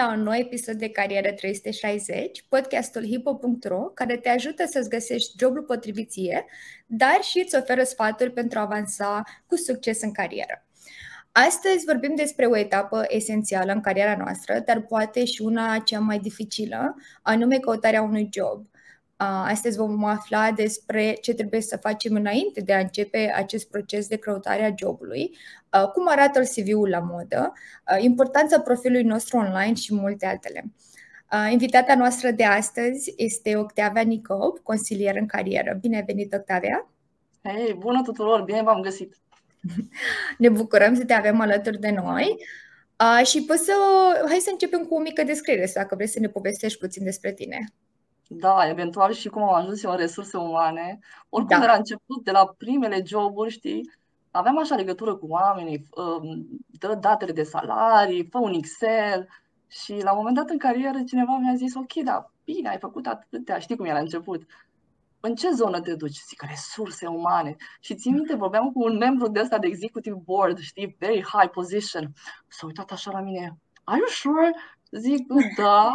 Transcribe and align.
la 0.00 0.12
un 0.12 0.22
nou 0.22 0.34
episod 0.34 0.74
de 0.74 0.88
Carieră 0.88 1.32
360, 1.32 2.44
podcastul 2.48 3.04
hipo.ro, 3.04 3.78
care 3.78 4.16
te 4.16 4.28
ajută 4.28 4.64
să-ți 4.66 4.88
găsești 4.88 5.32
jobul 5.38 5.62
potrivit 5.62 6.10
ție, 6.10 6.44
dar 6.86 7.18
și 7.22 7.42
îți 7.44 7.56
oferă 7.56 7.82
sfaturi 7.82 8.32
pentru 8.32 8.58
a 8.58 8.62
avansa 8.62 9.22
cu 9.46 9.56
succes 9.56 10.02
în 10.02 10.12
carieră. 10.12 10.66
Astăzi 11.32 11.84
vorbim 11.84 12.14
despre 12.14 12.46
o 12.46 12.56
etapă 12.56 13.04
esențială 13.08 13.72
în 13.72 13.80
cariera 13.80 14.16
noastră, 14.16 14.62
dar 14.66 14.80
poate 14.80 15.24
și 15.24 15.42
una 15.42 15.78
cea 15.78 15.98
mai 15.98 16.18
dificilă, 16.18 16.96
anume 17.22 17.58
căutarea 17.58 18.02
unui 18.02 18.28
job. 18.32 18.66
Astăzi 19.22 19.76
vom 19.76 20.04
afla 20.04 20.50
despre 20.50 21.12
ce 21.12 21.34
trebuie 21.34 21.60
să 21.60 21.76
facem 21.76 22.14
înainte 22.14 22.60
de 22.60 22.72
a 22.72 22.78
începe 22.78 23.32
acest 23.36 23.70
proces 23.70 24.06
de 24.08 24.16
căutare 24.16 24.64
a 24.64 24.74
jobului, 24.78 25.36
cum 25.92 26.08
arată 26.08 26.40
CV-ul 26.40 26.88
la 26.88 26.98
modă, 26.98 27.52
importanța 27.98 28.60
profilului 28.60 29.04
nostru 29.04 29.36
online 29.36 29.74
și 29.74 29.94
multe 29.94 30.26
altele. 30.26 30.64
Invitata 31.50 31.94
noastră 31.94 32.30
de 32.30 32.44
astăzi 32.44 33.14
este 33.16 33.56
Octavia 33.56 34.02
Nicop, 34.02 34.58
consilier 34.58 35.16
în 35.16 35.26
carieră. 35.26 35.78
Bine 35.80 35.96
ai 35.96 36.04
venit, 36.06 36.32
Octavia! 36.32 36.90
Hei, 37.42 37.76
bună 37.78 38.02
tuturor! 38.02 38.42
Bine 38.42 38.62
v-am 38.62 38.80
găsit! 38.80 39.16
Ne 40.38 40.48
bucurăm 40.48 40.94
să 40.94 41.04
te 41.04 41.12
avem 41.12 41.40
alături 41.40 41.80
de 41.80 41.90
noi. 41.90 42.36
și 43.24 43.44
poți 43.44 43.64
să, 43.64 43.72
hai 44.28 44.38
să 44.38 44.50
începem 44.52 44.84
cu 44.84 44.94
o 44.94 45.00
mică 45.00 45.22
descriere, 45.22 45.70
dacă 45.74 45.94
vrei 45.94 46.08
să 46.08 46.20
ne 46.20 46.28
povestești 46.28 46.78
puțin 46.78 47.04
despre 47.04 47.32
tine. 47.32 47.72
Da, 48.32 48.68
eventual 48.68 49.12
și 49.12 49.28
cum 49.28 49.42
am 49.42 49.54
ajuns 49.54 49.82
eu 49.82 49.90
în 49.90 49.96
resurse 49.96 50.36
umane. 50.36 50.98
Oricum 51.28 51.58
da. 51.58 51.64
era 51.64 51.74
început, 51.74 52.24
de 52.24 52.30
la 52.30 52.54
primele 52.58 53.02
joburi, 53.04 53.50
știi, 53.50 53.90
aveam 54.30 54.58
așa 54.58 54.74
legătură 54.74 55.16
cu 55.16 55.26
oamenii, 55.26 55.86
um, 55.90 56.46
dă 56.66 56.94
datele 56.94 57.32
de 57.32 57.42
salarii, 57.42 58.28
fă 58.30 58.38
un 58.38 58.52
Excel 58.52 59.28
și 59.68 60.02
la 60.02 60.10
un 60.10 60.16
moment 60.16 60.36
dat 60.36 60.48
în 60.48 60.58
carieră 60.58 61.02
cineva 61.06 61.36
mi-a 61.36 61.54
zis, 61.54 61.74
ok, 61.74 61.92
da, 62.04 62.30
bine, 62.44 62.68
ai 62.68 62.78
făcut 62.78 63.06
atâtea, 63.06 63.58
știi 63.58 63.76
cum 63.76 63.84
era 63.84 63.94
la 63.94 64.00
început. 64.00 64.46
În 65.20 65.34
ce 65.34 65.50
zonă 65.50 65.80
te 65.80 65.94
duci? 65.94 66.24
Zic, 66.28 66.42
resurse 66.42 67.06
umane. 67.06 67.56
Și 67.80 67.94
țin 67.94 68.14
minte, 68.14 68.34
vorbeam 68.34 68.72
cu 68.72 68.82
un 68.82 68.96
membru 68.96 69.28
de 69.28 69.40
ăsta 69.40 69.58
de 69.58 69.66
executive 69.66 70.20
board, 70.24 70.58
știi, 70.58 70.96
very 70.98 71.24
high 71.24 71.50
position. 71.50 72.12
S-a 72.48 72.66
uitat 72.66 72.90
așa 72.90 73.10
la 73.10 73.20
mine, 73.20 73.58
are 73.84 73.98
you 73.98 74.08
sure? 74.08 74.54
Zic, 74.90 75.26
da. 75.56 75.92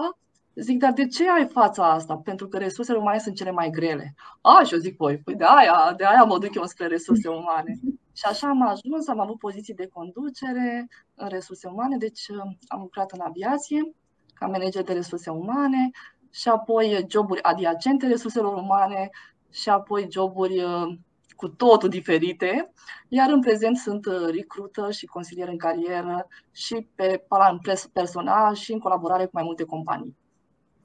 Zic, 0.56 0.80
dar 0.80 0.94
de 0.94 1.08
ce 1.08 1.30
ai 1.30 1.48
fața 1.48 1.92
asta? 1.92 2.18
Pentru 2.18 2.48
că 2.48 2.58
resursele 2.58 2.98
umane 2.98 3.18
sunt 3.18 3.36
cele 3.36 3.52
mai 3.52 3.70
grele. 3.70 4.16
A, 4.42 4.64
și 4.64 4.74
eu 4.74 4.80
zic, 4.80 4.98
păi, 4.98 5.18
păi 5.18 5.36
de 5.36 5.44
aia, 5.44 5.94
de 5.98 6.06
aia 6.06 6.24
mă 6.24 6.38
duc 6.38 6.56
eu 6.56 6.66
spre 6.66 6.88
resurse 6.88 7.28
umane. 7.28 7.80
Și 8.20 8.24
așa 8.26 8.48
am 8.48 8.62
ajuns, 8.62 9.08
am 9.08 9.20
avut 9.20 9.38
poziții 9.38 9.74
de 9.74 9.88
conducere 9.88 10.88
în 11.16 11.28
resurse 11.28 11.68
umane, 11.68 11.98
deci 11.98 12.28
uh, 12.28 12.38
am 12.68 12.80
lucrat 12.80 13.12
în 13.12 13.20
aviație 13.24 13.94
ca 14.34 14.48
manager 14.48 14.84
de 14.84 14.94
resurse 14.94 15.30
umane 15.30 15.90
și 16.32 16.50
apoi 16.50 17.06
joburi 17.10 17.44
adiacente 17.44 18.08
resurselor 18.08 18.54
umane 18.54 19.10
și 19.52 19.70
apoi 19.70 20.08
joburi 20.12 20.64
uh, 20.64 20.98
cu 21.36 21.48
totul 21.48 21.90
diferite, 21.90 22.72
iar 23.08 23.30
în 23.32 23.42
prezent 23.42 23.78
sunt 23.78 24.06
uh, 24.06 24.28
recrută 24.32 24.92
și 24.92 25.06
consilier 25.06 25.48
în 25.48 25.58
carieră 25.58 26.28
și 26.52 26.88
pe 26.96 27.26
plan 27.28 27.60
personal 27.94 28.54
și 28.54 28.74
în 28.74 28.80
colaborare 28.80 29.24
cu 29.24 29.32
mai 29.34 29.44
multe 29.44 29.64
companii. 29.64 30.16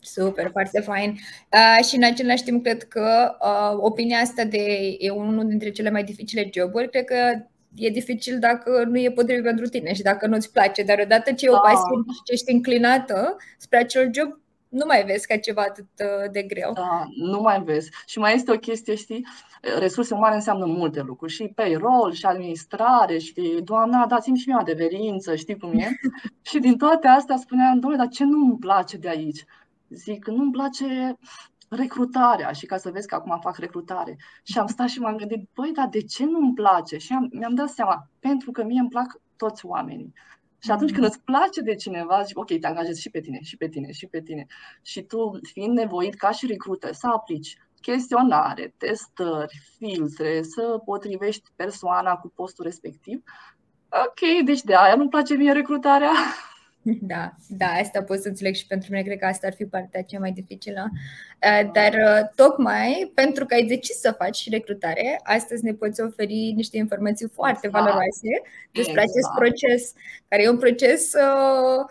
Super, 0.00 0.50
foarte 0.50 0.80
fain. 0.80 1.10
Uh, 1.52 1.84
și 1.84 1.96
în 1.96 2.02
același 2.02 2.42
timp, 2.42 2.62
cred 2.62 2.82
că 2.82 3.36
uh, 3.40 3.78
opinia 3.80 4.18
asta 4.18 4.44
de 4.44 4.96
e 4.98 5.10
unul 5.10 5.48
dintre 5.48 5.70
cele 5.70 5.90
mai 5.90 6.04
dificile 6.04 6.50
joburi, 6.52 6.90
cred 6.90 7.04
că 7.04 7.14
e 7.74 7.90
dificil 7.90 8.38
dacă 8.38 8.84
nu 8.88 8.98
e 8.98 9.10
potrivit 9.10 9.44
pentru 9.44 9.66
tine 9.66 9.92
și 9.92 10.02
dacă 10.02 10.26
nu-ți 10.26 10.52
place, 10.52 10.82
dar 10.82 10.98
odată 11.04 11.32
ce 11.32 11.46
da. 11.46 11.52
o 11.52 11.58
pasie 11.58 12.12
și 12.12 12.22
ce 12.24 12.32
ești 12.32 12.52
înclinată 12.52 13.36
spre 13.58 13.78
acel 13.78 14.10
job, 14.14 14.38
nu 14.68 14.84
mai 14.86 15.04
vezi 15.04 15.26
ca 15.26 15.36
ceva 15.36 15.62
atât 15.62 15.86
uh, 15.98 16.30
de 16.32 16.42
greu. 16.42 16.72
Da, 16.72 17.04
nu 17.16 17.40
mai 17.40 17.62
vezi. 17.62 17.90
Și 18.06 18.18
mai 18.18 18.34
este 18.34 18.52
o 18.52 18.58
chestie, 18.58 18.94
știi, 18.94 19.26
resurse 19.78 20.14
umane 20.14 20.34
înseamnă 20.34 20.64
multe 20.66 21.00
lucruri, 21.00 21.32
și 21.32 21.52
payroll, 21.54 22.12
și 22.12 22.26
administrare, 22.26 23.18
și 23.18 23.60
doamna, 23.64 24.06
dați-mi 24.06 24.38
și 24.38 24.48
mie 24.48 24.56
adeverință, 24.60 25.34
știi 25.34 25.58
cum 25.58 25.78
e? 25.78 25.88
și 26.50 26.58
din 26.58 26.76
toate 26.76 27.08
astea 27.08 27.36
spuneam, 27.36 27.78
doamne, 27.78 27.98
dar 27.98 28.08
ce 28.08 28.24
nu-mi 28.24 28.58
place 28.58 28.96
de 28.96 29.08
aici? 29.08 29.44
Zic, 29.90 30.26
nu-mi 30.26 30.52
place 30.52 31.16
recrutarea 31.68 32.52
și 32.52 32.66
ca 32.66 32.76
să 32.76 32.90
vezi 32.90 33.06
că 33.06 33.14
acum 33.14 33.38
fac 33.40 33.56
recrutare. 33.56 34.18
Și 34.42 34.58
am 34.58 34.66
stat 34.66 34.88
și 34.88 35.00
m-am 35.00 35.16
gândit, 35.16 35.48
băi, 35.54 35.72
dar 35.72 35.88
de 35.88 36.02
ce 36.02 36.24
nu-mi 36.24 36.54
place? 36.54 36.98
Și 36.98 37.12
am, 37.12 37.28
mi-am 37.32 37.54
dat 37.54 37.68
seama, 37.68 38.08
pentru 38.18 38.50
că 38.50 38.64
mie 38.64 38.80
îmi 38.80 38.88
plac 38.88 39.20
toți 39.36 39.66
oamenii. 39.66 40.12
Și 40.58 40.70
atunci 40.70 40.92
când 40.92 41.04
îți 41.04 41.22
place 41.22 41.60
de 41.60 41.74
cineva, 41.74 42.22
zici, 42.22 42.36
ok, 42.36 42.58
te 42.58 42.66
angajezi 42.66 43.00
și 43.00 43.10
pe 43.10 43.20
tine, 43.20 43.38
și 43.42 43.56
pe 43.56 43.68
tine, 43.68 43.92
și 43.92 44.06
pe 44.06 44.20
tine. 44.20 44.46
Și 44.82 45.02
tu, 45.02 45.38
fiind 45.42 45.76
nevoit 45.76 46.14
ca 46.14 46.30
și 46.30 46.46
recruiter, 46.46 46.92
să 46.92 47.06
aplici 47.06 47.56
chestionare, 47.80 48.74
testări, 48.76 49.60
filtre, 49.76 50.42
să 50.42 50.80
potrivești 50.84 51.50
persoana 51.56 52.16
cu 52.16 52.32
postul 52.34 52.64
respectiv, 52.64 53.22
ok, 53.90 54.44
deci 54.44 54.62
de 54.62 54.74
aia 54.74 54.94
nu-mi 54.94 55.08
place 55.08 55.34
mie 55.34 55.52
recrutarea. 55.52 56.12
Da, 56.82 57.36
da, 57.48 57.66
asta 57.66 58.02
pot 58.02 58.20
să 58.20 58.28
înțeleg 58.28 58.54
și 58.54 58.66
pentru 58.66 58.88
mine 58.90 59.02
cred 59.02 59.18
că 59.18 59.26
asta 59.26 59.46
ar 59.46 59.52
fi 59.52 59.64
partea 59.64 60.02
cea 60.02 60.18
mai 60.18 60.32
dificilă. 60.32 60.90
Uh, 60.92 61.70
dar 61.72 61.92
uh, 61.92 62.28
tocmai 62.34 63.12
pentru 63.14 63.46
că 63.46 63.54
ai 63.54 63.66
decis 63.66 64.00
să 64.00 64.14
faci 64.18 64.36
și 64.36 64.50
recrutare, 64.50 65.20
astăzi 65.22 65.64
ne 65.64 65.72
poți 65.72 66.00
oferi 66.00 66.52
niște 66.56 66.76
informații 66.76 67.28
foarte 67.28 67.66
exact. 67.66 67.84
valoroase 67.84 68.28
despre 68.72 69.02
exact. 69.02 69.08
acest 69.08 69.30
proces, 69.38 69.92
care 70.28 70.42
e 70.42 70.48
un 70.48 70.58
proces 70.58 71.12
uh, 71.12 71.84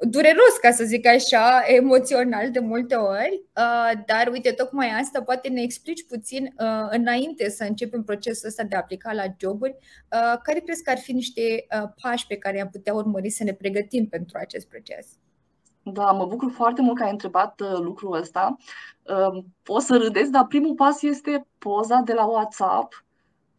dureros, 0.00 0.56
ca 0.60 0.70
să 0.70 0.84
zic 0.84 1.06
așa, 1.06 1.62
emoțional 1.66 2.50
de 2.50 2.58
multe 2.58 2.94
ori, 2.94 3.44
uh, 3.56 4.00
dar 4.06 4.28
uite, 4.32 4.50
tocmai 4.50 4.88
asta 5.00 5.22
poate 5.22 5.48
ne 5.48 5.62
explici 5.62 6.06
puțin 6.06 6.44
uh, 6.44 6.86
înainte 6.90 7.50
să 7.50 7.64
începem 7.64 8.02
procesul 8.02 8.48
ăsta 8.48 8.62
de 8.62 8.74
a 8.74 8.78
aplica 8.78 9.12
la 9.12 9.24
joburi, 9.38 9.76
uh, 9.80 10.38
care 10.42 10.58
crezi 10.58 10.82
că 10.82 10.90
ar 10.90 10.98
fi 10.98 11.12
niște 11.12 11.66
pași 12.02 12.26
pe 12.26 12.36
care 12.36 12.60
am 12.60 12.68
putea 12.68 12.94
urmări 12.94 13.30
să 13.30 13.44
ne 13.44 13.52
pregătim 13.52 14.06
pentru 14.06 14.38
acest 14.40 14.68
proces? 14.68 15.06
Da, 15.82 16.10
mă 16.10 16.26
bucur 16.26 16.50
foarte 16.50 16.82
mult 16.82 16.96
că 16.96 17.04
ai 17.04 17.10
întrebat 17.10 17.60
lucrul 17.60 18.16
ăsta. 18.16 18.56
O 19.66 19.78
să 19.78 19.96
râdeți, 19.96 20.30
dar 20.30 20.46
primul 20.46 20.74
pas 20.74 21.02
este 21.02 21.46
poza 21.58 22.02
de 22.04 22.12
la 22.12 22.24
WhatsApp 22.24 23.04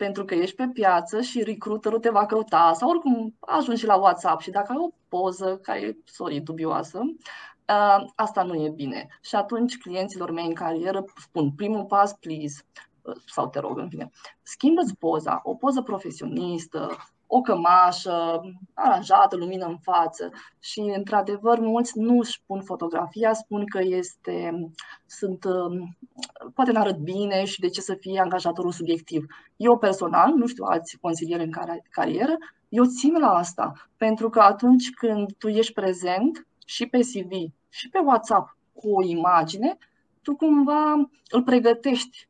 pentru 0.04 0.26
că 0.26 0.36
ești 0.36 0.56
pe 0.56 0.68
piață 0.74 1.22
și 1.22 1.44
recruiterul 1.44 2.00
te 2.00 2.10
va 2.10 2.26
căuta 2.26 2.74
sau 2.76 2.90
oricum 2.90 3.36
ajungi 3.40 3.82
și 3.82 3.88
la 3.88 3.96
WhatsApp 3.96 4.42
și 4.42 4.50
dacă 4.50 4.72
ai 4.72 4.78
o 4.80 4.90
poză 5.08 5.60
care 5.62 5.80
e, 5.80 5.98
sorry, 6.06 6.40
dubioasă, 6.40 7.00
uh, 7.00 8.06
asta 8.16 8.44
nu 8.44 8.56
e 8.56 8.70
bine. 8.70 9.08
Și 9.22 9.36
atunci 9.36 9.78
clienților 9.78 10.32
mei 10.32 10.46
în 10.46 10.54
carieră 10.54 11.04
spun 11.16 11.52
primul 11.52 11.86
pas, 11.86 12.14
please, 12.14 12.64
uh, 13.02 13.16
sau 13.26 13.48
te 13.48 13.60
rog, 13.60 13.78
în 13.78 13.90
fine, 13.90 14.10
schimbă-ți 14.42 14.96
poza, 14.96 15.40
o 15.44 15.56
poză 15.56 15.82
profesionistă, 15.82 16.98
o 17.34 17.42
cămașă 17.42 18.42
aranjată, 18.74 19.36
lumină 19.36 19.66
în 19.66 19.78
față 19.78 20.32
și, 20.60 20.80
într-adevăr, 20.80 21.60
mulți 21.60 22.00
nu 22.00 22.18
își 22.18 22.42
pun 22.46 22.62
fotografia, 22.62 23.34
spun 23.34 23.66
că 23.66 23.80
este, 23.84 24.68
sunt, 25.06 25.44
um, 25.44 25.98
poate 26.54 26.72
n-arăt 26.72 26.98
bine 26.98 27.46
și 27.46 27.60
de 27.60 27.68
ce 27.68 27.82
să 27.82 27.94
fie 28.00 28.20
angajatorul 28.20 28.72
subiectiv. 28.72 29.26
Eu 29.56 29.78
personal, 29.78 30.34
nu 30.34 30.48
știu 30.48 30.64
alți 30.64 30.98
consilieri 30.98 31.44
în 31.44 31.52
carieră, 31.90 32.38
eu 32.70 32.86
țin 32.86 33.14
la 33.20 33.34
asta, 33.34 33.74
pentru 33.98 34.30
că 34.30 34.40
atunci 34.40 34.90
când 34.90 35.34
tu 35.38 35.48
ești 35.48 35.74
prezent 35.74 36.48
și 36.66 36.86
pe 36.86 37.00
CV 37.00 37.32
și 37.70 37.90
pe 37.90 38.00
WhatsApp 38.00 38.58
cu 38.74 38.90
o 38.90 39.04
imagine, 39.04 39.78
tu 40.22 40.36
cumva 40.36 41.10
îl 41.30 41.44
pregătești 41.44 42.30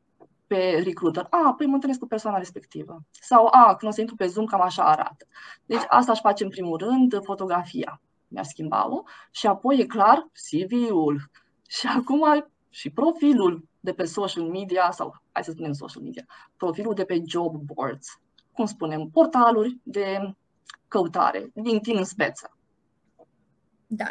pe 0.52 0.82
recruiter. 0.84 1.26
A, 1.30 1.54
păi 1.56 1.66
mă 1.66 1.74
întâlnesc 1.74 2.00
cu 2.00 2.06
persoana 2.06 2.38
respectivă. 2.38 3.02
Sau, 3.10 3.48
a, 3.50 3.74
când 3.74 3.90
o 3.90 3.94
să 3.94 4.00
intru 4.00 4.16
pe 4.16 4.26
Zoom, 4.26 4.46
cam 4.46 4.60
așa 4.60 4.84
arată. 4.84 5.26
Deci 5.66 5.82
asta 5.88 6.12
aș 6.12 6.20
face 6.20 6.44
în 6.44 6.50
primul 6.50 6.78
rând, 6.78 7.18
fotografia. 7.22 8.00
Mi-ar 8.28 8.44
schimba-o. 8.44 9.02
Și 9.30 9.46
apoi, 9.46 9.78
e 9.78 9.86
clar, 9.86 10.30
CV-ul. 10.32 11.30
Și 11.68 11.86
acum 11.86 12.46
și 12.68 12.90
profilul 12.90 13.68
de 13.80 13.92
pe 13.92 14.04
social 14.04 14.44
media, 14.44 14.90
sau 14.90 15.22
hai 15.32 15.44
să 15.44 15.50
spunem 15.50 15.72
social 15.72 16.02
media, 16.02 16.24
profilul 16.56 16.94
de 16.94 17.04
pe 17.04 17.22
job 17.26 17.54
boards, 17.54 18.20
cum 18.52 18.64
spunem, 18.64 19.08
portaluri 19.12 19.78
de 19.82 20.34
căutare, 20.88 21.50
LinkedIn 21.54 21.96
în 21.96 22.04
speță. 22.04 22.56
Da. 23.86 24.10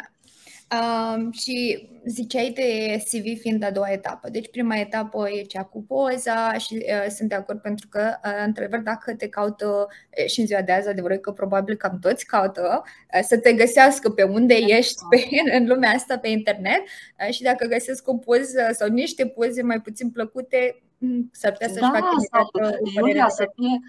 Um, 0.72 1.30
și 1.30 1.88
ziceai 2.04 2.50
de 2.50 2.96
CV 3.04 3.40
fiind 3.40 3.64
a 3.64 3.70
doua 3.70 3.90
etapă. 3.90 4.28
Deci 4.30 4.50
prima 4.50 4.76
etapă 4.76 5.30
e 5.30 5.42
cea 5.42 5.64
cu 5.64 5.82
poza 5.82 6.52
și 6.52 6.74
uh, 6.74 7.10
sunt 7.10 7.28
de 7.28 7.34
acord 7.34 7.60
pentru 7.60 7.88
că, 7.88 8.14
uh, 8.24 8.42
într-adevăr, 8.46 8.80
dacă 8.80 9.14
te 9.14 9.28
caută 9.28 9.88
și 10.26 10.40
în 10.40 10.46
ziua 10.46 10.62
de 10.62 10.72
azi, 10.72 10.88
adevărat 10.88 11.20
că 11.20 11.32
probabil 11.32 11.74
cam 11.74 11.98
toți 11.98 12.26
caută 12.26 12.82
uh, 12.84 13.20
să 13.22 13.38
te 13.38 13.52
găsească 13.52 14.10
pe 14.10 14.22
unde 14.22 14.58
da. 14.60 14.76
ești 14.76 14.94
pe, 15.10 15.28
în 15.58 15.66
lumea 15.66 15.90
asta 15.90 16.18
pe 16.18 16.28
internet 16.28 16.80
uh, 17.26 17.34
și 17.34 17.42
dacă 17.42 17.66
găsesc 17.66 18.08
o 18.08 18.16
poză 18.16 18.68
sau 18.72 18.88
niște 18.88 19.26
poze 19.26 19.62
mai 19.62 19.80
puțin 19.80 20.10
plăcute, 20.10 20.82
mm, 20.98 21.30
s-ar 21.32 21.52
putea 21.52 21.68
să-și 21.68 21.80
da, 21.80 21.90
facă 21.92 22.08
sau, 22.30 22.50
Iulia, 22.94 23.28
să 23.28 23.50
fie, 23.54 23.80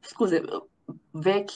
scuze, 0.00 0.40
vechi, 1.10 1.50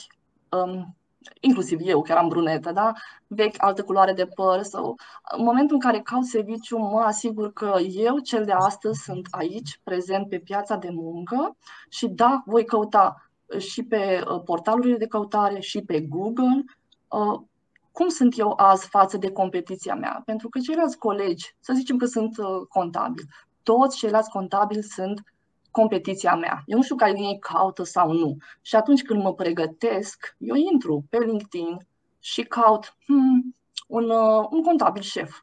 um, 0.49 0.95
inclusiv 1.39 1.79
eu, 1.81 2.01
care 2.01 2.19
am 2.19 2.27
brunetă, 2.27 2.71
da? 2.71 2.91
vechi, 3.27 3.63
altă 3.63 3.83
culoare 3.83 4.13
de 4.13 4.25
păr 4.25 4.61
sau 4.61 4.95
în 5.37 5.43
momentul 5.43 5.75
în 5.75 5.81
care 5.81 5.99
caut 5.99 6.25
serviciu, 6.25 6.77
mă 6.77 6.99
asigur 6.99 7.53
că 7.53 7.75
eu, 7.79 8.19
cel 8.19 8.45
de 8.45 8.51
astăzi, 8.51 9.03
sunt 9.03 9.27
aici, 9.31 9.79
prezent 9.83 10.29
pe 10.29 10.39
piața 10.39 10.75
de 10.75 10.89
muncă 10.91 11.57
și 11.89 12.07
da, 12.07 12.43
voi 12.45 12.65
căuta 12.65 13.29
și 13.57 13.83
pe 13.83 14.23
uh, 14.27 14.41
portalurile 14.45 14.97
de 14.97 15.07
căutare 15.07 15.59
și 15.59 15.81
pe 15.81 16.01
Google 16.01 16.63
uh, 17.07 17.41
cum 17.91 18.07
sunt 18.07 18.39
eu 18.39 18.53
azi 18.55 18.87
față 18.87 19.17
de 19.17 19.31
competiția 19.31 19.95
mea. 19.95 20.21
Pentru 20.25 20.49
că 20.49 20.59
ceilalți 20.59 20.97
colegi, 20.97 21.55
să 21.59 21.73
zicem 21.75 21.97
că 21.97 22.05
sunt 22.05 22.37
uh, 22.37 22.45
contabili, 22.69 23.27
toți 23.63 23.97
ceilalți 23.97 24.29
contabili 24.29 24.83
sunt 24.83 25.32
competiția 25.73 26.35
mea. 26.35 26.63
Eu 26.65 26.77
nu 26.77 26.83
știu 26.83 26.95
care 26.95 27.13
din 27.13 27.23
ei 27.23 27.39
caută 27.39 27.83
sau 27.83 28.11
nu. 28.11 28.37
Și 28.61 28.75
atunci 28.75 29.01
când 29.01 29.23
mă 29.23 29.33
pregătesc, 29.33 30.35
eu 30.37 30.55
intru 30.55 31.05
pe 31.09 31.17
LinkedIn 31.17 31.87
și 32.19 32.43
caut 32.43 32.97
hmm, 33.05 33.55
un, 33.87 34.09
uh, 34.09 34.47
un 34.49 34.63
contabil 34.63 35.01
șef. 35.01 35.41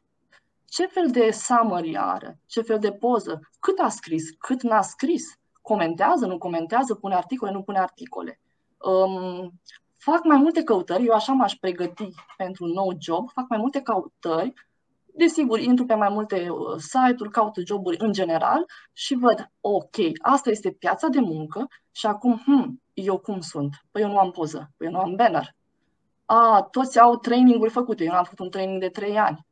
Ce 0.65 0.85
fel 0.85 1.07
de 1.11 1.31
summary 1.31 1.97
are? 1.97 2.39
Ce 2.45 2.61
fel 2.61 2.79
de 2.79 2.91
poză? 2.91 3.49
Cât 3.59 3.79
a 3.79 3.89
scris? 3.89 4.29
Cât 4.39 4.61
n-a 4.61 4.81
scris? 4.81 5.39
Comentează? 5.61 6.25
Nu 6.25 6.37
comentează? 6.37 6.95
Pune 6.95 7.15
articole? 7.15 7.51
Nu 7.51 7.61
pune 7.61 7.79
articole? 7.79 8.39
Um, 8.77 9.61
fac 9.97 10.23
mai 10.23 10.37
multe 10.37 10.63
căutări, 10.63 11.05
eu 11.05 11.13
așa 11.13 11.33
m-aș 11.33 11.53
pregăti 11.53 12.09
pentru 12.37 12.63
un 12.63 12.71
nou 12.71 12.91
job, 12.99 13.29
fac 13.29 13.45
mai 13.49 13.57
multe 13.57 13.81
căutări 13.81 14.53
Desigur, 15.13 15.59
intru 15.59 15.85
pe 15.85 15.93
mai 15.93 16.09
multe 16.09 16.49
uh, 16.49 16.77
site-uri, 16.77 17.31
caut 17.31 17.55
joburi 17.65 17.97
în 17.99 18.11
general 18.11 18.65
și 18.93 19.15
văd, 19.15 19.51
ok, 19.61 19.95
asta 20.21 20.49
este 20.49 20.71
piața 20.71 21.07
de 21.07 21.19
muncă 21.19 21.67
și 21.91 22.05
acum, 22.05 22.41
hmm, 22.45 22.81
eu 22.93 23.17
cum 23.17 23.39
sunt? 23.39 23.75
Păi 23.91 24.01
eu 24.01 24.07
nu 24.07 24.17
am 24.17 24.31
poză, 24.31 24.71
păi 24.77 24.87
eu 24.87 24.93
nu 24.93 24.99
am 24.99 25.15
banner. 25.15 25.55
A, 26.25 26.67
toți 26.71 26.99
au 26.99 27.17
traininguri 27.17 27.71
făcute, 27.71 28.03
eu 28.03 28.11
nu 28.11 28.17
am 28.17 28.23
făcut 28.23 28.39
un 28.39 28.49
training 28.49 28.79
de 28.79 28.89
3 28.89 29.17
ani. 29.17 29.45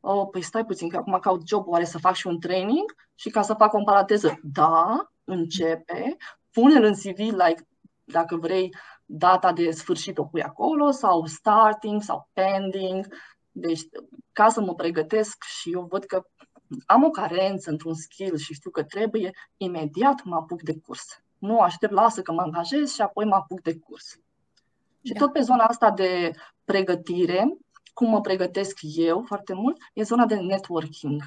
Oh, 0.00 0.28
păi 0.30 0.42
stai 0.42 0.64
puțin, 0.64 0.88
că 0.88 0.96
acum 0.96 1.18
caut 1.18 1.48
job, 1.48 1.66
oare 1.66 1.84
să 1.84 1.98
fac 1.98 2.14
și 2.14 2.26
un 2.26 2.40
training? 2.40 2.94
Și 3.14 3.30
ca 3.30 3.42
să 3.42 3.54
fac 3.54 3.72
o 3.72 3.82
parateză, 3.82 4.38
da, 4.42 5.10
începe, 5.24 6.16
pune-l 6.52 6.84
în 6.84 6.92
CV, 6.92 7.18
like, 7.18 7.66
dacă 8.04 8.36
vrei, 8.36 8.74
data 9.04 9.52
de 9.52 9.70
sfârșit 9.70 10.18
o 10.18 10.24
pui 10.24 10.42
acolo, 10.42 10.90
sau 10.90 11.26
starting, 11.26 12.02
sau 12.02 12.28
pending, 12.32 13.06
deci, 13.60 13.80
ca 14.32 14.48
să 14.48 14.60
mă 14.60 14.74
pregătesc 14.74 15.42
și 15.42 15.72
eu 15.72 15.86
văd 15.90 16.04
că 16.04 16.22
am 16.86 17.04
o 17.04 17.10
carență 17.10 17.70
într-un 17.70 17.94
skill 17.94 18.36
și 18.36 18.54
știu 18.54 18.70
că 18.70 18.82
trebuie, 18.82 19.32
imediat 19.56 20.24
mă 20.24 20.34
apuc 20.34 20.62
de 20.62 20.78
curs. 20.86 21.22
Nu 21.38 21.60
aștept, 21.60 21.92
lasă 21.92 22.22
că 22.22 22.32
mă 22.32 22.40
angajez 22.40 22.92
și 22.92 23.00
apoi 23.00 23.24
mă 23.24 23.34
apuc 23.34 23.60
de 23.62 23.76
curs. 23.76 24.18
Și 25.02 25.12
da. 25.12 25.18
tot 25.18 25.32
pe 25.32 25.40
zona 25.40 25.64
asta 25.64 25.90
de 25.90 26.30
pregătire, 26.64 27.58
cum 27.94 28.10
mă 28.10 28.20
pregătesc 28.20 28.78
eu 28.82 29.22
foarte 29.26 29.54
mult, 29.54 29.76
e 29.92 30.02
zona 30.02 30.26
de 30.26 30.34
networking. 30.34 31.22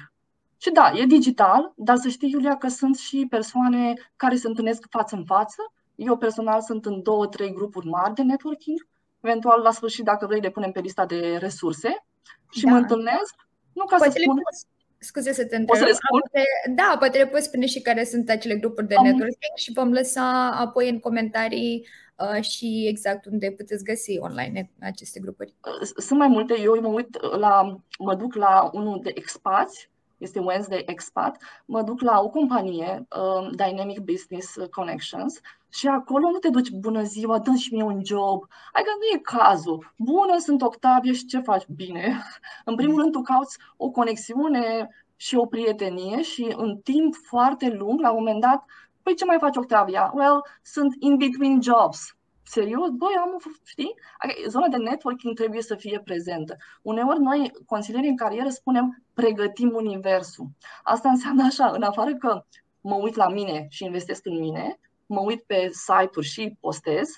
Și 0.56 0.70
da, 0.70 0.92
e 0.94 1.04
digital, 1.04 1.72
dar 1.76 1.96
să 1.96 2.08
știi, 2.08 2.30
Iulia, 2.30 2.56
că 2.56 2.68
sunt 2.68 2.96
și 2.96 3.26
persoane 3.30 3.94
care 4.16 4.36
se 4.36 4.46
întâlnesc 4.46 4.86
față 4.90 5.16
în 5.16 5.24
față. 5.24 5.72
Eu 5.94 6.16
personal 6.16 6.60
sunt 6.60 6.86
în 6.86 7.02
două, 7.02 7.26
trei 7.26 7.52
grupuri 7.52 7.86
mari 7.86 8.14
de 8.14 8.22
networking. 8.22 8.86
Eventual, 9.20 9.60
la 9.60 9.70
sfârșit, 9.70 10.04
dacă 10.04 10.26
vrei, 10.26 10.40
le 10.40 10.50
punem 10.50 10.70
pe 10.70 10.80
lista 10.80 11.06
de 11.06 11.36
resurse 11.36 12.04
și 12.50 12.64
da. 12.64 12.70
mă 12.70 12.76
întâlnesc, 12.76 13.34
nu 13.72 13.84
ca 13.84 13.96
poate 13.96 14.12
să 14.12 14.18
spun... 14.22 14.34
Poți, 14.34 14.66
scuze 14.98 15.32
să 15.32 15.46
te 15.46 15.56
întreb. 15.56 15.86
Să 15.86 15.98
poate, 16.10 16.46
da, 16.74 16.96
poate 16.98 17.18
le 17.18 17.26
poți 17.26 17.44
spune 17.44 17.66
și 17.66 17.80
care 17.80 18.04
sunt 18.04 18.30
acele 18.30 18.54
grupuri 18.54 18.86
de 18.86 18.94
Am... 18.94 19.04
networking 19.04 19.56
și 19.56 19.72
vom 19.72 19.92
lăsa 19.92 20.50
apoi 20.50 20.88
în 20.88 21.00
comentarii 21.00 21.86
uh, 22.16 22.42
și 22.42 22.86
exact 22.88 23.26
unde 23.26 23.50
puteți 23.50 23.84
găsi 23.84 24.18
online 24.18 24.70
aceste 24.80 25.20
grupuri. 25.20 25.54
Uh, 25.64 26.02
sunt 26.02 26.18
mai 26.18 26.28
multe. 26.28 26.60
Eu 26.60 26.80
mă 26.80 26.88
uit 26.88 27.20
la, 27.20 27.82
mă 27.98 28.14
duc 28.14 28.34
la 28.34 28.70
unul 28.72 29.00
de 29.02 29.10
expați 29.14 29.90
este 30.22 30.38
Wednesday 30.38 30.82
Expat, 30.86 31.42
mă 31.64 31.82
duc 31.82 32.00
la 32.00 32.20
o 32.20 32.28
companie, 32.28 33.06
uh, 33.16 33.48
Dynamic 33.50 34.00
Business 34.00 34.56
Connections, 34.70 35.40
și 35.68 35.86
acolo 35.86 36.30
nu 36.30 36.38
te 36.38 36.48
duci, 36.48 36.70
bună 36.70 37.02
ziua, 37.02 37.38
dă 37.38 37.54
și 37.54 37.74
mie 37.74 37.82
un 37.82 38.04
job. 38.04 38.44
Adică 38.72 38.90
nu 38.98 39.16
e 39.16 39.18
cazul. 39.38 39.92
Bună, 39.96 40.38
sunt 40.38 40.62
Octavie 40.62 41.12
și 41.12 41.26
ce 41.26 41.38
faci? 41.38 41.66
Bine. 41.66 42.22
În 42.64 42.74
primul 42.74 43.00
rând, 43.00 43.12
tu 43.12 43.20
cauți 43.22 43.58
o 43.76 43.90
conexiune 43.90 44.88
și 45.16 45.36
o 45.36 45.46
prietenie 45.46 46.22
și 46.22 46.54
în 46.56 46.76
timp 46.76 47.14
foarte 47.14 47.68
lung, 47.68 48.00
la 48.00 48.10
un 48.10 48.16
moment 48.18 48.40
dat, 48.40 48.64
păi 49.02 49.14
ce 49.14 49.24
mai 49.24 49.36
faci, 49.40 49.56
Octavia? 49.56 50.12
Well, 50.14 50.44
sunt 50.62 50.94
in 50.98 51.16
between 51.16 51.62
jobs 51.62 52.16
serios, 52.52 52.90
băi, 52.90 53.14
am, 53.22 53.30
știi? 53.64 53.94
Adică 54.18 54.48
zona 54.48 54.68
de 54.68 54.76
networking 54.76 55.34
trebuie 55.34 55.62
să 55.62 55.74
fie 55.74 56.00
prezentă. 56.04 56.56
Uneori 56.82 57.20
noi, 57.20 57.50
consilierii 57.66 58.08
în 58.08 58.16
carieră, 58.16 58.48
spunem 58.48 59.02
pregătim 59.14 59.72
universul. 59.74 60.46
Asta 60.82 61.08
înseamnă 61.08 61.44
așa, 61.44 61.66
în 61.70 61.82
afară 61.82 62.14
că 62.14 62.44
mă 62.80 62.94
uit 62.94 63.14
la 63.14 63.28
mine 63.28 63.66
și 63.70 63.84
investesc 63.84 64.26
în 64.26 64.38
mine, 64.38 64.78
mă 65.06 65.20
uit 65.20 65.42
pe 65.42 65.68
site-uri 65.70 66.26
și 66.26 66.56
postez, 66.60 67.08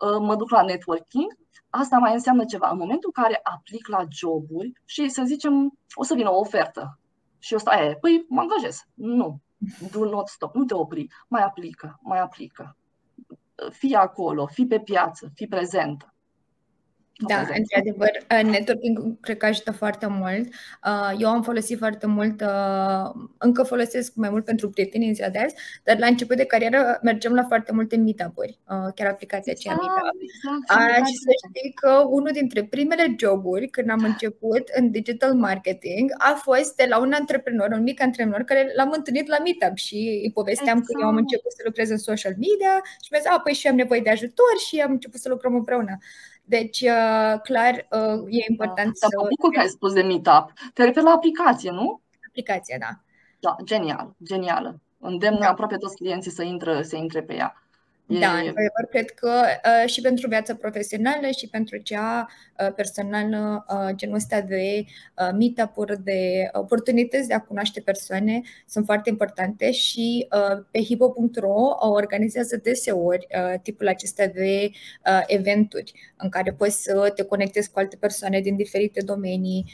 ă, 0.00 0.20
mă 0.20 0.36
duc 0.36 0.50
la 0.50 0.62
networking, 0.62 1.36
asta 1.70 1.98
mai 1.98 2.12
înseamnă 2.12 2.44
ceva. 2.44 2.68
În 2.68 2.78
momentul 2.78 3.12
în 3.14 3.22
care 3.22 3.40
aplic 3.42 3.88
la 3.88 4.04
joburi 4.10 4.72
și 4.84 5.08
să 5.08 5.22
zicem, 5.24 5.78
o 5.94 6.02
să 6.02 6.14
vină 6.14 6.30
o 6.30 6.38
ofertă 6.38 6.98
și 7.38 7.52
eu 7.52 7.58
stau, 7.58 7.96
păi 8.00 8.24
mă 8.28 8.40
angajez. 8.40 8.84
Nu, 8.94 9.40
do 9.90 10.04
not 10.04 10.28
stop, 10.28 10.54
nu 10.54 10.64
te 10.64 10.74
opri, 10.74 11.06
mai 11.28 11.42
aplică, 11.42 11.98
mai 12.02 12.20
aplică 12.20 12.76
fii 13.70 13.94
acolo, 13.94 14.46
fii 14.46 14.66
pe 14.66 14.80
piață, 14.80 15.30
fii 15.34 15.48
prezentă. 15.48 16.15
Da, 17.18 17.46
într-adevăr, 17.56 18.10
uh, 18.30 18.50
networking 18.50 19.20
cred 19.20 19.36
că 19.36 19.46
ajută 19.46 19.72
foarte 19.72 20.06
mult. 20.06 20.48
Uh, 20.86 21.14
eu 21.18 21.28
am 21.28 21.42
folosit 21.42 21.78
foarte 21.78 22.06
mult, 22.06 22.40
uh, 22.40 23.10
încă 23.38 23.62
folosesc 23.62 24.12
mai 24.14 24.30
mult 24.30 24.44
pentru 24.44 24.70
prietenii 24.70 25.08
în 25.08 25.14
ziua 25.14 25.28
de 25.28 25.38
azi, 25.38 25.54
dar 25.84 25.98
la 25.98 26.06
început 26.06 26.36
de 26.36 26.44
carieră 26.44 26.98
mergem 27.02 27.32
la 27.32 27.42
foarte 27.42 27.72
multe 27.72 27.96
meetup-uri, 27.96 28.58
chiar 28.94 29.06
aplicația 29.08 29.52
aceea 29.52 29.74
exact, 29.74 29.94
Meetup. 29.94 30.86
Exact, 30.86 31.06
și 31.06 31.14
să 31.14 31.30
știi 31.48 31.72
că 31.72 31.90
unul 32.08 32.30
dintre 32.32 32.64
primele 32.64 33.14
joburi 33.18 33.68
când 33.68 33.90
am 33.90 34.02
început 34.04 34.68
în 34.74 34.90
digital 34.90 35.34
marketing 35.34 36.10
a 36.18 36.40
fost 36.42 36.76
de 36.76 36.86
la 36.88 36.98
un 36.98 37.12
antreprenor, 37.12 37.68
un 37.72 37.82
mic 37.82 38.02
antreprenor 38.02 38.42
care 38.42 38.72
l-am 38.76 38.90
întâlnit 38.96 39.26
la 39.28 39.38
Meetup 39.38 39.76
și 39.76 40.20
îi 40.22 40.30
povesteam 40.34 40.78
exact. 40.78 40.86
că 40.86 40.92
eu 41.00 41.06
am 41.06 41.18
exact. 41.18 41.30
început 41.30 41.52
să 41.52 41.62
lucrez 41.64 41.90
în 41.90 41.98
social 41.98 42.34
media 42.38 42.74
și 43.02 43.08
mi-a 43.10 43.20
zis, 43.20 43.30
a, 43.30 43.40
păi 43.40 43.52
și 43.52 43.66
eu 43.66 43.72
am 43.72 43.78
nevoie 43.78 44.00
de 44.00 44.10
ajutor 44.10 44.54
și 44.66 44.80
am 44.80 44.90
început 44.90 45.20
să 45.20 45.28
lucrăm 45.28 45.54
împreună. 45.54 45.98
Deci, 46.48 46.80
uh, 46.80 47.40
clar, 47.42 47.86
uh, 47.90 48.24
e 48.28 48.50
important 48.50 48.92
da, 49.00 49.08
să... 49.08 49.16
Mă 49.16 49.26
bucur 49.28 49.50
că 49.54 49.60
ai 49.60 49.68
spus 49.68 49.92
de 49.92 50.02
Meetup. 50.02 50.52
Te 50.74 50.84
referi 50.84 51.04
la 51.04 51.10
aplicație, 51.10 51.70
nu? 51.70 52.00
Aplicația, 52.28 52.78
da. 52.78 52.90
Da, 53.40 53.56
genial, 53.64 54.14
genială. 54.24 54.80
Îndemn 54.98 55.38
da. 55.38 55.48
aproape 55.48 55.76
toți 55.76 55.96
clienții 55.96 56.30
să 56.30 56.42
intre, 56.42 56.82
să 56.82 56.96
intre 56.96 57.22
pe 57.22 57.34
ea. 57.34 57.65
E... 58.06 58.18
Da, 58.18 58.30
într-adevăr, 58.30 58.84
cred 58.90 59.10
că 59.10 59.30
uh, 59.30 59.88
și 59.88 60.00
pentru 60.00 60.28
viața 60.28 60.54
profesională 60.54 61.26
și 61.38 61.48
pentru 61.48 61.76
cea 61.76 62.26
uh, 62.60 62.72
personală, 62.74 63.64
uh, 63.68 63.94
genul 63.94 64.14
ăsta 64.14 64.40
de 64.40 64.84
uh, 65.18 65.28
meetup-uri, 65.38 66.02
de 66.02 66.48
oportunități 66.52 67.28
de 67.28 67.34
a 67.34 67.40
cunoaște 67.40 67.80
persoane 67.80 68.40
sunt 68.66 68.84
foarte 68.84 69.08
importante 69.08 69.72
și 69.72 70.26
uh, 70.30 70.64
pe 70.70 70.82
hipo.ro 70.82 71.54
organizează 71.78 72.56
deseori 72.56 73.26
uh, 73.30 73.60
tipul 73.62 73.88
acesta 73.88 74.26
de 74.26 74.70
uh, 75.06 75.22
eventuri 75.26 75.92
în 76.16 76.28
care 76.28 76.52
poți 76.52 76.82
să 76.82 77.12
te 77.14 77.24
conectezi 77.24 77.70
cu 77.70 77.78
alte 77.78 77.96
persoane 77.96 78.40
din 78.40 78.56
diferite 78.56 79.00
domenii, 79.04 79.64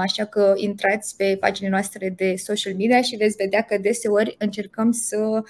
Așa 0.00 0.24
că 0.24 0.52
intrați 0.56 1.16
pe 1.16 1.36
paginile 1.40 1.74
noastre 1.74 2.08
de 2.16 2.36
social 2.36 2.74
media 2.74 3.02
și 3.02 3.16
veți 3.16 3.36
vedea 3.36 3.62
că 3.62 3.78
deseori 3.78 4.34
încercăm 4.38 4.92
să 4.92 5.42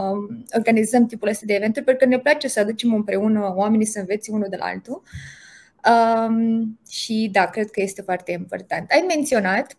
um, 0.00 0.44
organizăm 0.56 1.06
tipul 1.06 1.28
ăsta 1.28 1.46
de 1.46 1.54
eventuri 1.54 1.84
pentru 1.84 2.06
că 2.06 2.14
ne 2.14 2.20
place 2.20 2.48
să 2.48 2.60
aducem 2.60 2.94
împreună 2.94 3.52
oamenii 3.56 3.86
să 3.86 3.98
învețe 3.98 4.30
unul 4.32 4.46
de 4.50 4.56
la 4.56 4.64
altul. 4.64 5.02
Um, 5.90 6.78
și 6.88 7.28
da, 7.32 7.46
cred 7.46 7.70
că 7.70 7.82
este 7.82 8.02
foarte 8.02 8.32
important. 8.32 8.90
Ai 8.90 9.04
menționat 9.08 9.76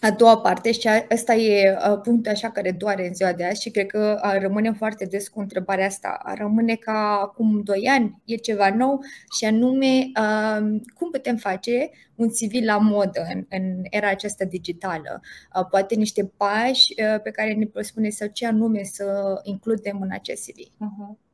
a 0.00 0.10
doua 0.10 0.38
parte 0.38 0.72
și 0.72 0.88
ăsta 1.10 1.34
e 1.34 1.76
punctul 2.02 2.32
așa 2.32 2.50
care 2.50 2.70
doare 2.70 3.06
în 3.06 3.14
ziua 3.14 3.32
de 3.32 3.44
azi 3.44 3.62
și 3.62 3.70
cred 3.70 3.86
că 3.86 4.20
rămâne 4.38 4.72
foarte 4.72 5.04
des 5.04 5.28
cu 5.28 5.40
întrebarea 5.40 5.86
asta. 5.86 6.34
Rămâne 6.38 6.74
ca 6.74 7.18
acum 7.22 7.60
doi 7.64 7.88
ani, 7.90 8.22
e 8.24 8.36
ceva 8.36 8.74
nou 8.74 9.00
și 9.38 9.44
anume 9.44 10.10
cum 10.94 11.10
putem 11.10 11.36
face 11.36 11.90
un 12.14 12.28
CV 12.28 12.64
la 12.64 12.78
modă 12.78 13.26
în, 13.34 13.46
în 13.48 13.82
era 13.90 14.08
aceasta 14.08 14.44
digitală. 14.44 15.20
Poate 15.70 15.94
niște 15.94 16.32
pași 16.36 16.94
pe 17.22 17.30
care 17.30 17.52
ne 17.52 17.82
spune 17.82 18.08
sau 18.08 18.28
ce 18.32 18.46
anume 18.46 18.82
să 18.82 19.40
includem 19.42 20.00
în 20.00 20.08
acest 20.12 20.44
CV. 20.44 20.56
Uh-huh. 20.58 21.25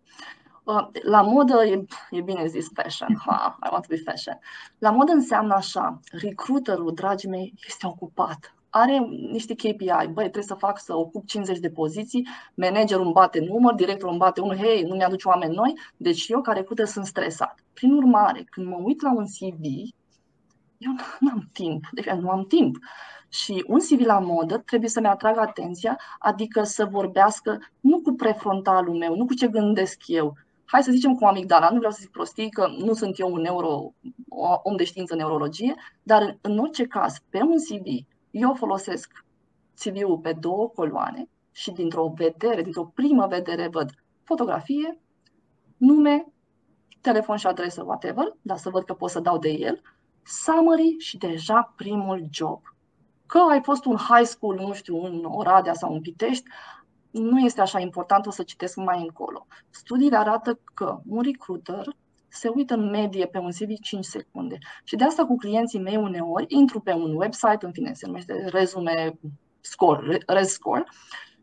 La 1.02 1.22
modă 1.22 1.64
e, 1.64 1.84
e 2.10 2.20
bine 2.20 2.46
zis 2.46 2.68
fashion. 2.74 3.16
Ha, 3.26 3.58
I 3.64 3.68
want 3.70 3.86
to 3.86 3.94
be 3.94 4.02
fashion. 4.04 4.38
La 4.78 4.90
modă 4.90 5.12
înseamnă 5.12 5.54
așa, 5.54 6.00
recruiterul, 6.10 6.94
dragii 6.94 7.28
mei, 7.28 7.54
este 7.66 7.86
ocupat 7.86 8.54
are 8.74 8.98
niște 9.30 9.54
KPI, 9.54 9.86
băi, 9.86 10.12
trebuie 10.14 10.42
să 10.42 10.54
fac 10.54 10.80
să 10.80 10.94
ocup 10.96 11.26
50 11.26 11.58
de 11.58 11.70
poziții, 11.70 12.28
managerul 12.54 13.04
îmi 13.04 13.12
bate 13.12 13.40
număr, 13.40 13.74
directorul 13.74 14.10
îmi 14.10 14.18
bate 14.18 14.40
unul, 14.40 14.56
hei, 14.56 14.82
nu 14.82 14.94
mi-aduce 14.94 15.28
oameni 15.28 15.54
noi, 15.54 15.78
deci 15.96 16.28
eu 16.28 16.40
care 16.40 16.58
recrută 16.58 16.84
sunt 16.84 17.06
stresat. 17.06 17.64
Prin 17.72 17.92
urmare, 17.92 18.46
când 18.50 18.66
mă 18.66 18.78
uit 18.82 19.02
la 19.02 19.12
un 19.12 19.24
CV, 19.24 19.64
eu 20.78 20.92
nu 21.20 21.30
am 21.30 21.48
timp, 21.52 21.84
de 21.92 22.02
fapt 22.02 22.20
nu 22.20 22.30
am 22.30 22.44
timp. 22.44 22.76
Și 23.28 23.64
un 23.66 23.78
CV 23.78 24.00
la 24.04 24.18
modă 24.18 24.58
trebuie 24.58 24.90
să-mi 24.90 25.06
atragă 25.06 25.40
atenția, 25.40 25.98
adică 26.18 26.62
să 26.62 26.84
vorbească 26.84 27.58
nu 27.80 28.00
cu 28.00 28.12
prefrontalul 28.12 28.96
meu, 28.96 29.16
nu 29.16 29.26
cu 29.26 29.34
ce 29.34 29.48
gândesc 29.48 30.02
eu, 30.06 30.36
hai 30.64 30.82
să 30.82 30.90
zicem 30.90 31.14
cu 31.14 31.24
amigdala, 31.24 31.70
nu 31.70 31.76
vreau 31.76 31.92
să 31.92 31.98
zic 32.00 32.10
prostii, 32.10 32.50
că 32.50 32.66
nu 32.78 32.92
sunt 32.92 33.18
eu 33.18 33.32
un 33.32 33.40
neuro, 33.40 33.92
om 34.62 34.76
de 34.76 34.84
știință 34.84 35.14
neurologie, 35.14 35.74
dar 36.02 36.38
în 36.40 36.58
orice 36.58 36.86
caz, 36.86 37.18
pe 37.28 37.42
un 37.42 37.56
CV, 37.56 38.06
eu 38.30 38.54
folosesc 38.54 39.24
CV-ul 39.74 40.18
pe 40.18 40.32
două 40.32 40.68
coloane 40.68 41.28
și 41.52 41.70
dintr-o 41.70 42.12
vedere, 42.16 42.62
dintr-o 42.62 42.84
primă 42.94 43.26
vedere 43.26 43.68
văd 43.68 43.90
fotografie, 44.22 44.98
nume, 45.76 46.26
telefon 47.00 47.36
și 47.36 47.46
adresă, 47.46 47.82
whatever, 47.82 48.36
dar 48.42 48.56
să 48.56 48.70
văd 48.70 48.84
că 48.84 48.94
pot 48.94 49.10
să 49.10 49.20
dau 49.20 49.38
de 49.38 49.48
el, 49.48 49.80
summary 50.24 50.96
și 50.98 51.18
deja 51.18 51.72
primul 51.76 52.26
job. 52.30 52.60
Că 53.26 53.38
ai 53.50 53.62
fost 53.62 53.84
un 53.84 53.96
high 53.96 54.26
school, 54.26 54.54
nu 54.54 54.72
știu, 54.72 55.02
în 55.04 55.24
Oradea 55.24 55.74
sau 55.74 55.92
în 55.92 56.00
Pitești, 56.00 56.44
nu 57.12 57.38
este 57.38 57.60
așa 57.60 57.80
important, 57.80 58.26
o 58.26 58.30
să 58.30 58.42
citesc 58.42 58.76
mai 58.76 59.00
încolo. 59.00 59.46
Studiile 59.70 60.16
arată 60.16 60.58
că 60.74 61.00
un 61.06 61.22
recruiter 61.22 61.84
se 62.28 62.48
uită 62.48 62.74
în 62.74 62.90
medie 62.90 63.26
pe 63.26 63.38
un 63.38 63.50
CV 63.50 63.78
5 63.80 64.04
secunde. 64.04 64.58
Și 64.84 64.96
de 64.96 65.04
asta 65.04 65.24
cu 65.24 65.36
clienții 65.36 65.80
mei 65.80 65.96
uneori 65.96 66.44
intru 66.48 66.80
pe 66.80 66.92
un 66.92 67.16
website, 67.16 67.66
în 67.66 67.72
fine, 67.72 67.92
se 67.92 68.06
numește 68.06 68.44
rezume 68.48 69.18
score, 69.60 70.18
res 70.26 70.52
score, 70.52 70.84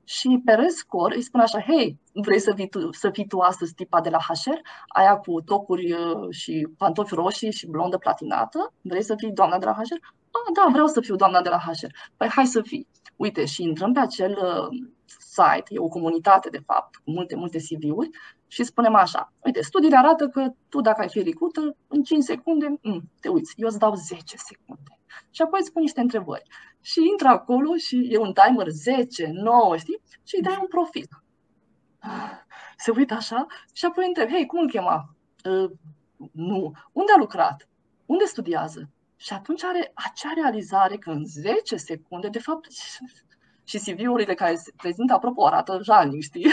și 0.04 0.42
pe 0.46 0.54
res 0.54 0.76
score 0.76 1.16
îi 1.16 1.22
spun 1.22 1.40
așa, 1.40 1.62
hei, 1.62 2.00
vrei 2.14 2.40
să 2.40 2.54
fii, 2.56 2.70
tu, 2.70 2.92
să 2.92 3.10
fii 3.10 3.28
tu 3.28 3.40
astăzi 3.40 3.74
tipa 3.74 4.02
de 4.02 4.10
la 4.10 4.18
HR, 4.18 4.60
aia 4.88 5.18
cu 5.18 5.42
tocuri 5.42 5.92
uh, 5.92 6.30
și 6.30 6.68
pantofi 6.78 7.14
roșii 7.14 7.52
și 7.52 7.68
blondă 7.68 7.98
platinată, 7.98 8.74
vrei 8.82 9.04
să 9.04 9.14
fii 9.18 9.32
doamna 9.32 9.58
de 9.58 9.66
la 9.66 9.74
HR? 9.74 9.94
Ah, 10.32 10.54
da, 10.54 10.70
vreau 10.72 10.88
să 10.88 11.02
fiu 11.02 11.16
doamna 11.16 11.42
de 11.42 11.50
la 11.50 11.58
HR. 11.58 11.88
Păi 12.18 12.28
hai 12.28 12.46
să 12.46 12.62
fii. 12.62 12.88
Uite, 13.16 13.46
și 13.46 13.64
intrăm 13.64 13.94
pe 13.94 14.00
acel 14.00 14.38
uh, 14.42 14.80
site, 15.20 15.66
e 15.68 15.80
o 15.80 15.88
comunitate 15.88 16.50
de 16.50 16.62
fapt, 16.66 16.96
cu 16.96 17.12
multe, 17.12 17.36
multe 17.36 17.58
CV-uri 17.58 18.10
și 18.48 18.64
spunem 18.64 18.96
așa, 18.96 19.34
uite, 19.40 19.62
studiile 19.62 19.98
arată 19.98 20.28
că 20.28 20.54
tu 20.70 20.82
dacă 20.82 21.02
ai 21.02 21.10
fi 21.10 21.22
recruiter, 21.22 21.64
în 21.88 22.04
5 22.04 22.24
secunde, 22.24 22.80
mm, 22.82 23.12
te 23.20 23.30
uiți, 23.30 23.54
eu 23.58 23.68
îți 23.68 23.80
dau 23.80 23.96
10 23.96 24.38
secunde. 24.38 25.00
Și 25.30 25.42
apoi 25.42 25.60
îți 25.62 25.72
pun 25.72 25.82
niște 25.82 26.02
întrebări. 26.02 26.44
Și 26.82 27.00
intră 27.12 27.28
acolo 27.28 27.76
și 27.76 28.08
e 28.10 28.18
un 28.18 28.34
timer 28.34 28.68
10, 28.68 29.30
9, 29.34 29.78
știi? 29.78 30.02
Și 30.24 30.36
îi 30.36 30.42
dai 30.42 30.58
un 30.62 30.68
profil. 30.68 31.08
Se 32.78 32.92
uită 32.92 33.14
așa 33.14 33.46
și 33.74 33.86
apoi 33.86 34.06
întreb, 34.08 34.30
hei, 34.30 34.46
cum 34.46 34.60
îl 34.60 34.70
chema? 34.70 35.16
Uh, 35.46 35.72
nu. 36.32 36.72
Unde 36.92 37.12
a 37.12 37.18
lucrat? 37.18 37.68
Unde 38.06 38.26
studiază? 38.26 38.90
Și 39.16 39.34
atunci 39.34 39.64
are 39.64 39.92
acea 39.94 40.34
realizare 40.36 40.98
că 40.98 41.10
în 41.10 41.26
10 41.26 41.76
secunde, 41.76 42.28
de 42.28 42.40
fapt, 42.40 42.68
și 43.70 43.78
CV-urile 43.78 44.34
care 44.34 44.56
se 44.56 44.72
prezintă, 44.78 45.14
apropo, 45.14 45.46
arată 45.46 45.80
jalnic, 45.84 46.22
știi? 46.22 46.48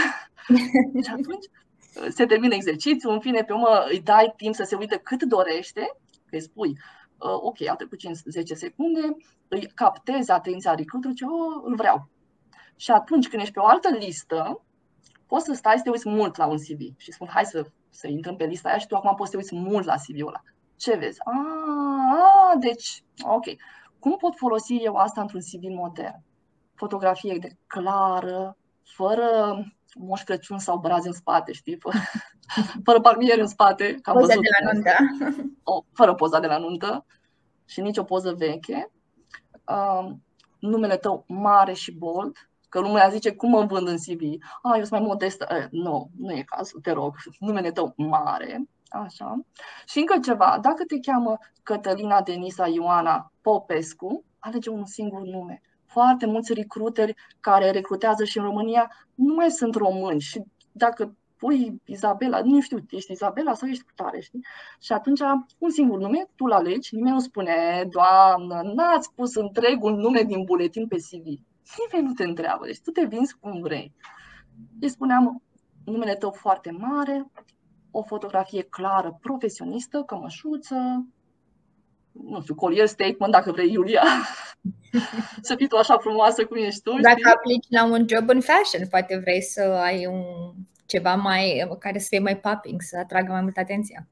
și 1.04 1.10
atunci 1.10 1.46
se 2.08 2.26
termină 2.26 2.54
exercițiul, 2.54 3.12
în 3.12 3.20
fine, 3.20 3.42
pe 3.42 3.52
urmă 3.52 3.84
îi 3.90 4.00
dai 4.00 4.32
timp 4.36 4.54
să 4.54 4.62
se 4.62 4.76
uite 4.76 4.96
cât 4.96 5.22
dorește, 5.22 5.80
că 6.26 6.34
îi 6.34 6.40
spui, 6.40 6.68
uh, 6.68 7.38
ok, 7.40 7.68
a 7.68 7.74
trecut 7.74 8.00
10 8.24 8.54
secunde, 8.54 9.16
îi 9.48 9.66
captezi 9.74 10.30
atenția 10.30 10.74
recruiterului, 10.74 11.18
ce 11.18 11.24
oh, 11.24 11.62
îl 11.64 11.74
vreau. 11.74 12.08
Și 12.76 12.90
atunci 12.90 13.28
când 13.28 13.42
ești 13.42 13.54
pe 13.54 13.60
o 13.60 13.66
altă 13.66 13.88
listă, 13.88 14.64
poți 15.26 15.44
să 15.44 15.52
stai 15.52 15.76
să 15.76 15.82
te 15.82 15.90
uiți 15.90 16.08
mult 16.08 16.36
la 16.36 16.46
un 16.46 16.56
CV 16.56 16.80
și 16.96 17.12
spun, 17.12 17.28
hai 17.30 17.44
să, 17.44 17.66
să 17.90 18.08
intrăm 18.08 18.36
pe 18.36 18.44
lista 18.44 18.68
aia 18.68 18.78
și 18.78 18.86
tu 18.86 18.96
acum 18.96 19.14
poți 19.14 19.30
să 19.30 19.36
te 19.36 19.42
uiți 19.42 19.68
mult 19.70 19.86
la 19.86 19.94
CV-ul 19.94 20.28
ăla. 20.28 20.42
Ce 20.76 20.96
vezi? 20.96 21.20
A, 21.24 21.30
ah, 21.30 22.52
a, 22.52 22.56
deci, 22.56 23.04
ok. 23.22 23.44
Cum 23.98 24.16
pot 24.16 24.36
folosi 24.36 24.74
eu 24.74 24.94
asta 24.94 25.20
într-un 25.20 25.40
CV 25.40 25.62
modern? 25.62 26.22
Fotografie 26.76 27.38
de 27.40 27.56
clară, 27.66 28.56
fără 28.82 29.58
Moș 29.94 30.22
Crăciun 30.22 30.58
sau 30.58 30.78
brazi 30.78 31.06
în 31.06 31.12
spate, 31.12 31.52
știi? 31.52 31.78
Fără, 31.78 31.96
fără 32.84 33.00
palmieri 33.00 33.40
în 33.40 33.46
spate. 33.46 33.98
Ca 34.02 34.12
poza 34.12 34.26
văzut, 34.26 34.42
de 34.42 34.48
la 34.60 34.72
nuntă. 34.72 34.90
O, 35.62 35.84
fără 35.92 36.14
poza 36.14 36.40
de 36.40 36.46
la 36.46 36.58
nuntă 36.58 37.06
și 37.64 37.80
nici 37.80 37.96
o 37.96 38.04
poză 38.04 38.32
veche. 38.32 38.90
Uh, 39.68 40.10
numele 40.58 40.96
tău 40.96 41.24
mare 41.28 41.72
și 41.72 41.92
bold, 41.92 42.36
că 42.68 42.80
lumea 42.80 43.08
zice 43.08 43.32
cum 43.32 43.50
mă 43.50 43.64
vând 43.64 43.88
în 43.88 43.96
CV. 43.96 44.20
Ah, 44.62 44.76
eu 44.76 44.84
sunt 44.84 44.90
mai 44.90 45.00
modestă. 45.00 45.46
Eh, 45.50 45.66
nu, 45.70 46.10
nu 46.16 46.32
e 46.32 46.42
cazul, 46.42 46.80
te 46.80 46.90
rog. 46.90 47.14
Numele 47.38 47.72
tău 47.72 47.92
mare. 47.96 48.68
Așa. 48.88 49.40
Și 49.86 49.98
încă 49.98 50.18
ceva, 50.24 50.58
dacă 50.60 50.84
te 50.86 50.98
cheamă 50.98 51.38
Cătălina 51.62 52.22
Denisa 52.22 52.66
Ioana 52.66 53.32
Popescu, 53.40 54.24
alege 54.38 54.70
un 54.70 54.84
singur 54.84 55.20
nume 55.20 55.62
foarte 55.96 56.26
mulți 56.26 56.54
recruteri 56.54 57.14
care 57.40 57.70
recrutează 57.70 58.24
și 58.24 58.38
în 58.38 58.44
România 58.44 58.90
nu 59.14 59.34
mai 59.34 59.50
sunt 59.50 59.74
români 59.74 60.20
și 60.20 60.42
dacă 60.72 61.16
pui 61.36 61.80
Izabela, 61.84 62.40
nu 62.42 62.60
știu, 62.60 62.78
ești 62.90 63.12
Izabela 63.12 63.54
sau 63.54 63.68
ești 63.68 63.84
tare, 63.94 64.20
știi? 64.20 64.44
Și 64.80 64.92
atunci 64.92 65.20
un 65.58 65.70
singur 65.70 65.98
nume, 65.98 66.28
tu 66.34 66.46
l 66.46 66.52
alegi, 66.52 66.94
nimeni 66.94 67.14
nu 67.14 67.20
spune, 67.20 67.88
doamnă, 67.90 68.72
n-ați 68.74 69.12
pus 69.14 69.34
întregul 69.34 69.96
nume 69.96 70.22
din 70.22 70.44
buletin 70.44 70.86
pe 70.86 70.96
CV. 70.96 71.24
Nimeni 71.78 72.08
nu 72.08 72.12
te 72.12 72.24
întreabă, 72.24 72.64
deci 72.64 72.80
tu 72.80 72.90
te 72.90 73.04
vinzi 73.04 73.36
cum 73.40 73.60
vrei. 73.60 73.92
Îi 74.80 74.88
spuneam 74.88 75.42
numele 75.84 76.14
tău 76.14 76.30
foarte 76.30 76.70
mare, 76.70 77.30
o 77.90 78.02
fotografie 78.02 78.62
clară, 78.62 79.18
profesionistă, 79.20 80.02
cămășuță, 80.02 81.06
nu 82.24 82.40
știu, 82.40 82.54
colier 82.54 82.86
statement, 82.86 83.32
dacă 83.32 83.52
vrei, 83.52 83.72
Iulia, 83.72 84.02
să 85.42 85.54
fii 85.54 85.68
tu 85.68 85.76
așa 85.76 85.98
frumoasă 85.98 86.44
cum 86.44 86.56
ești 86.56 86.82
tu. 86.82 86.90
Dacă 87.00 87.18
știi? 87.18 87.32
aplici 87.32 87.66
la 87.68 87.84
un 87.84 88.06
job 88.08 88.28
în 88.28 88.40
fashion, 88.40 88.86
poate 88.90 89.18
vrei 89.18 89.42
să 89.42 89.62
ai 89.62 90.06
un 90.06 90.22
ceva 90.86 91.14
mai, 91.14 91.68
care 91.78 91.98
să 91.98 92.06
fie 92.10 92.18
mai 92.18 92.38
popping, 92.38 92.80
să 92.82 92.98
atragă 92.98 93.32
mai 93.32 93.42
multă 93.42 93.60
atenție. 93.60 94.08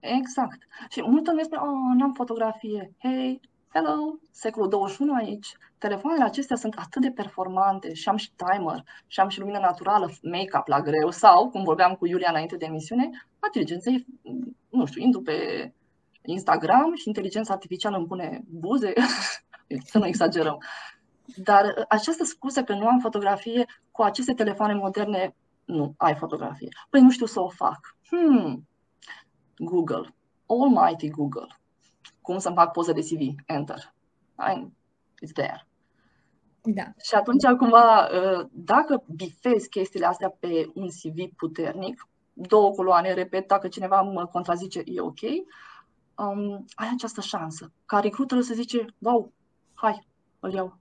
Exact. 0.00 0.58
Și 0.88 1.02
multă 1.02 1.30
lume 1.30 1.42
spune, 1.42 1.60
oh, 1.60 1.96
n-am 1.98 2.12
fotografie. 2.12 2.92
Hei, 2.98 3.40
hello, 3.72 4.18
secolul 4.30 4.68
21 4.68 5.14
aici. 5.14 5.56
Telefoanele 5.78 6.24
acestea 6.24 6.56
sunt 6.56 6.74
atât 6.78 7.02
de 7.02 7.10
performante 7.10 7.94
și 7.94 8.08
am 8.08 8.16
și 8.16 8.30
timer, 8.36 8.84
și 9.06 9.20
am 9.20 9.28
și 9.28 9.38
lumină 9.38 9.58
naturală, 9.58 10.10
make-up 10.22 10.66
la 10.66 10.80
greu 10.80 11.10
sau, 11.10 11.50
cum 11.50 11.62
vorbeam 11.64 11.94
cu 11.94 12.06
Iulia 12.06 12.30
înainte 12.30 12.56
de 12.56 12.64
emisiune, 12.64 13.10
inteligența 13.44 13.90
nu 14.68 14.84
știu, 14.84 15.02
intru 15.02 15.22
pe 15.22 15.32
Instagram 16.24 16.94
și 16.94 17.08
inteligența 17.08 17.52
artificială 17.52 17.96
îmi 17.96 18.06
pune 18.06 18.44
buze, 18.48 18.92
să 19.90 19.98
nu 19.98 20.06
exagerăm. 20.06 20.58
Dar 21.36 21.64
uh, 21.64 21.84
această 21.88 22.24
scuză 22.24 22.62
că 22.62 22.74
nu 22.74 22.86
am 22.86 22.98
fotografie 22.98 23.66
cu 23.90 24.02
aceste 24.02 24.34
telefoane 24.34 24.74
moderne, 24.74 25.34
nu, 25.64 25.94
ai 25.96 26.14
fotografie. 26.14 26.68
Păi 26.90 27.00
nu 27.00 27.10
știu 27.10 27.26
să 27.26 27.40
o 27.40 27.48
fac. 27.48 27.96
Hmm. 28.06 28.68
Google. 29.56 30.14
Almighty 30.46 31.10
Google. 31.10 31.58
Cum 32.20 32.38
să-mi 32.38 32.54
fac 32.54 32.72
poză 32.72 32.92
de 32.92 33.00
CV? 33.00 33.34
Enter. 33.46 33.94
I'm, 34.50 34.70
it's 35.26 35.32
there. 35.32 35.66
Da. 36.62 36.82
Și 37.02 37.14
atunci, 37.14 37.44
cumva, 37.58 38.06
uh, 38.06 38.46
dacă 38.52 39.04
bifezi 39.14 39.68
chestiile 39.68 40.06
astea 40.06 40.36
pe 40.40 40.70
un 40.74 40.88
CV 40.88 41.34
puternic, 41.36 42.08
două 42.32 42.70
coloane, 42.70 43.12
repet, 43.12 43.46
dacă 43.48 43.68
cineva 43.68 44.00
mă 44.00 44.26
contrazice, 44.26 44.82
e 44.84 45.00
ok, 45.00 45.20
um, 46.16 46.64
ai 46.74 46.88
această 46.92 47.20
șansă. 47.20 47.72
Ca 47.86 48.00
recruiter 48.00 48.40
să 48.40 48.54
zice, 48.54 48.86
wow, 48.98 49.32
hai, 49.74 50.06
îl 50.40 50.52
iau. 50.52 50.78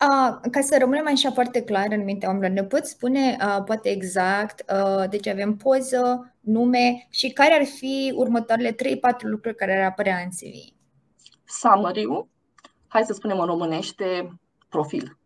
Uh, 0.00 0.50
ca 0.50 0.60
să 0.60 0.76
rămânem 0.78 1.06
așa 1.06 1.30
foarte 1.30 1.62
clar 1.62 1.86
în 1.90 2.04
mintea 2.04 2.28
oamenilor, 2.28 2.62
ne 2.62 2.64
poți 2.64 2.90
spune 2.90 3.36
uh, 3.40 3.62
poate 3.64 3.88
exact, 3.88 4.72
uh, 4.72 5.08
deci 5.08 5.26
avem 5.26 5.56
poză, 5.56 6.34
nume 6.40 7.06
și 7.10 7.30
care 7.30 7.54
ar 7.54 7.64
fi 7.64 8.12
următoarele 8.16 8.72
3-4 8.72 8.76
lucruri 9.20 9.56
care 9.56 9.78
ar 9.78 9.90
apărea 9.90 10.18
în 10.18 10.28
CV? 10.28 10.74
Summary-ul, 11.44 12.28
hai 12.88 13.04
să 13.04 13.12
spunem 13.12 13.38
în 13.38 13.46
românește, 13.46 14.38
profil. 14.68 15.18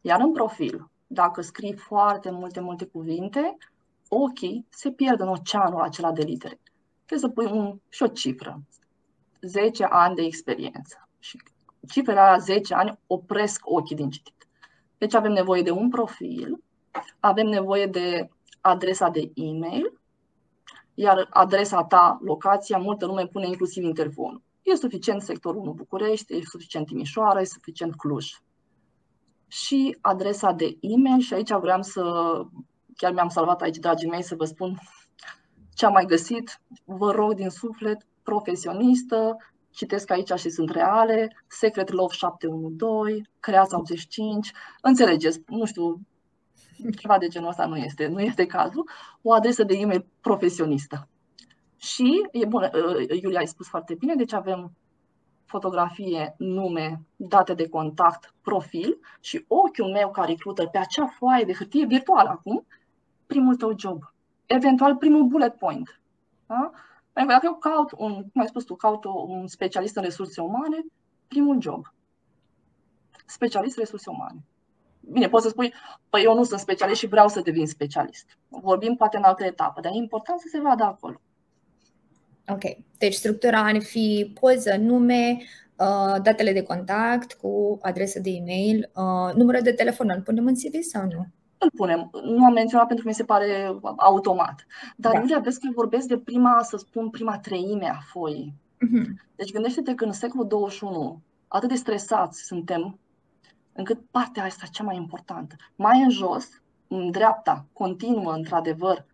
Iar 0.00 0.20
în 0.20 0.32
profil, 0.32 0.90
dacă 1.06 1.40
scrii 1.40 1.76
foarte 1.76 2.30
multe, 2.30 2.60
multe 2.60 2.84
cuvinte, 2.84 3.56
ochii 4.08 4.66
se 4.70 4.90
pierd 4.90 5.20
în 5.20 5.28
oceanul 5.28 5.80
acela 5.80 6.12
de 6.12 6.22
litere 6.22 6.60
trebuie 7.08 7.28
să 7.28 7.28
pui 7.28 7.58
un, 7.58 7.78
și 7.88 8.02
o 8.02 8.06
cifră. 8.06 8.62
10 9.40 9.84
ani 9.84 10.14
de 10.14 10.22
experiență. 10.22 11.08
Și 11.18 11.42
cifrele 11.88 12.20
la 12.20 12.38
10 12.38 12.74
ani 12.74 12.98
opresc 13.06 13.60
ochii 13.64 13.96
din 13.96 14.10
citit. 14.10 14.46
Deci 14.98 15.14
avem 15.14 15.32
nevoie 15.32 15.62
de 15.62 15.70
un 15.70 15.88
profil, 15.88 16.64
avem 17.20 17.46
nevoie 17.46 17.86
de 17.86 18.28
adresa 18.60 19.08
de 19.08 19.30
e-mail, 19.34 20.00
iar 20.94 21.26
adresa 21.30 21.84
ta, 21.84 22.18
locația, 22.22 22.78
multă 22.78 23.06
lume 23.06 23.26
pune 23.26 23.46
inclusiv 23.46 23.84
interfonul. 23.84 24.42
e 24.62 24.74
suficient 24.74 25.22
sectorul 25.22 25.60
1 25.60 25.72
București, 25.72 26.34
e 26.34 26.40
suficient 26.44 26.86
Timișoara, 26.86 27.40
e 27.40 27.44
suficient 27.44 27.96
Cluj. 27.96 28.26
Și 29.46 29.98
adresa 30.00 30.52
de 30.52 30.76
e-mail 30.80 31.20
și 31.20 31.34
aici 31.34 31.52
vreau 31.52 31.82
să, 31.82 32.02
chiar 32.96 33.12
mi-am 33.12 33.28
salvat 33.28 33.60
aici, 33.60 33.76
dragii 33.76 34.08
mei, 34.08 34.22
să 34.22 34.34
vă 34.34 34.44
spun 34.44 34.78
ce 35.78 35.86
am 35.86 35.92
mai 35.92 36.04
găsit. 36.04 36.60
Vă 36.84 37.10
rog 37.10 37.34
din 37.34 37.48
suflet, 37.48 38.06
profesionistă, 38.22 39.36
citesc 39.70 40.10
aici 40.10 40.32
și 40.32 40.50
sunt 40.50 40.70
reale, 40.70 41.36
Secret 41.46 41.90
Love 41.90 42.14
712, 42.14 43.30
Creața 43.40 43.78
85, 43.78 44.52
înțelegeți, 44.80 45.40
nu 45.46 45.64
știu, 45.64 46.00
ceva 46.98 47.18
de 47.18 47.28
genul 47.28 47.48
ăsta 47.48 47.66
nu 47.66 47.76
este, 47.76 48.06
nu 48.06 48.20
este 48.20 48.46
cazul, 48.46 48.88
o 49.22 49.32
adresă 49.32 49.62
de 49.62 49.74
e-mail 49.74 50.06
profesionistă. 50.20 51.08
Și, 51.76 52.26
e 52.32 52.46
bun, 52.46 52.62
uh, 52.62 53.20
Iulia 53.22 53.38
ai 53.38 53.46
spus 53.46 53.68
foarte 53.68 53.94
bine, 53.94 54.14
deci 54.14 54.32
avem 54.32 54.72
fotografie, 55.44 56.34
nume, 56.38 57.02
date 57.16 57.54
de 57.54 57.68
contact, 57.68 58.34
profil 58.42 58.98
și 59.20 59.44
ochiul 59.48 59.90
meu 59.92 60.10
ca 60.10 60.24
recruiter 60.24 60.68
pe 60.68 60.78
acea 60.78 61.06
foaie 61.06 61.44
de 61.44 61.52
hârtie 61.52 61.86
virtuală 61.86 62.28
acum, 62.28 62.66
primul 63.26 63.56
tău 63.56 63.74
job. 63.78 64.02
Eventual 64.48 64.96
primul 64.96 65.24
bullet 65.24 65.54
point. 65.54 66.00
Da? 66.46 66.70
Pentru 67.12 67.36
că 67.36 67.40
dacă 67.40 67.46
eu 67.46 67.54
caut 67.54 67.92
un, 67.96 68.14
cum 68.14 68.40
ai 68.40 68.46
spus 68.46 68.64
tu, 68.64 68.74
caut 68.74 69.04
un 69.04 69.46
specialist 69.46 69.96
în 69.96 70.02
resurse 70.02 70.40
umane, 70.40 70.84
primul 71.28 71.60
job. 71.60 71.94
Specialist 73.26 73.78
resurse 73.78 74.10
umane. 74.10 74.44
Bine, 75.00 75.28
poți 75.28 75.44
să 75.44 75.50
spui, 75.50 75.74
păi 76.10 76.22
eu 76.22 76.34
nu 76.34 76.44
sunt 76.44 76.60
specialist 76.60 76.98
și 76.98 77.06
vreau 77.06 77.28
să 77.28 77.40
devin 77.40 77.66
specialist. 77.66 78.38
Vorbim 78.48 78.96
poate 78.96 79.16
în 79.16 79.22
altă 79.22 79.44
etapă, 79.44 79.80
dar 79.80 79.92
e 79.92 79.96
important 79.96 80.40
să 80.40 80.46
se 80.50 80.60
vadă 80.60 80.84
acolo. 80.84 81.20
Ok. 82.48 82.62
Deci 82.98 83.14
structura 83.14 83.60
ar 83.60 83.82
fi 83.82 84.32
poză, 84.40 84.76
nume, 84.76 85.38
uh, 85.76 86.22
datele 86.22 86.52
de 86.52 86.62
contact 86.62 87.32
cu 87.32 87.78
adresă 87.82 88.20
de 88.20 88.30
e-mail, 88.30 88.90
uh, 88.94 89.34
numărul 89.34 89.62
de 89.62 89.72
telefon. 89.72 90.10
Îl 90.10 90.22
punem 90.22 90.46
în 90.46 90.54
CV 90.54 90.82
sau 90.82 91.02
nu? 91.02 91.26
Îl 91.58 91.70
punem. 91.76 92.10
Nu 92.22 92.44
am 92.44 92.52
menționat 92.52 92.86
pentru 92.86 93.04
că 93.04 93.10
mi 93.10 93.16
se 93.16 93.24
pare 93.24 93.78
automat. 93.96 94.66
Dar 94.96 95.12
da. 95.12 95.18
Iulia, 95.18 95.38
vezi 95.38 95.60
că 95.60 95.68
vorbesc 95.74 96.06
de 96.06 96.18
prima, 96.18 96.62
să 96.62 96.76
spun, 96.76 97.10
prima 97.10 97.38
treime 97.38 97.88
a 97.88 97.98
foii. 98.10 98.54
Uh-huh. 98.54 99.06
Deci 99.34 99.52
gândește-te 99.52 99.94
că 99.94 100.04
în 100.04 100.12
secolul 100.12 100.46
21 100.46 101.20
atât 101.48 101.68
de 101.68 101.74
stresați 101.74 102.42
suntem 102.42 102.98
încât 103.72 104.00
partea 104.10 104.44
asta 104.44 104.66
cea 104.70 104.84
mai 104.84 104.96
importantă. 104.96 105.56
Mai 105.76 106.02
în 106.02 106.10
jos, 106.10 106.48
în 106.88 107.10
dreapta, 107.10 107.66
continuă 107.72 108.32
într-adevăr 108.32 109.06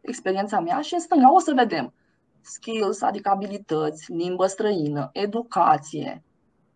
experiența 0.00 0.60
mea 0.60 0.80
și 0.80 0.94
în 0.94 1.00
stânga 1.00 1.34
o 1.34 1.38
să 1.38 1.52
vedem 1.56 1.92
skills, 2.40 3.02
adică 3.02 3.28
abilități, 3.28 4.12
limbă 4.12 4.46
străină, 4.46 5.10
educație. 5.12 6.22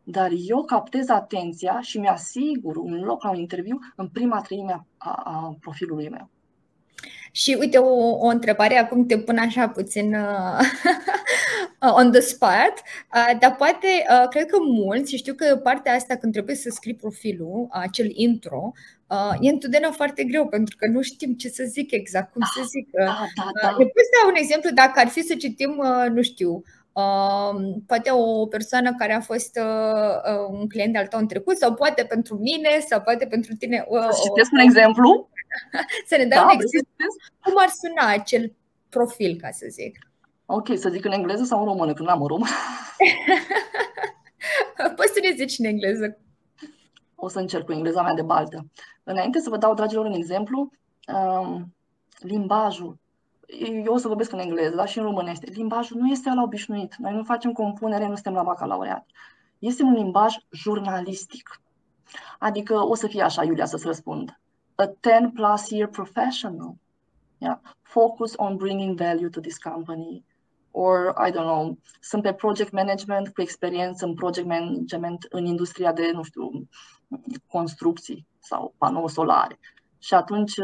Dar 0.08 0.30
eu 0.46 0.64
captez 0.64 1.08
atenția 1.08 1.80
și 1.80 1.98
mi-asigur 1.98 2.76
un 2.76 3.04
loc 3.04 3.22
la 3.22 3.30
un 3.30 3.38
interviu 3.38 3.78
în 3.96 4.08
prima 4.08 4.40
treime 4.40 4.86
a, 4.96 5.10
a 5.24 5.56
profilului 5.60 6.08
meu. 6.08 6.30
Și 7.30 7.56
uite, 7.60 7.78
o, 7.78 8.16
o 8.18 8.26
întrebare, 8.26 8.76
acum 8.78 9.06
te 9.06 9.18
pun 9.18 9.38
așa 9.38 9.68
puțin 9.68 10.14
uh, 10.14 10.58
on 11.98 12.10
the 12.10 12.20
spot, 12.20 12.74
uh, 13.14 13.38
dar 13.38 13.54
poate, 13.56 13.86
uh, 13.86 14.28
cred 14.28 14.46
că 14.46 14.56
mulți, 14.60 15.10
și 15.10 15.16
știu 15.16 15.34
că 15.34 15.56
partea 15.56 15.94
asta 15.94 16.16
când 16.16 16.32
trebuie 16.32 16.56
să 16.56 16.70
scrii 16.70 16.94
profilul, 16.94 17.66
acel 17.70 18.10
intro, 18.14 18.72
uh, 19.06 19.36
e 19.40 19.48
întotdeauna 19.48 19.90
foarte 19.90 20.24
greu 20.24 20.48
pentru 20.48 20.76
că 20.76 20.88
nu 20.88 21.02
știm 21.02 21.34
ce 21.34 21.48
să 21.48 21.64
zic 21.66 21.90
exact, 21.92 22.32
cum 22.32 22.40
da, 22.40 22.62
să 22.62 22.68
zic. 22.68 22.88
Da, 22.90 23.04
da, 23.04 23.50
da. 23.62 23.68
Uh, 23.68 23.76
poți 23.76 24.12
da 24.22 24.28
un 24.28 24.34
exemplu 24.34 24.70
dacă 24.70 25.00
ar 25.00 25.08
fi 25.08 25.22
să 25.22 25.34
citim, 25.34 25.78
uh, 25.78 26.10
nu 26.10 26.22
știu, 26.22 26.62
Uh, 26.62 26.85
poate 27.86 28.10
o 28.12 28.46
persoană 28.46 28.94
care 28.94 29.12
a 29.12 29.20
fost 29.20 29.58
uh, 29.62 30.46
un 30.50 30.68
client 30.68 30.96
al 30.96 31.06
tău 31.06 31.18
în 31.18 31.26
trecut 31.26 31.56
sau 31.56 31.74
poate 31.74 32.04
pentru 32.04 32.36
mine 32.36 32.68
sau 32.88 33.00
poate 33.00 33.26
pentru 33.26 33.54
tine. 33.54 33.84
Uh, 33.88 34.08
să 34.10 34.20
citesc 34.22 34.52
un 34.52 34.58
exemplu? 34.58 35.28
să 36.08 36.16
ne 36.16 36.24
dai 36.24 36.38
da, 36.38 36.44
un 36.44 36.50
exemplu. 36.50 37.06
Cum 37.42 37.52
ar 37.56 37.68
suna 37.68 38.12
acel 38.12 38.52
profil, 38.88 39.38
ca 39.40 39.48
să 39.50 39.66
zic? 39.70 39.98
Ok, 40.46 40.78
să 40.78 40.88
zic 40.88 41.04
în 41.04 41.12
engleză 41.12 41.44
sau 41.44 41.58
în 41.58 41.64
română, 41.64 41.92
că 41.92 42.02
nu 42.02 42.08
am 42.08 42.20
în 42.20 42.26
română. 42.26 42.50
Poți 44.96 45.12
să 45.12 45.20
ne 45.22 45.34
zici 45.36 45.58
în 45.58 45.64
engleză. 45.64 46.18
O 47.14 47.28
să 47.28 47.38
încerc 47.38 47.64
cu 47.64 47.72
engleza 47.72 48.02
mea 48.02 48.14
de 48.14 48.22
baltă. 48.22 48.66
Înainte 49.04 49.38
să 49.38 49.50
vă 49.50 49.56
dau, 49.56 49.74
dragilor, 49.74 50.04
un 50.04 50.12
exemplu, 50.12 50.70
um, 51.14 51.74
limbajul. 52.18 52.98
Eu 53.84 53.92
o 53.92 53.96
să 53.96 54.08
vorbesc 54.08 54.32
în 54.32 54.38
engleză, 54.38 54.74
dar 54.74 54.88
și 54.88 54.98
în 54.98 55.04
românește. 55.04 55.50
Limbajul 55.50 55.98
nu 55.98 56.06
este 56.06 56.30
la 56.34 56.42
obișnuit. 56.42 56.94
Noi 56.96 57.14
nu 57.14 57.24
facem 57.24 57.52
compunere, 57.52 58.06
nu 58.06 58.14
suntem 58.14 58.32
la 58.32 58.42
bacalaureat. 58.42 59.06
Este 59.58 59.82
un 59.82 59.92
limbaj 59.92 60.34
jurnalistic. 60.50 61.60
Adică 62.38 62.74
o 62.74 62.94
să 62.94 63.06
fie 63.06 63.22
așa, 63.22 63.44
Iulia, 63.44 63.64
să-ți 63.64 63.86
răspund. 63.86 64.40
A 64.74 64.84
10 64.84 65.30
plus 65.34 65.70
year 65.70 65.88
professional. 65.88 66.74
Yeah. 67.38 67.58
Focus 67.82 68.32
on 68.36 68.56
bringing 68.56 68.98
value 68.98 69.28
to 69.28 69.40
this 69.40 69.58
company 69.58 70.24
or, 70.70 71.14
I 71.26 71.30
don't 71.30 71.46
know, 71.46 71.78
sunt 72.00 72.22
pe 72.22 72.32
project 72.32 72.72
management 72.72 73.28
cu 73.28 73.40
experiență 73.40 74.04
în 74.04 74.14
project 74.14 74.46
management 74.46 75.26
în 75.30 75.44
industria 75.44 75.92
de, 75.92 76.10
nu 76.12 76.22
știu, 76.22 76.68
construcții 77.46 78.26
sau 78.38 78.74
panouri 78.78 79.12
solare. 79.12 79.58
Și 79.98 80.14
atunci, 80.14 80.54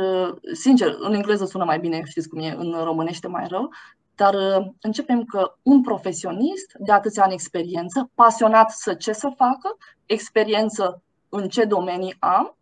sincer, 0.53 0.97
în 0.99 1.14
engleză 1.14 1.45
sună 1.45 1.64
mai 1.64 1.79
bine, 1.79 2.03
știți 2.05 2.29
cum 2.29 2.38
e, 2.38 2.55
în 2.59 2.73
românește 2.85 3.29
mai 3.29 3.47
rău, 3.49 3.71
dar 4.14 4.35
începem 4.81 5.25
că 5.25 5.55
un 5.62 5.83
profesionist 5.83 6.73
de 6.79 6.92
atâția 6.92 7.23
ani 7.23 7.33
experiență, 7.33 8.11
pasionat 8.14 8.71
să 8.71 8.95
ce 8.95 9.12
să 9.12 9.33
facă, 9.37 9.77
experiență 10.07 11.03
în 11.29 11.49
ce 11.49 11.64
domenii 11.64 12.16
am 12.18 12.57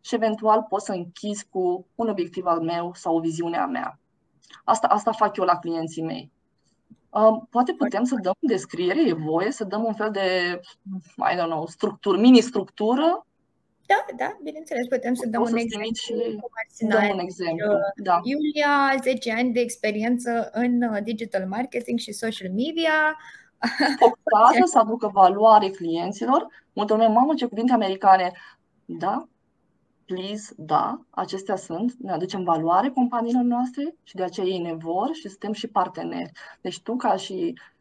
și 0.00 0.14
eventual 0.14 0.66
pot 0.68 0.82
să 0.82 0.92
închizi 0.92 1.46
cu 1.50 1.86
un 1.94 2.08
obiectiv 2.08 2.46
al 2.46 2.60
meu 2.60 2.92
sau 2.94 3.16
o 3.16 3.20
viziune 3.20 3.56
a 3.56 3.66
mea. 3.66 3.98
Asta, 4.64 4.86
asta 4.86 5.12
fac 5.12 5.36
eu 5.36 5.44
la 5.44 5.58
clienții 5.58 6.02
mei. 6.02 6.30
Poate 7.50 7.72
putem 7.72 8.04
să 8.04 8.14
dăm 8.22 8.34
descriere, 8.40 9.08
e 9.08 9.12
voie 9.12 9.50
să 9.50 9.64
dăm 9.64 9.84
un 9.84 9.94
fel 9.94 10.10
de, 10.10 10.60
I 11.16 11.36
don't 11.36 11.48
know, 11.48 11.66
structură, 11.66 12.18
mini-structură 12.18 13.26
da, 13.90 14.04
da, 14.16 14.38
bineînțeles, 14.42 14.86
putem 14.86 15.14
să 15.14 15.26
dăm 15.28 15.42
un 15.42 15.56
exemplu. 15.56 15.90
Și 16.76 16.84
dăm 16.84 17.08
un 17.12 17.18
exemplu. 17.18 17.72
Da. 17.96 18.20
Iulia, 18.22 18.94
10 19.02 19.32
ani 19.32 19.52
de 19.52 19.60
experiență 19.60 20.50
în 20.52 20.82
uh, 20.82 21.02
digital 21.02 21.46
marketing 21.46 21.98
și 21.98 22.12
social 22.12 22.50
media. 22.50 23.16
Focusată 23.98 24.64
să 24.64 24.78
aducă 24.78 25.10
valoare 25.12 25.68
clienților. 25.68 26.46
Multă 26.72 26.94
lume, 26.94 27.06
mamă, 27.06 27.34
ce 27.34 27.46
cuvinte 27.46 27.72
americane. 27.72 28.32
Da, 28.84 29.28
please, 30.04 30.52
da, 30.56 31.00
acestea 31.10 31.56
sunt, 31.56 31.94
ne 31.98 32.12
aducem 32.12 32.42
valoare 32.42 32.88
companiilor 32.88 33.42
noastre 33.42 33.94
și 34.02 34.14
de 34.14 34.22
aceea 34.22 34.46
ei 34.46 34.58
ne 34.58 34.74
vor 34.74 35.10
și 35.12 35.28
suntem 35.28 35.52
și 35.52 35.66
parteneri. 35.66 36.32
Deci 36.60 36.80
tu 36.80 36.96
ca 36.96 37.16
și 37.16 37.54
uh, 37.54 37.77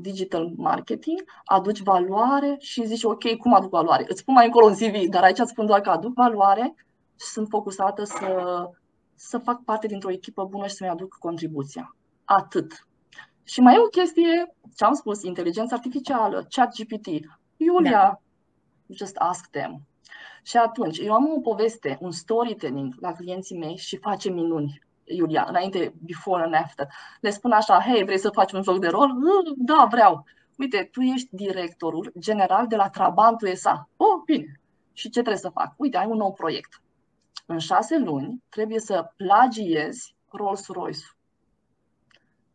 digital 0.00 0.52
marketing 0.56 1.24
aduci 1.44 1.82
valoare 1.82 2.56
și 2.58 2.86
zici 2.86 3.04
ok, 3.04 3.36
cum 3.36 3.54
aduc 3.54 3.70
valoare? 3.70 4.04
Îți 4.08 4.20
spun 4.20 4.34
mai 4.34 4.46
încolo 4.46 4.66
un 4.66 4.74
CV, 4.74 5.08
dar 5.08 5.22
aici 5.22 5.38
îți 5.38 5.50
spun 5.50 5.66
doar 5.66 5.80
că 5.80 5.90
aduc 5.90 6.14
valoare 6.14 6.74
și 7.20 7.26
sunt 7.26 7.48
focusată 7.48 8.04
să, 8.04 8.62
să 9.14 9.38
fac 9.38 9.64
parte 9.64 9.86
dintr-o 9.86 10.10
echipă 10.10 10.44
bună 10.44 10.66
și 10.66 10.74
să-mi 10.74 10.90
aduc 10.90 11.16
contribuția. 11.18 11.96
Atât. 12.24 12.86
Și 13.44 13.60
mai 13.60 13.74
e 13.74 13.78
o 13.78 13.86
chestie, 13.86 14.54
ce 14.76 14.84
am 14.84 14.94
spus, 14.94 15.22
inteligența 15.22 15.74
artificială, 15.74 16.46
chat 16.50 16.74
GPT. 16.74 17.06
Iulia, 17.56 17.90
da. 17.90 18.20
just 18.86 19.16
ask 19.16 19.50
them 19.50 19.88
și 20.48 20.56
atunci, 20.56 20.98
eu 20.98 21.12
am 21.12 21.32
o 21.36 21.40
poveste, 21.40 21.98
un 22.00 22.10
storytelling 22.10 22.94
la 23.00 23.12
clienții 23.12 23.58
mei 23.58 23.76
și 23.76 23.96
face 23.96 24.30
minuni. 24.30 24.82
Iulia, 25.08 25.46
înainte, 25.48 25.94
before 26.04 26.42
and 26.42 26.54
after. 26.54 26.88
Le 27.20 27.30
spun 27.30 27.52
așa, 27.52 27.80
hei, 27.80 28.04
vrei 28.04 28.18
să 28.18 28.30
faci 28.30 28.52
un 28.52 28.62
joc 28.62 28.78
de 28.78 28.88
rol? 28.88 29.10
Da, 29.56 29.86
vreau. 29.90 30.24
Uite, 30.56 30.88
tu 30.92 31.00
ești 31.00 31.28
directorul 31.30 32.12
general 32.18 32.66
de 32.66 32.76
la 32.76 32.88
Trabantul 32.88 33.54
SA. 33.54 33.88
Oh, 33.96 34.22
bine. 34.24 34.60
Și 34.92 35.04
ce 35.04 35.20
trebuie 35.20 35.36
să 35.36 35.48
fac? 35.48 35.74
Uite, 35.76 35.96
ai 35.96 36.06
un 36.06 36.16
nou 36.16 36.32
proiect. 36.32 36.82
În 37.46 37.58
șase 37.58 37.98
luni 37.98 38.42
trebuie 38.48 38.78
să 38.78 39.12
plagiezi 39.16 40.14
Rolls-Royce. 40.30 41.16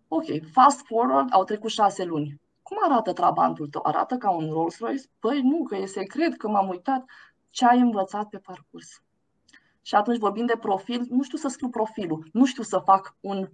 Ok, 0.07 0.25
fast 0.51 0.85
forward, 0.85 1.27
au 1.31 1.43
trecut 1.43 1.69
șase 1.69 2.03
luni. 2.03 2.41
Cum 2.61 2.77
arată 2.83 3.13
Trabantul 3.13 3.67
tău? 3.67 3.81
Arată 3.85 4.17
ca 4.17 4.29
un 4.29 4.49
Rolls-Royce? 4.51 5.03
Păi 5.19 5.41
nu, 5.41 5.63
că 5.63 5.75
e 5.75 5.85
secret, 5.85 6.37
că 6.37 6.47
m-am 6.47 6.69
uitat 6.69 7.05
ce 7.49 7.65
ai 7.65 7.79
învățat 7.79 8.29
pe 8.29 8.37
parcurs. 8.37 9.02
Și 9.85 9.95
atunci 9.95 10.17
vorbim 10.17 10.45
de 10.45 10.57
profil, 10.59 11.05
nu 11.09 11.23
știu 11.23 11.37
să 11.37 11.47
scriu 11.47 11.69
profilul, 11.69 12.29
nu 12.31 12.45
știu 12.45 12.63
să 12.63 12.77
fac 12.77 13.15
un, 13.19 13.49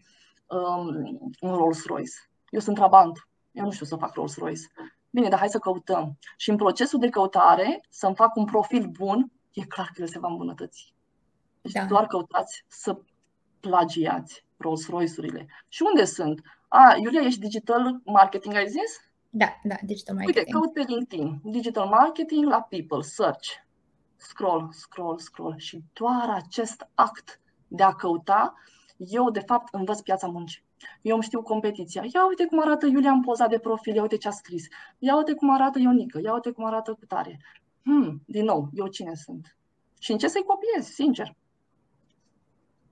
um, 0.48 1.20
un 1.39 1.56
Rolls-Royce. 1.56 2.13
Eu 2.50 2.60
sunt 2.60 2.76
trabant, 2.76 3.28
eu 3.52 3.63
nu 3.63 3.72
știu 3.72 3.86
să 3.86 3.96
fac 3.96 4.13
Rolls-Royce. 4.13 4.68
Bine, 5.10 5.28
dar 5.28 5.39
hai 5.39 5.50
să 5.50 5.60
căutăm. 5.60 6.18
Și 6.38 6.50
în 6.50 6.56
procesul 6.56 7.00
de 7.00 7.10
căutare, 7.10 7.86
să-mi 7.89 8.15
fac 8.15 8.36
un 8.36 8.46
profil 8.46 8.88
bun, 8.88 9.32
e 9.54 9.65
clar 9.65 9.89
că 9.94 10.02
el 10.02 10.08
se 10.08 10.20
va 10.20 10.28
îmbunătăți. 10.28 10.94
Deci 11.62 11.72
da. 11.72 11.86
doar 11.86 12.08
căutați 12.08 12.65
să 12.68 13.00
plagiați 13.60 14.46
Rolls-Royce-urile. 14.58 15.48
Și 15.68 15.84
unde 15.86 16.06
sunt? 16.06 16.42
A, 16.68 16.96
Iulia, 17.02 17.22
ești 17.22 17.39
digital 17.39 18.02
marketing, 18.06 18.56
ai 18.56 18.68
zis? 18.68 19.10
Da, 19.30 19.60
da, 19.63 19.76
digital 19.84 20.15
marketing. 20.15 20.46
Uite, 20.46 20.52
caut 20.52 20.74
pe 20.74 20.94
LinkedIn, 20.94 21.39
digital 21.44 21.88
marketing 21.88 22.46
la 22.46 22.62
people, 22.62 23.02
search, 23.02 23.48
scroll, 24.20 24.70
scroll, 24.72 25.20
scroll 25.20 25.58
și 25.58 25.84
doar 25.94 26.30
acest 26.30 26.88
act 26.94 27.40
de 27.68 27.84
a 27.84 27.94
căuta, 27.94 28.54
eu 28.98 29.30
de 29.30 29.40
fapt 29.40 29.74
învăț 29.74 30.00
piața 30.00 30.28
muncii. 30.28 30.64
Eu 31.02 31.14
îmi 31.14 31.24
știu 31.24 31.42
competiția. 31.42 32.04
Ia 32.14 32.28
uite 32.28 32.46
cum 32.46 32.62
arată 32.62 32.86
Iulia 32.86 33.12
în 33.12 33.22
poza 33.22 33.48
de 33.48 33.60
profil, 33.60 33.96
ia 33.96 34.02
uite 34.02 34.18
ce 34.18 34.28
a 34.28 34.32
scris. 34.32 34.68
Ia 34.98 35.16
uite 35.16 35.34
cum 35.34 35.50
arată 35.50 35.80
Ionică, 35.80 36.20
ia 36.24 36.34
uite 36.34 36.52
cum 36.52 36.66
arată 36.66 36.94
Cutare. 36.94 37.40
Hmm, 37.84 38.22
din 38.26 38.46
nou, 38.46 38.70
eu 38.74 38.88
cine 38.88 39.16
sunt? 39.16 39.58
Și 40.00 40.12
în 40.12 40.18
ce 40.18 40.28
să-i 40.28 40.44
copiez, 40.44 40.94
sincer. 40.94 41.36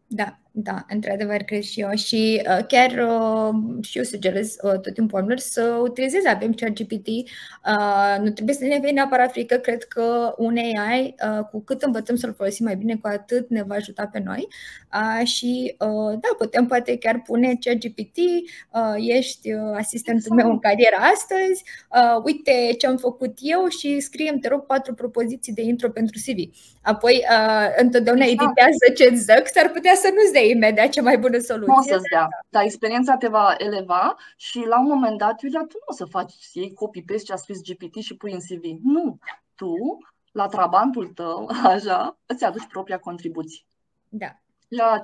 Da, 0.07 0.39
da, 0.59 0.85
într-adevăr, 0.89 1.37
cred 1.37 1.61
și 1.61 1.79
eu. 1.79 1.91
Și 1.95 2.41
uh, 2.49 2.65
chiar 2.67 2.89
uh, 2.89 3.83
și 3.83 3.97
eu 3.97 4.03
sugerez 4.03 4.55
uh, 4.61 4.71
tot 4.71 4.93
timpul 4.93 5.13
oamenilor 5.13 5.39
să 5.39 5.79
utilizeze. 5.81 6.29
Avem 6.29 6.53
ChatGPT. 6.53 7.07
Uh, 7.07 8.17
nu 8.21 8.29
trebuie 8.29 8.55
să 8.55 8.63
ne 8.63 8.79
fie 8.81 8.91
neapărat 8.91 9.31
frică. 9.31 9.55
Cred 9.55 9.83
că 9.83 10.33
un 10.37 10.57
AI, 10.57 11.15
uh, 11.23 11.45
cu 11.51 11.61
cât 11.61 11.81
învățăm 11.81 12.15
să-l 12.15 12.33
folosim 12.33 12.65
mai 12.65 12.75
bine, 12.75 12.95
cu 12.95 13.07
atât 13.07 13.49
ne 13.49 13.63
va 13.63 13.75
ajuta 13.75 14.09
pe 14.11 14.21
noi. 14.25 14.47
Uh, 14.93 15.27
și 15.27 15.75
uh, 15.79 16.11
da, 16.11 16.29
putem 16.37 16.65
poate 16.65 16.97
chiar 16.97 17.21
pune 17.21 17.57
ChatGPT. 17.59 18.17
Uh, 18.17 18.95
ești 18.97 19.53
uh, 19.53 19.59
asistentul 19.75 20.35
meu 20.35 20.49
în 20.49 20.59
carieră 20.59 20.95
astăzi. 21.13 21.63
Uh, 21.95 22.21
uite 22.23 22.75
ce 22.77 22.87
am 22.87 22.97
făcut 22.97 23.37
eu 23.41 23.67
și 23.67 23.99
scriem, 23.99 24.37
te 24.37 24.47
rog, 24.47 24.65
patru 24.65 24.93
propoziții 24.93 25.53
de 25.53 25.61
intro 25.61 25.89
pentru 25.89 26.19
CV. 26.25 26.53
Apoi, 26.81 27.25
uh, 27.29 27.67
întotdeauna 27.77 28.25
exact. 28.25 28.41
editează 28.41 28.85
ce 28.95 29.15
zic, 29.15 29.47
s-ar 29.47 29.69
putea 29.69 29.93
să 29.95 30.09
nu-ți 30.15 30.31
dea 30.31 30.45
imediat 30.49 30.89
cea 30.89 31.01
mai 31.01 31.17
bună 31.17 31.37
soluție. 31.37 31.73
Nu 31.73 31.79
o 31.79 31.81
să-ți 31.81 32.09
dea, 32.11 32.27
dar 32.49 32.63
experiența 32.63 33.17
te 33.17 33.27
va 33.27 33.55
eleva 33.57 34.15
și 34.35 34.65
la 34.67 34.79
un 34.79 34.85
moment 34.85 35.17
dat, 35.17 35.41
Iulia, 35.41 35.59
tu 35.59 35.73
nu 35.73 35.85
o 35.85 35.93
să 35.93 36.05
faci, 36.05 36.31
să 36.31 36.59
iei 36.59 36.73
copy-paste 36.73 37.23
ce 37.23 37.33
a 37.33 37.35
scris 37.35 37.61
GPT 37.61 37.95
și 37.95 38.15
pui 38.15 38.31
în 38.31 38.39
CV. 38.39 38.79
Nu, 38.83 39.17
tu, 39.55 39.97
la 40.31 40.47
trabantul 40.47 41.07
tău, 41.07 41.49
așa, 41.73 42.17
îți 42.25 42.45
aduci 42.45 42.67
propria 42.67 42.99
contribuție. 42.99 43.65
Da. 44.09 44.39
La, 44.67 45.01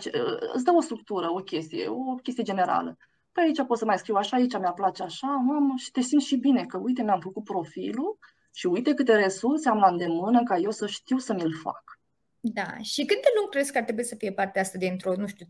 îți 0.53 0.63
dă 0.63 0.71
o 0.71 0.82
structură, 0.82 1.32
o 1.32 1.39
chestie, 1.39 1.88
o 1.88 2.15
chestie 2.15 2.43
generală. 2.43 2.97
Păi 3.32 3.43
aici 3.43 3.65
pot 3.65 3.77
să 3.77 3.86
mai 3.86 3.97
scriu 3.97 4.15
așa, 4.15 4.38
aici 4.38 4.58
mi-a 4.58 4.71
place 4.71 5.03
așa, 5.03 5.27
mamă, 5.27 5.73
și 5.77 5.91
te 5.91 6.01
simți 6.01 6.25
și 6.25 6.36
bine 6.36 6.65
că 6.65 6.77
uite, 6.77 7.03
mi-am 7.03 7.19
făcut 7.19 7.43
profilul 7.43 8.17
și 8.53 8.65
uite 8.65 8.93
câte 8.93 9.15
resurse 9.15 9.69
am 9.69 9.77
la 9.77 9.88
îndemână 9.88 10.43
ca 10.43 10.58
eu 10.58 10.71
să 10.71 10.88
știu 10.88 11.17
să 11.17 11.34
mi-l 11.34 11.53
fac. 11.62 11.99
Da. 12.45 12.77
Și 12.82 13.06
cât 13.06 13.21
de 13.21 13.27
lung 13.38 13.49
crezi 13.49 13.71
că 13.71 13.77
ar 13.77 13.84
trebui 13.84 14.03
să 14.03 14.15
fie 14.15 14.32
partea 14.32 14.62
asta 14.62 14.77
dintr-o, 14.77 15.15
nu 15.15 15.27
știu, 15.27 15.45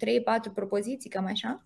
3-4 0.49 0.53
propoziții, 0.53 1.09
cam 1.09 1.25
așa? 1.25 1.65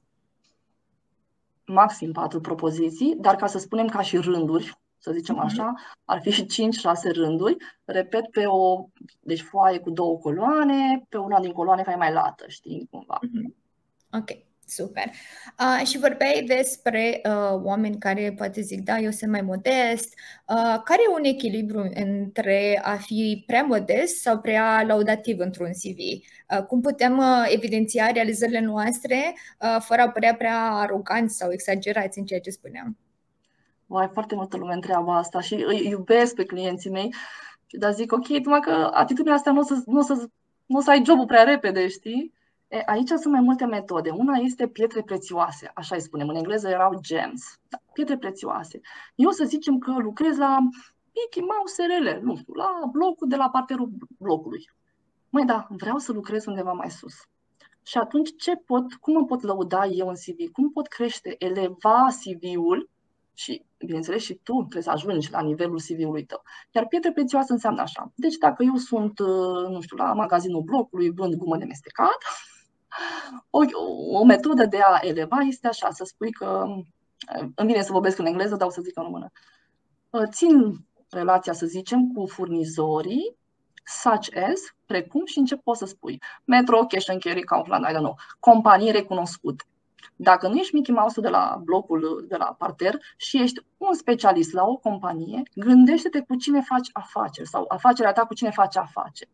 Maxim 1.65 2.11
4 2.11 2.41
propoziții, 2.41 3.15
dar 3.19 3.35
ca 3.35 3.47
să 3.47 3.57
spunem 3.57 3.87
ca 3.87 4.01
și 4.01 4.17
rânduri, 4.17 4.79
să 4.97 5.11
zicem 5.11 5.35
uh-huh. 5.35 5.45
așa, 5.45 5.73
ar 6.05 6.21
fi 6.21 6.29
și 6.29 6.45
5-6 6.45 6.47
rânduri, 7.13 7.57
repet, 7.85 8.29
pe 8.31 8.45
o 8.45 8.89
deci 9.19 9.41
foaie 9.41 9.79
cu 9.79 9.89
două 9.89 10.17
coloane, 10.17 11.05
pe 11.09 11.17
una 11.17 11.39
din 11.39 11.51
coloane 11.51 11.81
care 11.81 11.95
e 11.95 11.99
mai 11.99 12.13
lată, 12.13 12.45
știi, 12.47 12.87
cumva. 12.91 13.19
Uh-huh. 13.19 13.55
Ok. 14.11 14.46
Super. 14.69 15.03
Uh, 15.60 15.88
și 15.88 15.97
vorbeai 15.97 16.43
despre 16.47 17.21
uh, 17.23 17.60
oameni 17.63 17.97
care 17.97 18.34
poate 18.38 18.62
zic, 18.62 18.84
da, 18.84 18.97
eu 18.97 19.12
sunt 19.12 19.32
mai 19.32 19.41
modest. 19.41 20.13
Uh, 20.45 20.82
care 20.84 21.01
e 21.10 21.13
un 21.17 21.23
echilibru 21.23 21.91
între 21.93 22.82
a 22.84 22.95
fi 22.95 23.43
prea 23.45 23.63
modest 23.63 24.21
sau 24.21 24.39
prea 24.39 24.84
laudativ 24.88 25.39
într-un 25.39 25.69
CV? 25.71 25.97
Uh, 25.97 26.65
cum 26.65 26.82
putem 26.82 27.17
uh, 27.17 27.45
evidenția 27.49 28.12
realizările 28.12 28.60
noastre 28.60 29.36
uh, 29.62 29.77
fără 29.80 30.01
a 30.01 30.10
părea 30.10 30.36
prea 30.36 30.71
aroganți 30.71 31.38
sau 31.38 31.51
exagerați 31.51 32.19
în 32.19 32.25
ceea 32.25 32.39
ce 32.39 32.49
spuneam? 32.49 32.97
Vai, 33.86 34.10
foarte 34.13 34.36
multă 34.36 34.58
lume 34.58 34.73
întreabă 34.73 35.12
asta 35.12 35.41
și 35.41 35.53
îi 35.53 35.88
iubesc 35.89 36.36
pe 36.36 36.45
clienții 36.45 36.89
mei, 36.89 37.13
dar 37.69 37.93
zic, 37.93 38.12
ok, 38.12 38.27
numai 38.27 38.60
că 38.60 38.89
atitudinea 38.93 39.36
asta 39.36 39.51
nu 39.51 39.60
o 39.60 39.63
să, 39.63 39.82
nu 39.86 39.99
o 39.99 40.01
să, 40.01 40.30
nu 40.65 40.77
o 40.77 40.82
să 40.82 40.89
ai 40.89 41.03
jobul 41.06 41.25
prea 41.25 41.43
repede, 41.43 41.88
știi? 41.88 42.34
E, 42.67 42.82
aici 42.86 43.08
sunt 43.08 43.34
mai 43.34 43.41
multe 43.41 43.65
metode. 43.65 44.10
Una 44.10 44.36
este 44.36 44.67
pietre 44.67 45.01
prețioase, 45.01 45.71
așa 45.73 45.95
îi 45.95 46.01
spunem. 46.01 46.30
În 46.30 46.36
engleză 46.36 46.69
erau 46.69 46.99
gems. 47.01 47.60
Da, 47.69 47.77
pietre 47.93 48.17
prețioase. 48.17 48.80
Eu 49.15 49.30
să 49.30 49.43
zicem 49.43 49.77
că 49.77 49.91
lucrez 49.97 50.38
la 50.38 50.58
Mickey 51.15 51.43
Mouse 51.56 51.73
SRL, 51.73 52.25
nu 52.25 52.36
știu, 52.36 52.53
la 52.53 52.69
blocul 52.91 53.27
de 53.27 53.36
la 53.36 53.49
parterul 53.49 53.89
blocului. 54.17 54.69
Măi, 55.30 55.45
da, 55.45 55.67
vreau 55.69 55.97
să 55.97 56.12
lucrez 56.12 56.45
undeva 56.45 56.71
mai 56.71 56.89
sus. 56.91 57.13
Și 57.84 57.97
atunci 57.97 58.36
ce 58.38 58.56
pot, 58.56 58.93
cum 58.93 59.13
mă 59.13 59.25
pot 59.25 59.41
lăuda 59.41 59.86
eu 59.86 60.08
în 60.08 60.13
CV? 60.13 60.51
Cum 60.51 60.71
pot 60.71 60.88
crește, 60.88 61.36
eleva 61.38 62.08
CV-ul 62.10 62.89
și, 63.34 63.65
bineînțeles, 63.77 64.23
și 64.23 64.34
tu 64.34 64.53
trebuie 64.53 64.82
să 64.82 64.89
ajungi 64.89 65.32
la 65.32 65.41
nivelul 65.41 65.80
CV-ului 65.80 66.25
tău. 66.25 66.41
Iar 66.71 66.88
pietre 66.88 67.12
prețioase 67.12 67.51
înseamnă 67.51 67.82
așa. 67.82 68.12
Deci 68.15 68.36
dacă 68.36 68.63
eu 68.63 68.75
sunt, 68.75 69.19
nu 69.69 69.82
știu, 69.82 69.97
la 69.97 70.13
magazinul 70.13 70.62
blocului, 70.62 71.12
vând 71.12 71.36
gumă 71.36 71.58
de 71.58 71.65
mestecat, 71.65 72.17
o, 73.50 73.60
o 74.19 74.23
metodă 74.23 74.65
de 74.65 74.80
a 74.84 75.00
eleva 75.02 75.38
este 75.38 75.67
așa, 75.67 75.89
să 75.89 76.04
spui 76.04 76.32
că, 76.32 76.63
îmi 77.56 77.67
vine 77.67 77.82
să 77.82 77.91
vorbesc 77.91 78.17
în 78.17 78.26
engleză, 78.26 78.56
dar 78.56 78.67
o 78.67 78.71
să 78.71 78.82
zic 78.82 78.97
în 78.97 79.04
română. 79.04 79.32
Țin 80.30 80.76
relația, 81.10 81.54
să 81.54 81.65
zicem, 81.65 82.12
cu 82.13 82.28
furnizorii, 82.28 83.36
such 83.86 84.28
as, 84.52 84.62
precum 84.86 85.26
și 85.26 85.38
în 85.38 85.45
ce 85.45 85.56
poți 85.56 85.80
să 85.80 85.86
spui. 85.86 86.21
Metro, 86.45 86.86
Cash 86.86 87.10
and 87.10 87.21
Carry, 87.21 87.41
Kaufland, 87.41 87.86
I 87.86 87.93
don't 87.93 87.97
know, 87.97 88.15
companii 88.39 88.91
recunoscute. 88.91 89.63
Dacă 90.15 90.47
nu 90.47 90.56
ești 90.56 90.76
Mickey 90.76 90.93
Mouse 90.93 91.21
de 91.21 91.28
la 91.28 91.62
blocul 91.63 92.26
de 92.28 92.36
la 92.36 92.56
parter 92.58 93.00
și 93.17 93.41
ești 93.41 93.65
un 93.78 93.93
specialist 93.93 94.54
la 94.54 94.63
o 94.63 94.76
companie, 94.76 95.43
gândește-te 95.56 96.19
cu 96.21 96.36
cine 96.36 96.62
faci 96.62 96.89
afaceri 96.93 97.47
sau 97.47 97.65
afacerea 97.67 98.12
ta 98.12 98.26
cu 98.26 98.34
cine 98.34 98.50
faci 98.50 98.78
afaceri 98.78 99.30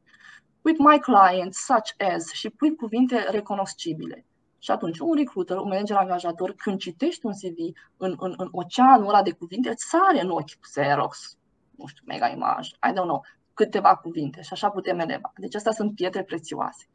with 0.63 0.79
my 0.79 0.99
clients, 0.99 1.65
such 1.65 2.11
as, 2.13 2.31
și 2.31 2.49
pui 2.49 2.75
cuvinte 2.75 3.25
recunoscibile. 3.29 4.25
Și 4.59 4.71
atunci 4.71 4.99
un 4.99 5.13
recruiter, 5.13 5.57
un 5.57 5.67
manager 5.67 5.97
angajator, 5.97 6.53
când 6.57 6.79
citești 6.79 7.25
un 7.25 7.31
CV 7.31 7.77
în, 7.97 8.15
în, 8.19 8.33
în 8.37 8.47
oceanul 8.51 9.07
ăla 9.07 9.23
de 9.23 9.31
cuvinte, 9.31 9.69
îți 9.69 9.85
sare 9.85 10.21
în 10.21 10.29
ochi 10.29 10.59
Xerox, 10.59 11.37
nu 11.75 11.87
știu, 11.87 12.03
mega 12.05 12.27
imaj, 12.27 12.67
I 12.67 12.91
don't 12.91 13.03
know, 13.03 13.21
câteva 13.53 13.95
cuvinte 13.95 14.41
și 14.41 14.53
așa 14.53 14.69
putem 14.69 14.99
eleva. 14.99 15.33
Deci 15.37 15.55
astea 15.55 15.71
sunt 15.71 15.95
pietre 15.95 16.23
prețioase. 16.23 16.85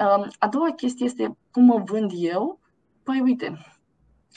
Um, 0.00 0.28
a 0.38 0.48
doua 0.48 0.72
chestie 0.72 1.06
este 1.06 1.36
cum 1.50 1.64
mă 1.64 1.82
vând 1.84 2.10
eu. 2.14 2.60
Păi 3.02 3.20
uite, 3.20 3.58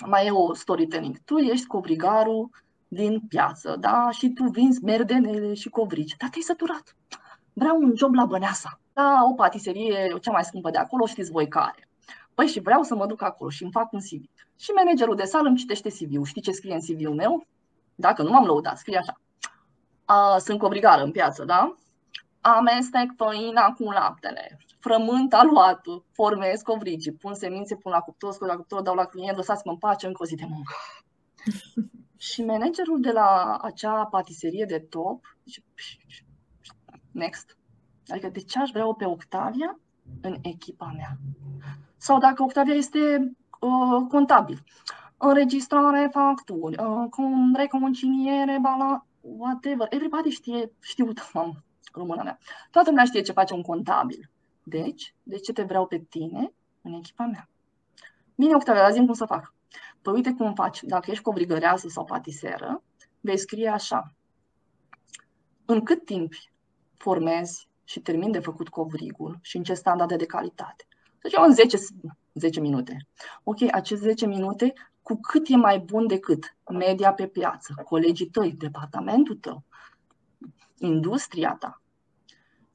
mai 0.06 0.26
e 0.26 0.32
o 0.32 0.54
storytelling. 0.54 1.18
Tu 1.26 1.38
ești 1.38 1.68
covrigarul 1.68 2.50
din 2.88 3.20
piață, 3.20 3.76
da? 3.80 4.10
Și 4.12 4.30
tu 4.30 4.44
vinzi 4.44 4.84
merdenele 4.84 5.54
și 5.54 5.70
covrici, 5.70 6.16
dar 6.18 6.30
te-ai 6.30 6.44
săturat 6.44 6.96
vreau 7.60 7.78
un 7.78 7.94
job 7.96 8.14
la 8.14 8.26
Băneasa, 8.26 8.80
la 8.94 9.22
o 9.32 9.34
patiserie 9.34 10.18
cea 10.22 10.32
mai 10.32 10.44
scumpă 10.44 10.70
de 10.70 10.78
acolo, 10.78 11.06
știți 11.06 11.32
voi 11.32 11.48
care. 11.48 11.88
Păi 12.34 12.48
și 12.48 12.60
vreau 12.60 12.84
să 12.84 12.96
mă 12.96 13.06
duc 13.06 13.22
acolo 13.22 13.50
și 13.50 13.64
îmi 13.64 13.72
fac 13.72 13.92
un 13.92 14.00
CV. 14.00 14.24
Și 14.56 14.72
managerul 14.72 15.16
de 15.16 15.24
sală 15.24 15.48
îmi 15.48 15.58
citește 15.58 15.90
CV-ul. 15.90 16.26
Știi 16.26 16.42
ce 16.42 16.52
scrie 16.52 16.74
în 16.74 16.80
CV-ul 16.80 17.16
meu? 17.16 17.46
Dacă 17.96 18.24
nu 18.24 18.30
m-am 18.30 18.46
lăudat, 18.46 18.78
scrie 18.78 18.98
așa. 18.98 19.22
A, 20.06 20.38
sunt 20.38 20.60
cobrigară 20.60 21.04
în 21.04 21.12
piață, 21.12 21.46
da? 21.46 21.76
Amestec 22.42 23.16
făina 23.16 23.72
cu 23.72 23.84
laptele, 23.92 24.58
frământ 24.80 25.34
aluatul, 25.34 26.06
formez 26.12 26.62
covrigii, 26.62 27.12
pun 27.12 27.34
semințe, 27.34 27.76
pun 27.76 27.92
la 27.92 28.00
cuptor, 28.00 28.32
scot 28.32 28.48
la 28.48 28.56
cuptor, 28.56 28.82
dau 28.82 28.96
la 28.96 29.06
client, 29.06 29.36
lăsați-mă 29.36 29.72
în 29.72 29.78
pace, 29.78 30.08
încă 30.08 30.24
o 30.24 30.26
zi 30.26 30.36
de 30.36 30.46
muncă. 30.50 30.74
și 32.28 32.44
managerul 32.44 33.00
de 33.02 33.12
la 33.12 33.58
acea 33.62 34.06
patiserie 34.06 34.66
de 34.66 34.80
top 34.80 35.38
zice, 35.46 35.64
next. 37.12 37.58
Adică 38.08 38.30
de 38.30 38.40
ce 38.40 38.60
aș 38.60 38.70
vrea-o 38.70 38.94
pe 38.94 39.06
Octavia 39.06 39.80
în 40.22 40.38
echipa 40.42 40.92
mea? 40.96 41.18
Sau 41.98 42.20
dacă 42.20 42.44
Octavia 42.44 42.74
este 42.74 43.00
uh, 43.60 44.08
contabil, 44.10 44.64
înregistrare 45.18 46.10
facturi, 46.12 46.84
uh, 46.84 47.54
reconciliere, 47.54 48.58
bala, 48.62 49.06
whatever. 49.22 49.88
Everybody 49.90 50.30
știe, 50.30 50.72
știu, 50.80 51.12
am 51.34 51.64
româna 51.94 52.24
mea. 52.24 52.38
Toată 52.72 52.90
lumea 52.90 53.06
știe 53.06 53.22
ce 53.22 53.32
face 53.32 53.54
un 53.54 53.62
contabil. 53.62 54.30
Deci, 54.64 55.16
de 55.24 55.38
ce 55.38 55.54
te 55.54 55.64
vreau 55.64 55.88
pe 55.88 55.98
tine 55.98 56.54
în 56.82 56.94
echipa 56.94 57.26
mea? 57.26 57.50
Bine, 58.36 58.56
Octavia, 58.56 58.90
zi 58.90 58.98
cum 58.98 59.14
să 59.14 59.26
fac. 59.26 59.54
Păi 60.02 60.14
uite 60.14 60.34
cum 60.34 60.54
faci. 60.54 60.84
Dacă 60.84 61.12
ești 61.12 61.24
covrigărează 61.24 61.88
sau 61.88 62.06
patiseră, 62.06 62.84
vei 63.20 63.38
scrie 63.38 63.70
așa. 63.70 64.14
În 65.66 65.84
cât 65.84 66.06
timp 66.06 66.34
formezi 67.00 67.68
și 67.84 68.00
termin 68.00 68.32
de 68.32 68.40
făcut 68.40 68.70
covrigul 68.70 69.40
și 69.42 69.58
în 69.58 69.64
ce 69.64 69.74
standarde 69.74 70.16
de 70.16 70.26
calitate. 70.26 70.88
Deci 71.22 71.34
eu 71.34 71.44
în 71.44 71.54
10, 71.54 71.78
10 72.34 72.60
minute. 72.60 73.08
Ok, 73.44 73.58
aceste 73.72 74.06
10 74.06 74.26
minute 74.26 74.74
cu 75.02 75.20
cât 75.22 75.48
e 75.48 75.56
mai 75.56 75.80
bun 75.80 76.08
decât 76.08 76.58
media 76.72 77.14
pe 77.14 77.28
piață, 77.28 77.74
colegii 77.86 78.30
tăi, 78.30 78.52
departamentul 78.52 79.36
tău, 79.36 79.64
industria 80.78 81.56
ta. 81.60 81.82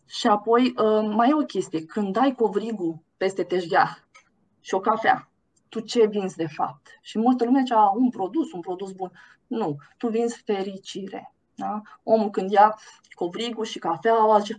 Și 0.07 0.27
apoi 0.27 0.75
uh, 0.77 1.15
mai 1.15 1.29
e 1.29 1.35
o 1.35 1.45
chestie, 1.45 1.85
când 1.85 2.13
dai 2.13 2.35
covrigul 2.35 3.03
peste 3.17 3.43
teșghea 3.45 4.09
și 4.61 4.75
o 4.75 4.81
cafea, 4.81 5.31
tu 5.69 5.81
ce 5.81 6.07
vinzi 6.07 6.37
de 6.37 6.47
fapt? 6.47 6.87
Și 7.03 7.19
multă 7.19 7.45
lume 7.45 7.61
zicea, 7.61 7.93
un 7.97 8.11
produs, 8.11 8.53
un 8.53 8.61
produs 8.61 8.93
bun. 8.93 9.11
Nu, 9.47 9.77
tu 9.99 10.09
vinzi 10.09 10.43
fericire. 10.45 11.34
Da? 11.55 11.81
Omul 12.03 12.31
când 12.31 12.51
ia 12.51 12.79
covrigul 13.15 13.65
și 13.65 13.79
cafeaua, 13.79 14.39
zice, 14.39 14.57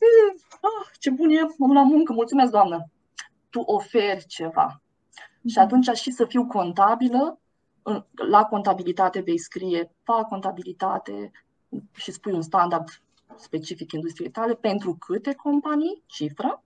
mm, 0.00 0.36
ah, 0.50 0.88
ce 0.98 1.10
bun 1.10 1.30
e, 1.30 1.40
mă 1.58 1.72
la 1.72 1.82
muncă, 1.82 2.12
mulțumesc, 2.12 2.50
doamnă. 2.50 2.90
Tu 3.50 3.60
oferi 3.60 4.26
ceva. 4.26 4.82
Și 5.48 5.58
atunci 5.58 5.88
și 5.88 6.10
să 6.10 6.24
fiu 6.24 6.46
contabilă, 6.46 7.40
la 8.28 8.44
contabilitate 8.44 9.20
vei 9.20 9.38
scrie, 9.38 9.92
fac 10.02 10.28
contabilitate 10.28 11.30
și 11.92 12.12
spui 12.12 12.32
un 12.32 12.42
standard 12.42 12.88
specific 13.36 13.92
industriei 13.92 14.30
tale, 14.30 14.54
pentru 14.54 14.94
câte 14.94 15.34
companii, 15.34 16.02
cifră, 16.06 16.62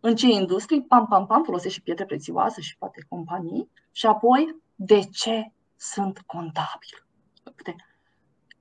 în 0.00 0.16
ce 0.16 0.26
industrie, 0.26 0.80
pam, 0.80 1.06
pam, 1.06 1.26
pam, 1.26 1.44
folosești 1.44 1.76
și 1.76 1.82
pietre 1.82 2.04
prețioase 2.04 2.60
și 2.60 2.76
poate 2.78 3.06
companii, 3.08 3.70
și 3.92 4.06
apoi 4.06 4.56
de 4.74 5.00
ce 5.00 5.52
sunt 5.76 6.18
contabil. 6.26 7.06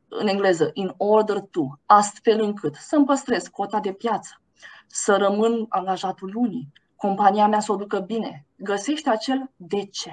În 0.09 0.27
engleză, 0.27 0.69
in 0.73 0.93
order 0.97 1.39
to, 1.39 1.61
astfel 1.85 2.41
încât 2.41 2.75
să-mi 2.75 3.05
păstrez 3.05 3.47
cota 3.47 3.79
de 3.79 3.91
piață, 3.91 4.41
să 4.87 5.15
rămân 5.15 5.65
angajatul 5.69 6.29
lunii, 6.33 6.71
compania 6.95 7.47
mea 7.47 7.59
să 7.59 7.71
o 7.71 7.75
ducă 7.75 7.99
bine. 7.99 8.45
Găsește 8.55 9.09
acel 9.09 9.51
de 9.55 9.85
ce. 9.85 10.11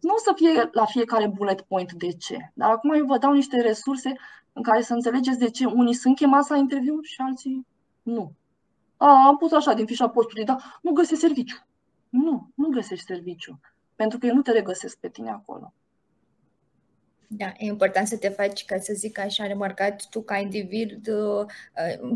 Nu 0.00 0.14
o 0.14 0.18
să 0.18 0.32
fie 0.34 0.68
la 0.72 0.84
fiecare 0.84 1.28
bullet 1.28 1.60
point 1.60 1.92
de 1.92 2.12
ce, 2.12 2.36
dar 2.54 2.70
acum 2.70 2.92
eu 2.92 3.06
vă 3.06 3.18
dau 3.18 3.32
niște 3.32 3.60
resurse 3.60 4.12
în 4.52 4.62
care 4.62 4.82
să 4.82 4.92
înțelegeți 4.92 5.38
de 5.38 5.50
ce 5.50 5.66
unii 5.66 5.94
sunt 5.94 6.16
chemați 6.16 6.50
la 6.50 6.56
interviu 6.56 7.00
și 7.00 7.20
alții 7.20 7.66
nu. 8.02 8.32
A, 8.96 9.26
am 9.26 9.36
pus 9.36 9.52
așa 9.52 9.72
din 9.72 9.86
fișa 9.86 10.08
postului, 10.08 10.44
dar 10.44 10.78
nu 10.82 10.92
găsesc 10.92 11.20
serviciu. 11.20 11.56
Nu, 12.08 12.50
nu 12.54 12.68
găsești 12.68 13.04
serviciu. 13.04 13.60
Pentru 13.94 14.18
că 14.18 14.26
eu 14.26 14.34
nu 14.34 14.42
te 14.42 14.52
regăsesc 14.52 14.98
pe 14.98 15.08
tine 15.08 15.30
acolo. 15.30 15.72
Da, 17.36 17.52
e 17.56 17.64
important 17.64 18.06
să 18.06 18.16
te 18.16 18.28
faci, 18.28 18.64
ca 18.64 18.78
să 18.78 18.92
zic 18.96 19.18
așa, 19.18 19.46
remarcat 19.46 20.08
tu 20.10 20.22
ca 20.22 20.36
individ 20.36 21.08
uh, 21.08 21.46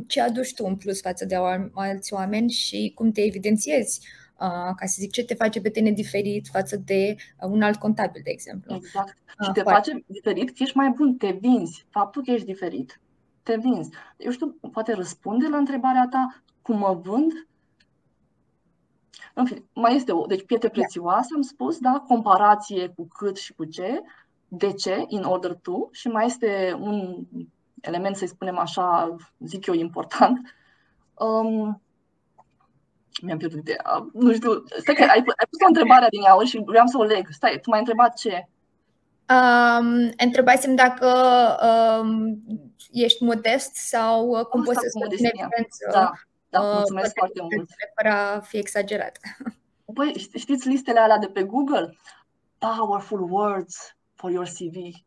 ce 0.07 0.21
aduci 0.21 0.55
tu 0.55 0.65
în 0.67 0.77
plus 0.77 1.01
față 1.01 1.25
de 1.25 1.37
alți 1.75 2.13
oameni 2.13 2.51
și 2.51 2.93
cum 2.95 3.11
te 3.11 3.21
evidențiezi 3.21 4.01
Uh, 4.41 4.75
ca 4.77 4.87
să 4.87 4.97
zic 4.99 5.11
ce 5.11 5.25
te 5.25 5.35
face 5.35 5.61
pe 5.61 5.71
tine 5.71 5.91
diferit 5.91 6.47
față 6.47 6.77
de 6.77 7.17
un 7.41 7.63
alt 7.63 7.79
contabil, 7.79 8.21
de 8.25 8.31
exemplu. 8.31 8.75
Exact. 8.75 9.17
Și 9.45 9.51
te 9.53 9.63
face 9.63 10.05
diferit 10.07 10.49
că 10.49 10.55
ești 10.59 10.77
mai 10.77 10.89
bun, 10.89 11.17
te 11.17 11.31
vinzi. 11.41 11.87
Faptul 11.91 12.23
că 12.25 12.31
ești 12.31 12.47
diferit, 12.47 13.01
te 13.43 13.57
vinzi. 13.57 13.91
Eu 14.17 14.31
știu, 14.31 14.59
poate 14.73 14.93
răspunde 14.93 15.47
la 15.49 15.57
întrebarea 15.57 16.07
ta 16.11 16.43
cum 16.63 16.79
mă 16.79 17.01
vând? 17.03 17.33
În 19.35 19.45
fine, 19.45 19.65
mai 19.73 19.95
este 19.95 20.13
o, 20.13 20.27
deci 20.27 20.45
pietre 20.45 20.69
da. 20.69 20.75
prețioase, 20.75 21.29
am 21.35 21.43
spus, 21.43 21.79
da, 21.79 22.05
comparație 22.07 22.89
cu 22.89 23.09
cât 23.09 23.37
și 23.37 23.55
cu 23.55 23.65
ce, 23.65 24.03
de 24.57 24.73
ce, 24.73 25.05
in 25.09 25.23
order 25.23 25.55
to, 25.63 25.89
și 25.91 26.09
mai 26.09 26.27
este 26.27 26.77
un 26.81 27.25
element, 27.81 28.17
să-i 28.17 28.29
spunem 28.29 28.59
așa, 28.59 29.17
zic 29.39 29.67
eu, 29.67 29.75
important, 29.75 30.55
um, 31.15 31.81
mi-am 33.23 33.39
pierdut 33.39 33.59
ideea. 33.59 34.09
Nu 34.13 34.33
știu, 34.33 34.65
stai 34.79 34.95
că 34.95 35.03
ai, 35.03 35.09
ai 35.09 35.47
pus 35.51 35.61
o 35.65 35.67
întrebare 35.67 36.07
din 36.11 36.23
aur 36.23 36.45
și 36.45 36.63
vreau 36.65 36.87
să 36.87 36.99
o 36.99 37.03
leg. 37.03 37.27
Stai, 37.31 37.59
tu 37.63 37.71
m-ai 37.71 37.79
întrebat 37.79 38.17
ce? 38.17 38.49
Um, 39.29 40.11
întrebasem 40.17 40.75
dacă 40.75 41.09
um, 42.01 42.43
ești 42.93 43.25
modest 43.25 43.75
sau 43.75 44.29
uh, 44.29 44.45
cum 44.45 44.61
Asta 44.61 44.73
poți 44.73 44.81
să 44.81 44.89
scoți 44.89 45.21
în 45.21 45.31
evidență. 45.33 45.89
Da, 45.93 46.11
da, 46.49 46.61
uh, 46.61 46.75
mulțumesc 46.75 47.07
uh, 47.07 47.13
foarte 47.17 47.41
mult. 47.43 47.71
Fără 47.95 48.15
a 48.15 48.41
fi 48.41 48.57
exagerat. 48.57 49.19
Păi, 49.95 50.29
știți 50.37 50.69
listele 50.69 51.01
alea 51.01 51.19
de 51.19 51.27
pe 51.27 51.43
Google? 51.43 51.97
Powerful 52.59 53.27
words 53.31 53.97
for 54.27 54.33
your 54.33 54.47
CV. 54.47 55.05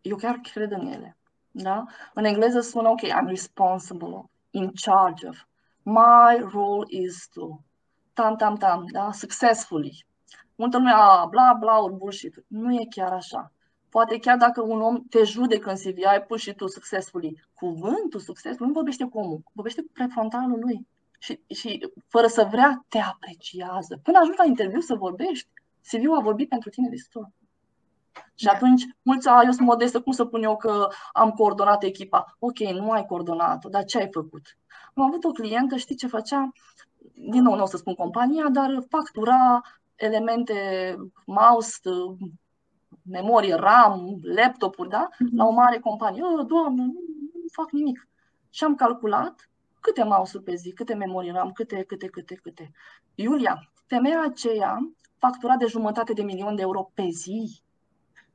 Eu 0.00 0.16
chiar 0.16 0.40
cred 0.52 0.70
în 0.70 0.86
ele. 0.86 1.16
Da? 1.50 1.84
În 2.14 2.24
engleză 2.24 2.60
sună 2.60 2.88
ok, 2.88 3.00
I'm 3.00 3.26
responsible, 3.26 4.30
in 4.50 4.70
charge 4.84 5.28
of, 5.28 5.38
my 5.82 6.48
role 6.52 6.84
is 6.88 7.28
to, 7.32 7.60
tam, 8.12 8.36
tam, 8.36 8.56
tam, 8.56 8.84
da? 8.92 9.12
successfully. 9.12 10.06
Multă 10.54 10.76
lume, 10.76 10.90
a, 10.94 11.26
bla, 11.30 11.56
bla, 11.58 11.82
ori 11.82 11.94
bullshit. 11.94 12.44
Nu 12.46 12.74
e 12.74 12.86
chiar 12.90 13.12
așa. 13.12 13.52
Poate 13.88 14.18
chiar 14.18 14.36
dacă 14.36 14.62
un 14.62 14.80
om 14.80 15.02
te 15.08 15.22
judecă 15.24 15.70
în 15.70 15.76
CV, 15.76 16.04
ai 16.06 16.22
pus 16.22 16.40
și 16.40 16.54
tu 16.54 16.66
successfully. 16.66 17.44
Cuvântul 17.54 18.20
successful 18.20 18.66
nu 18.66 18.72
vorbește 18.72 19.04
cu 19.04 19.18
omul, 19.18 19.42
vorbește 19.52 19.80
cu 19.80 19.88
prefrontalul 19.92 20.58
lui. 20.58 20.86
Și, 21.18 21.40
și 21.54 21.92
fără 22.08 22.26
să 22.26 22.48
vrea, 22.50 22.84
te 22.88 22.98
apreciază. 22.98 24.00
Până 24.02 24.18
ajungi 24.18 24.38
la 24.38 24.44
interviu 24.44 24.80
să 24.80 24.94
vorbești, 24.94 25.48
CV-ul 25.90 26.16
a 26.18 26.22
vorbit 26.22 26.48
pentru 26.48 26.70
tine 26.70 26.88
destul. 26.88 27.32
Și 28.34 28.44
da. 28.44 28.52
atunci, 28.52 28.82
mulți, 29.02 29.28
a, 29.28 29.40
eu 29.44 29.50
sunt 29.50 29.66
modestă, 29.66 30.00
cum 30.00 30.12
să 30.12 30.24
pun 30.24 30.42
eu 30.42 30.56
că 30.56 30.88
am 31.12 31.30
coordonat 31.30 31.82
echipa? 31.82 32.36
Ok, 32.38 32.58
nu 32.58 32.90
ai 32.90 33.06
coordonat-o, 33.06 33.68
dar 33.68 33.84
ce 33.84 33.98
ai 33.98 34.08
făcut? 34.12 34.58
Am 34.94 35.02
avut 35.04 35.24
o 35.24 35.30
clientă, 35.30 35.76
știi 35.76 35.96
ce 35.96 36.06
făcea? 36.06 36.50
Din 37.14 37.42
nou, 37.42 37.54
nu 37.54 37.62
o 37.62 37.66
să 37.66 37.76
spun 37.76 37.94
compania, 37.94 38.48
dar 38.48 38.84
factura 38.88 39.60
elemente 39.94 40.96
mouse, 41.26 41.80
memorie 43.02 43.54
RAM, 43.54 44.18
laptopuri, 44.22 44.88
da? 44.88 45.08
Mhm. 45.18 45.36
La 45.36 45.44
o 45.44 45.50
mare 45.50 45.78
companie. 45.78 46.22
Oh, 46.22 46.46
doamne, 46.46 46.82
nu, 46.82 46.92
nu 47.32 47.48
fac 47.52 47.70
nimic. 47.70 48.08
Și 48.50 48.64
am 48.64 48.74
calculat 48.74 49.50
câte 49.80 50.02
mouse-uri 50.04 50.44
pe 50.44 50.54
zi, 50.54 50.72
câte 50.72 50.94
memorie 50.94 51.32
RAM, 51.32 51.52
câte, 51.52 51.82
câte, 51.82 52.06
câte, 52.06 52.34
câte. 52.34 52.70
Iulia, 53.14 53.70
femeia 53.86 54.22
aceea 54.22 54.78
factura 55.18 55.56
de 55.56 55.66
jumătate 55.66 56.12
de 56.12 56.22
milion 56.22 56.54
de 56.54 56.62
euro 56.62 56.90
pe 56.94 57.08
zi. 57.10 57.62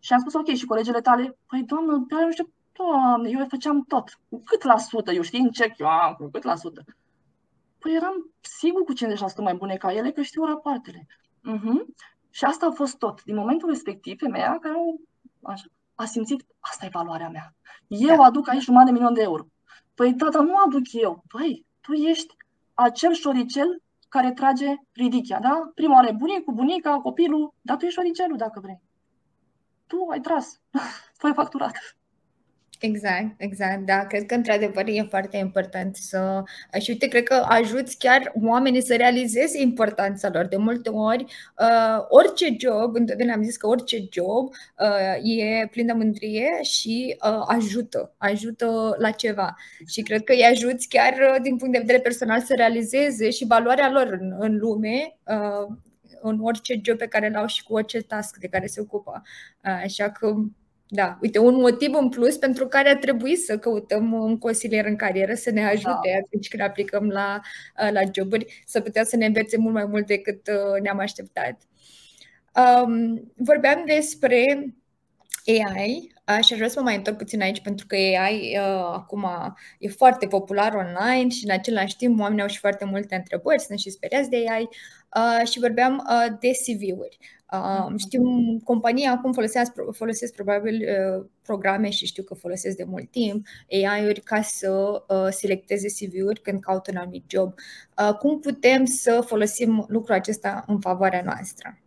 Și 0.06 0.14
am 0.14 0.20
spus, 0.20 0.34
ok, 0.34 0.48
și 0.48 0.66
colegele 0.66 1.02
tale, 1.02 1.38
păi 1.48 1.64
doamnă, 1.64 2.06
pe 2.08 2.16
aia 2.16 2.26
nu 2.26 2.32
știu 2.32 2.54
Doamne, 2.78 3.30
eu 3.30 3.46
făceam 3.50 3.84
tot. 3.84 4.20
Cu 4.30 4.42
cât 4.46 4.64
la 4.64 4.78
sută? 4.78 5.12
Eu 5.12 5.22
știi 5.22 5.40
în 5.40 5.50
cec, 5.50 5.78
eu 5.78 5.88
am 5.88 6.14
cu 6.14 6.30
cât 6.32 6.44
la 6.44 6.56
sută? 6.56 6.84
Păi 7.80 7.96
eram 7.96 8.30
sigur 8.42 8.84
cu 8.84 8.94
50% 8.94 8.96
mai 9.38 9.54
bune 9.54 9.76
ca 9.76 9.94
ele, 9.94 10.12
că 10.12 10.22
știu 10.22 10.46
rapoartele. 10.46 11.08
Uh-huh. 11.54 11.96
Și 12.30 12.46
asta 12.46 12.66
a 12.66 12.72
fost 12.72 12.98
tot. 12.98 13.24
Din 13.24 13.36
momentul 13.36 13.70
respectiv, 13.70 14.20
femeia 14.20 14.58
care 14.62 14.76
așa, 15.42 15.66
a 15.96 16.06
simțit, 16.06 16.46
asta 16.60 16.86
e 16.86 16.90
valoarea 16.92 17.30
mea. 17.30 17.56
Eu 17.88 18.18
da. 18.18 18.24
aduc 18.24 18.50
aici 18.50 18.64
jumătate 18.64 18.92
de 18.92 18.98
milion 18.98 19.14
de 19.14 19.22
euro. 19.22 19.46
Păi, 19.94 20.14
tata, 20.14 20.40
nu 20.40 20.56
aduc 20.66 20.94
eu. 20.94 21.24
Păi, 21.28 21.66
tu 21.82 21.94
ești 21.94 22.36
acel 22.74 23.14
șoricel 23.14 23.82
care 24.10 24.32
trage 24.32 24.76
ridichia, 24.92 25.40
da? 25.40 25.72
Prima 25.74 25.96
oară 25.96 26.12
bunicul, 26.12 26.54
bunica, 26.54 27.00
copilul, 27.00 27.54
dar 27.62 27.78
tu 27.78 27.86
ești 27.86 27.98
șoricelul 28.00 28.38
dacă 28.38 28.60
vrei. 28.60 28.82
Tu 29.88 30.08
ai 30.12 30.20
tras, 30.20 30.62
tu 31.18 31.28
ai 31.28 31.34
facturat. 31.34 31.74
Exact, 32.80 33.36
exact, 33.38 33.86
da, 33.86 34.06
cred 34.06 34.26
că 34.26 34.36
într-adevăr 34.36 34.84
e 34.88 35.08
foarte 35.10 35.38
important 35.38 35.96
să... 35.96 36.44
Și 36.80 36.90
uite, 36.90 37.08
cred 37.08 37.24
că 37.24 37.46
ajuți 37.48 37.98
chiar 37.98 38.32
oamenii 38.44 38.84
să 38.84 38.96
realizeze 38.96 39.62
importanța 39.62 40.30
lor. 40.34 40.46
De 40.46 40.58
multe 40.58 40.90
ori, 40.90 41.24
uh, 41.60 42.06
orice 42.10 42.56
job, 42.60 42.96
întotdeauna 42.96 43.34
am 43.34 43.44
zis 43.44 43.58
că 43.58 43.68
orice 43.68 43.98
job 44.12 44.54
uh, 44.80 45.38
e 45.38 45.68
plin 45.72 45.86
de 45.86 45.94
mândrie 45.94 46.60
și 46.62 47.18
uh, 47.30 47.44
ajută, 47.48 48.14
ajută 48.18 48.96
la 49.00 49.12
ceva. 49.12 49.56
Și 49.88 50.02
cred 50.02 50.24
că 50.24 50.32
îi 50.32 50.44
ajuți 50.44 50.88
chiar 50.88 51.14
uh, 51.14 51.42
din 51.42 51.58
punct 51.58 51.74
de 51.74 51.80
vedere 51.80 52.00
personal 52.00 52.42
să 52.42 52.54
realizeze 52.56 53.30
și 53.30 53.46
valoarea 53.46 53.92
lor 53.92 54.18
în, 54.20 54.36
în 54.40 54.58
lume, 54.58 55.18
uh, 55.28 55.76
în 56.28 56.40
orice 56.42 56.80
job 56.84 56.98
pe 56.98 57.08
care 57.08 57.30
l-au 57.30 57.46
și 57.46 57.64
cu 57.64 57.74
orice 57.74 58.02
task 58.02 58.38
de 58.38 58.48
care 58.48 58.66
se 58.66 58.82
ocupă. 58.82 59.22
Uh, 59.64 59.82
așa 59.84 60.10
că 60.10 60.36
da, 60.88 61.18
uite, 61.22 61.40
un 61.40 61.56
motiv 61.56 61.94
în 61.94 62.10
plus 62.10 62.38
pentru 62.38 62.68
care 62.68 62.90
ar 62.90 62.96
trebui 62.96 63.36
să 63.36 63.58
căutăm 63.58 64.14
un 64.14 64.38
consilier 64.38 64.86
în 64.86 64.96
carieră 64.96 65.34
să 65.34 65.52
ne 65.52 65.66
ajute 65.66 66.10
da. 66.12 66.18
atunci 66.26 66.48
când 66.48 66.62
aplicăm 66.62 67.08
la, 67.08 67.42
la 67.92 68.02
joburi, 68.14 68.64
să 68.66 68.82
putea 68.82 69.04
să 69.04 69.16
ne 69.16 69.26
învețe 69.26 69.58
mult 69.58 69.74
mai 69.74 69.86
mult 69.86 70.06
decât 70.06 70.48
uh, 70.48 70.82
ne-am 70.82 71.00
așteptat. 71.00 71.62
Um, 72.56 73.32
vorbeam 73.36 73.84
despre 73.86 74.66
AI 75.46 76.14
și 76.42 76.54
aș 76.54 76.58
vrea 76.58 76.68
să 76.68 76.80
mă 76.80 76.86
mai 76.86 76.96
întorc 76.96 77.18
puțin 77.18 77.42
aici 77.42 77.62
pentru 77.62 77.86
că 77.88 77.96
AI 77.96 78.58
uh, 78.58 78.92
acum 78.94 79.28
e 79.80 79.88
foarte 79.88 80.28
popular 80.28 80.74
online 80.74 81.30
și 81.30 81.46
în 81.46 81.52
același 81.52 81.96
timp 81.96 82.20
oamenii 82.20 82.42
au 82.42 82.48
și 82.48 82.60
foarte 82.60 82.86
multe 82.86 83.16
întrebări, 83.16 83.62
sunt 83.62 83.80
și 83.80 83.90
speriați 83.90 84.30
de 84.30 84.46
AI 84.50 84.70
uh, 85.16 85.48
și 85.48 85.60
vorbeam 85.60 86.08
uh, 86.10 86.38
de 86.40 86.52
CV-uri. 86.52 87.18
Uh, 87.52 87.94
știu, 87.98 88.22
compania 88.64 89.12
acum 89.12 89.32
folosesc, 89.34 89.72
folosesc 89.92 90.34
probabil 90.34 90.76
uh, 90.76 91.26
programe 91.42 91.90
și 91.90 92.06
știu 92.06 92.24
că 92.24 92.34
folosesc 92.34 92.78
de 92.78 92.84
mult 92.84 93.12
timp 93.12 93.46
AI-uri 93.72 94.22
ca 94.22 94.42
să 94.42 95.04
uh, 95.08 95.28
selecteze 95.30 95.88
CV-uri 95.88 96.42
când 96.42 96.60
caută 96.60 96.92
un 96.92 96.98
anumit 96.98 97.24
job. 97.28 97.54
Uh, 97.98 98.14
cum 98.14 98.40
putem 98.40 98.86
să 98.86 99.24
folosim 99.26 99.86
lucrul 99.88 100.16
acesta 100.16 100.64
în 100.68 100.80
favoarea 100.80 101.22
noastră? 101.24 101.80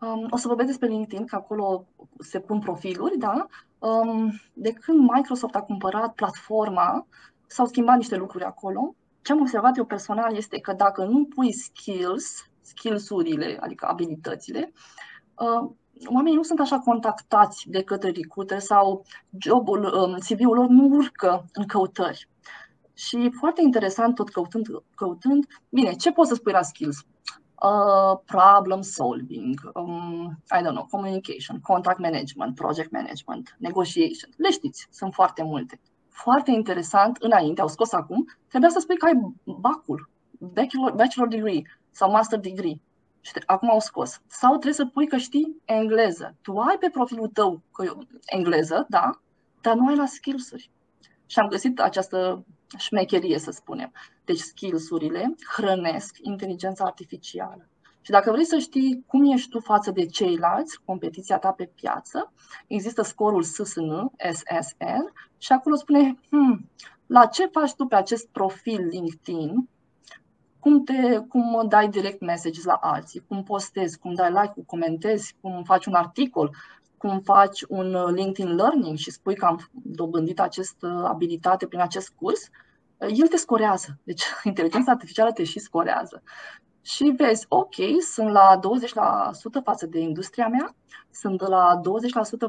Um, 0.00 0.26
o 0.30 0.36
să 0.36 0.46
vorbesc 0.46 0.68
despre 0.68 0.88
LinkedIn, 0.88 1.26
că 1.26 1.36
acolo 1.36 1.86
se 2.18 2.40
pun 2.40 2.58
profiluri, 2.58 3.18
da? 3.18 3.46
Um, 3.78 4.40
de 4.52 4.72
când 4.72 5.10
Microsoft 5.14 5.54
a 5.54 5.62
cumpărat 5.62 6.14
platforma, 6.14 7.06
s-au 7.46 7.66
schimbat 7.66 7.96
niște 7.96 8.16
lucruri 8.16 8.44
acolo. 8.44 8.94
Ce 9.28 9.34
am 9.34 9.40
observat 9.40 9.76
eu 9.76 9.84
personal 9.84 10.36
este 10.36 10.58
că 10.58 10.72
dacă 10.72 11.04
nu 11.04 11.24
pui 11.24 11.52
skills, 11.52 12.48
skills-urile, 12.60 13.58
adică 13.60 13.86
abilitățile, 13.86 14.72
uh, 15.34 15.70
oamenii 16.06 16.36
nu 16.36 16.42
sunt 16.42 16.60
așa 16.60 16.78
contactați 16.78 17.68
de 17.68 17.82
către 17.82 18.10
recruiter 18.10 18.58
sau 18.58 19.04
jobul, 19.38 19.84
um, 19.84 20.18
CV-ul 20.18 20.56
lor 20.56 20.66
nu 20.66 20.96
urcă 20.96 21.44
în 21.52 21.66
căutări. 21.66 22.28
Și 22.94 23.30
foarte 23.38 23.62
interesant, 23.62 24.14
tot 24.14 24.30
căutând, 24.30 24.66
căutând, 24.94 25.46
bine, 25.68 25.92
ce 25.92 26.12
poți 26.12 26.28
să 26.28 26.34
spui 26.34 26.52
la 26.52 26.62
skills? 26.62 26.96
Uh, 27.62 28.18
problem 28.24 28.80
solving, 28.80 29.70
um, 29.74 30.38
I 30.58 30.62
don't 30.62 30.74
know, 30.74 30.86
communication, 30.90 31.60
contact 31.60 31.98
management, 31.98 32.54
project 32.54 32.90
management, 32.90 33.56
negotiation. 33.58 34.30
Le 34.36 34.50
știți, 34.50 34.86
sunt 34.90 35.14
foarte 35.14 35.42
multe. 35.42 35.80
Foarte 36.22 36.50
interesant, 36.50 37.16
înainte, 37.16 37.60
au 37.60 37.68
scos 37.68 37.92
acum, 37.92 38.24
trebuia 38.48 38.70
să 38.70 38.78
spui 38.78 38.96
că 38.96 39.06
ai 39.06 39.34
bacul, 39.44 40.08
bachelor, 40.38 40.92
bachelor 40.92 41.28
degree 41.28 41.62
sau 41.90 42.10
master 42.10 42.38
degree. 42.38 42.80
Și 43.20 43.32
acum 43.46 43.70
au 43.70 43.80
scos. 43.80 44.20
Sau 44.26 44.50
trebuie 44.50 44.72
să 44.72 44.86
pui 44.86 45.06
că 45.06 45.16
știi 45.16 45.62
engleză. 45.64 46.34
Tu 46.42 46.58
ai 46.58 46.76
pe 46.80 46.90
profilul 46.90 47.28
tău 47.28 47.62
că 47.72 47.84
eu, 47.84 48.02
engleză, 48.26 48.86
da, 48.88 49.10
dar 49.60 49.74
nu 49.74 49.86
ai 49.88 49.96
la 49.96 50.06
skills-uri. 50.06 50.70
Și 51.26 51.38
am 51.38 51.48
găsit 51.48 51.80
această 51.80 52.44
șmecherie, 52.78 53.38
să 53.38 53.50
spunem. 53.50 53.92
Deci 54.24 54.38
skills-urile 54.38 55.34
hrănesc 55.56 56.16
inteligența 56.22 56.84
artificială. 56.84 57.68
Și 58.08 58.14
dacă 58.14 58.30
vrei 58.30 58.44
să 58.44 58.58
știi 58.58 59.04
cum 59.06 59.32
ești 59.32 59.48
tu 59.48 59.60
față 59.60 59.90
de 59.90 60.06
ceilalți, 60.06 60.80
competiția 60.84 61.38
ta 61.38 61.52
pe 61.52 61.70
piață, 61.74 62.32
există 62.66 63.02
scorul 63.02 63.42
SSN, 63.42 64.10
SSN, 64.32 65.12
și 65.38 65.52
acolo 65.52 65.76
spune 65.76 66.18
hmm, 66.30 66.70
la 67.06 67.26
ce 67.26 67.46
faci 67.46 67.74
tu 67.74 67.84
pe 67.86 67.94
acest 67.94 68.28
profil 68.28 68.86
LinkedIn, 68.86 69.68
cum, 70.58 70.84
te, 70.84 71.18
cum 71.18 71.68
dai 71.68 71.88
direct 71.88 72.20
messages 72.20 72.64
la 72.64 72.72
alții, 72.72 73.24
cum 73.28 73.42
postezi, 73.42 73.98
cum 73.98 74.14
dai 74.14 74.30
like, 74.30 74.52
cum 74.54 74.62
comentezi, 74.66 75.34
cum 75.40 75.62
faci 75.62 75.86
un 75.86 75.94
articol, 75.94 76.56
cum 76.96 77.20
faci 77.20 77.62
un 77.62 77.94
uh, 77.94 78.12
LinkedIn 78.14 78.54
Learning 78.54 78.96
și 78.96 79.10
spui 79.10 79.34
că 79.34 79.44
am 79.44 79.68
dobândit 79.72 80.40
această 80.40 81.06
abilitate 81.08 81.66
prin 81.66 81.80
acest 81.80 82.12
curs, 82.16 82.48
uh, 82.96 83.08
el 83.20 83.26
te 83.26 83.36
scorează. 83.36 83.98
Deci 84.02 84.22
inteligența 84.44 84.90
artificială 84.90 85.32
te 85.32 85.44
și 85.44 85.58
scorează. 85.58 86.22
Și 86.88 87.14
vezi, 87.16 87.46
ok, 87.48 87.74
sunt 88.00 88.30
la 88.30 88.60
20% 89.60 89.62
față 89.64 89.86
de 89.86 89.98
industria 89.98 90.48
mea, 90.48 90.74
sunt 91.10 91.40
la 91.40 91.80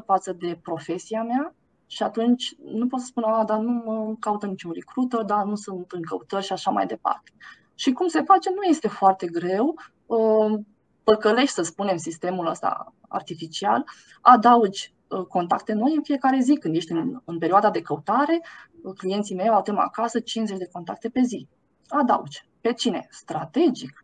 20% 0.02 0.04
față 0.04 0.32
de 0.32 0.58
profesia 0.62 1.22
mea 1.22 1.54
și 1.86 2.02
atunci 2.02 2.54
nu 2.64 2.86
pot 2.86 3.00
să 3.00 3.06
spun, 3.06 3.22
a, 3.22 3.44
dar 3.44 3.58
nu 3.58 3.70
mă 3.70 4.14
caută 4.20 4.46
niciun 4.46 4.72
recruiter, 4.72 5.22
dar 5.22 5.44
nu 5.44 5.54
sunt 5.54 5.92
în 5.92 6.02
căutări 6.02 6.44
și 6.44 6.52
așa 6.52 6.70
mai 6.70 6.86
departe. 6.86 7.32
Și 7.74 7.92
cum 7.92 8.08
se 8.08 8.22
face 8.22 8.50
nu 8.50 8.62
este 8.62 8.88
foarte 8.88 9.26
greu. 9.26 9.74
Uh, 10.06 10.60
păcălești, 11.04 11.54
să 11.54 11.62
spunem, 11.62 11.96
sistemul 11.96 12.46
ăsta 12.46 12.94
artificial, 13.08 13.84
adaugi 14.20 14.94
uh, 15.08 15.22
contacte 15.22 15.72
noi 15.72 15.94
în 15.94 16.02
fiecare 16.02 16.40
zi. 16.40 16.54
Când 16.54 16.74
ești 16.74 16.92
în, 16.92 17.20
în 17.24 17.38
perioada 17.38 17.70
de 17.70 17.80
căutare, 17.80 18.40
uh, 18.82 18.94
clienții 18.96 19.34
mei 19.34 19.48
au 19.48 19.62
acasă 19.76 20.20
50 20.20 20.58
de 20.58 20.68
contacte 20.72 21.08
pe 21.08 21.20
zi. 21.22 21.46
Adaugi. 21.88 22.48
Pe 22.60 22.72
cine? 22.72 23.06
Strategic. 23.10 23.99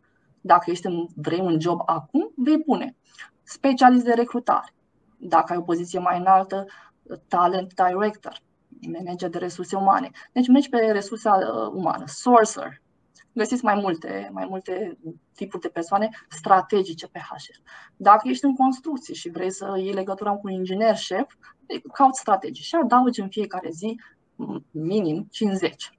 Dacă 0.47 0.71
ești 0.71 0.87
în, 0.87 1.07
vrei 1.15 1.41
un 1.41 1.61
job 1.61 1.81
acum, 1.85 2.33
vei 2.37 2.63
pune 2.63 2.97
specialist 3.43 4.05
de 4.05 4.13
recrutare. 4.13 4.75
Dacă 5.17 5.53
ai 5.53 5.59
o 5.59 5.63
poziție 5.63 5.99
mai 5.99 6.19
înaltă, 6.19 6.65
talent 7.29 7.75
director, 7.75 8.41
manager 8.93 9.29
de 9.31 9.39
resurse 9.39 9.77
umane. 9.77 10.11
Deci 10.33 10.49
mergi 10.49 10.69
pe 10.69 10.77
resursa 10.77 11.39
umană, 11.73 12.05
sourcer, 12.07 12.83
găsiți 13.33 13.65
mai 13.65 13.75
multe, 13.75 14.31
mai 14.33 14.47
multe 14.49 14.99
tipuri 15.35 15.63
de 15.63 15.69
persoane 15.69 16.09
strategice 16.29 17.07
pe 17.07 17.19
HR. 17.19 17.61
Dacă 17.97 18.29
ești 18.29 18.45
în 18.45 18.55
construcție 18.55 19.15
și 19.15 19.31
vrei 19.31 19.51
să 19.51 19.75
iei 19.77 19.93
legătura 19.93 20.31
cu 20.31 20.41
un 20.43 20.53
inginer 20.53 20.97
șef, 20.97 21.35
cauți 21.93 22.21
strategii 22.21 22.65
și 22.65 22.75
adaugi 22.75 23.21
în 23.21 23.29
fiecare 23.29 23.71
zi 23.71 24.01
minim 24.71 25.27
50. 25.31 25.91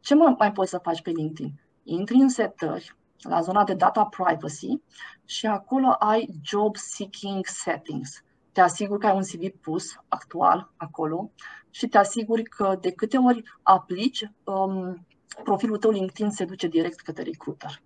Ce 0.00 0.14
mai 0.14 0.52
poți 0.52 0.70
să 0.70 0.78
faci 0.78 1.02
pe 1.02 1.10
LinkedIn? 1.10 1.52
Intri 1.82 2.16
în 2.16 2.28
setări, 2.28 2.94
la 3.22 3.40
zona 3.40 3.64
de 3.64 3.74
data 3.74 4.04
privacy 4.04 4.80
și 5.24 5.46
acolo 5.46 5.88
ai 5.98 6.28
job 6.42 6.76
seeking 6.76 7.46
settings. 7.46 8.22
Te 8.52 8.60
asiguri 8.60 9.00
că 9.00 9.06
ai 9.06 9.16
un 9.16 9.22
CV 9.22 9.60
pus 9.60 9.94
actual 10.08 10.72
acolo 10.76 11.30
și 11.70 11.86
te 11.86 11.98
asiguri 11.98 12.42
că 12.42 12.78
de 12.80 12.92
câte 12.92 13.16
ori 13.16 13.42
aplici, 13.62 14.30
um, 14.44 15.06
profilul 15.42 15.76
tău 15.76 15.90
LinkedIn 15.90 16.30
se 16.30 16.44
duce 16.44 16.66
direct 16.66 17.00
către 17.00 17.22
recruiter. 17.22 17.82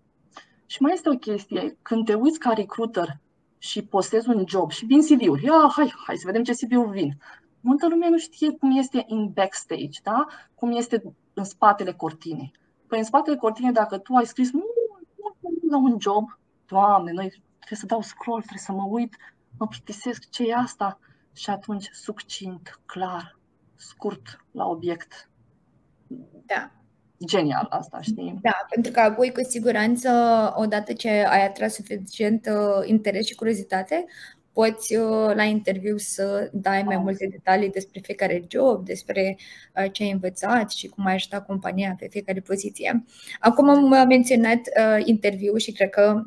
Și 0.66 0.83
mai 0.83 0.92
este 0.92 1.09
o 1.09 1.16
chestie, 1.16 1.77
când 1.83 2.05
te 2.05 2.14
uiți 2.14 2.38
ca 2.38 2.53
recruiter 2.53 3.20
și 3.59 3.83
postezi 3.83 4.29
un 4.29 4.44
job 4.47 4.70
și 4.70 4.85
vin 4.85 5.01
CV-uri, 5.01 5.44
ia, 5.44 5.73
hai, 5.77 5.94
hai 6.07 6.16
să 6.16 6.27
vedem 6.27 6.42
ce 6.42 6.53
CV-uri 6.53 6.90
vin. 6.90 7.18
Multă 7.61 7.88
lume 7.88 8.09
nu 8.09 8.18
știe 8.18 8.51
cum 8.51 8.77
este 8.77 9.05
în 9.09 9.29
backstage, 9.29 10.01
da? 10.03 10.27
cum 10.55 10.73
este 10.73 11.14
în 11.35 11.44
spatele 11.44 11.92
cortinei. 11.92 12.53
Păi 12.87 12.99
în 12.99 13.05
spatele 13.05 13.37
cortinei, 13.37 13.73
dacă 13.73 13.99
tu 13.99 14.14
ai 14.14 14.27
scris 14.27 14.53
mult, 14.53 14.64
mult, 14.64 14.77
mult 14.77 14.84
la 15.70 15.77
un 15.77 15.96
job, 16.00 16.38
Doamne, 16.66 17.12
noi 17.12 17.29
trebuie 17.59 17.79
să 17.79 17.87
dau 17.87 18.00
scroll, 18.00 18.40
trebuie 18.40 18.62
să 18.62 18.72
mă 18.72 18.87
uit, 18.88 19.16
mă 19.59 19.66
plictisesc, 19.66 20.31
ce 20.31 20.42
e 20.48 20.55
asta? 20.55 20.98
Și 21.33 21.50
atunci, 21.50 21.88
succint, 21.92 22.81
clar, 22.87 23.38
scurt, 23.74 24.44
la 24.50 24.66
obiect. 24.66 25.31
Da 26.46 26.70
genial 27.27 27.66
asta, 27.70 28.00
știi? 28.00 28.38
Da, 28.42 28.66
pentru 28.68 28.92
că 28.92 29.00
apoi, 29.00 29.33
cu 29.33 29.42
siguranță, 29.42 30.11
odată 30.57 30.92
ce 30.92 31.09
ai 31.09 31.46
atras 31.46 31.74
suficient 31.74 32.46
uh, 32.46 32.88
interes 32.88 33.27
și 33.27 33.35
curiozitate, 33.35 34.05
poți 34.54 34.96
uh, 34.96 35.34
la 35.34 35.42
interviu 35.42 35.96
să 35.96 36.50
dai 36.52 36.82
mai 36.82 36.96
multe 36.96 37.28
detalii 37.30 37.70
despre 37.70 38.00
fiecare 38.02 38.44
job, 38.48 38.84
despre 38.84 39.36
uh, 39.76 39.92
ce 39.92 40.02
ai 40.02 40.10
învățat 40.10 40.70
și 40.70 40.88
cum 40.88 41.06
ai 41.06 41.14
ajutat 41.14 41.46
compania 41.46 41.96
pe 41.98 42.08
fiecare 42.10 42.40
poziție. 42.40 43.04
Acum 43.40 43.68
am 43.68 44.06
menționat 44.06 44.60
interviu 45.04 45.56
și 45.56 45.72
cred 45.72 45.90
că 45.90 46.22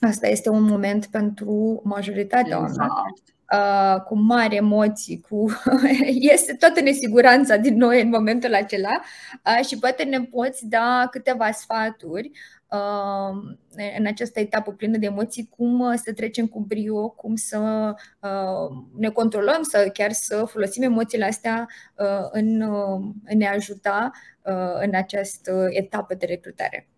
asta 0.00 0.26
este 0.28 0.48
un 0.48 0.62
moment 0.62 1.06
pentru 1.06 1.80
majoritatea 1.84 2.58
exact. 2.60 2.78
oamenilor 2.78 3.14
uh, 3.52 4.00
cu 4.02 4.18
mari 4.18 4.56
emoții, 4.56 5.20
cu 5.28 5.46
este 6.34 6.54
toată 6.54 6.80
nesiguranța 6.80 7.56
din 7.56 7.76
noi 7.76 8.02
în 8.02 8.08
momentul 8.08 8.54
acela 8.54 9.00
uh, 9.44 9.66
și 9.66 9.78
poate 9.78 10.02
ne 10.02 10.20
poți 10.20 10.66
da 10.66 11.08
câteva 11.10 11.50
sfaturi 11.50 12.30
uh, 12.68 13.54
în 13.98 14.06
această 14.06 14.40
etapă 14.40 14.72
plină 14.72 14.96
de 14.96 15.06
emoții, 15.06 15.48
cum 15.56 15.96
să 15.96 16.12
trecem 16.12 16.46
cu 16.46 16.60
brio, 16.60 17.08
cum 17.08 17.36
să 17.36 17.92
uh, 18.20 18.76
ne 18.96 19.08
controlăm, 19.08 19.62
să 19.62 19.90
chiar 19.92 20.12
să 20.12 20.44
folosim 20.44 20.82
emoțiile 20.82 21.24
astea 21.24 21.68
uh, 21.96 22.28
în, 22.30 22.60
uh, 22.60 23.00
în 23.24 23.38
ne 23.38 23.48
ajuta 23.48 24.10
uh, 24.42 24.80
în 24.80 24.94
această 24.94 25.66
etapă 25.70 26.14
de 26.14 26.26
recrutare. 26.26 26.88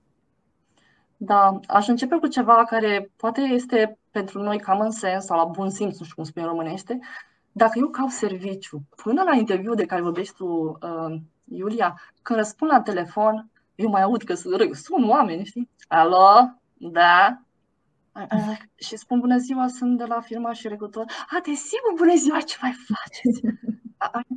Da, 1.17 1.61
aș 1.67 1.89
începe 1.89 2.17
cu 2.17 2.27
ceva 2.27 2.65
care 2.65 3.11
poate 3.17 3.41
este 3.41 3.99
pentru 4.13 4.43
noi 4.43 4.61
common 4.61 4.91
sense 4.91 5.27
sau 5.27 5.39
la 5.39 5.45
bun 5.45 5.71
simț, 5.71 5.99
nu 5.99 6.05
știu 6.05 6.15
cum 6.15 6.25
spune 6.25 6.45
în 6.45 6.51
românește. 6.51 6.99
Dacă 7.53 7.79
eu 7.79 7.89
caut 7.89 8.11
serviciu, 8.11 8.83
până 9.03 9.23
la 9.23 9.37
interviu 9.37 9.75
de 9.75 9.87
care 9.87 10.03
vorbești 10.03 10.35
tu, 10.35 10.47
uh, 10.47 11.21
Iulia, 11.45 12.01
când 12.23 12.39
răspund 12.39 12.71
la 12.71 12.81
telefon, 12.81 13.51
eu 13.75 13.89
mai 13.89 14.03
aud 14.03 14.23
că 14.23 14.35
sunt 14.35 15.09
oameni, 15.09 15.45
știi? 15.45 15.69
Alo? 15.89 16.61
Da? 16.75 17.43
Și 18.77 18.97
spun 18.97 19.21
bună 19.21 19.37
ziua, 19.37 19.69
sunt 19.69 19.99
de 19.99 20.05
la 20.05 20.21
firma 20.21 20.53
și 20.53 20.69
recrutor. 20.69 21.05
A, 21.29 21.41
desigur, 21.45 21.93
bună 21.97 22.15
ziua, 22.15 22.41
ce 22.41 22.57
mai 22.61 22.73
faceți? 22.73 23.41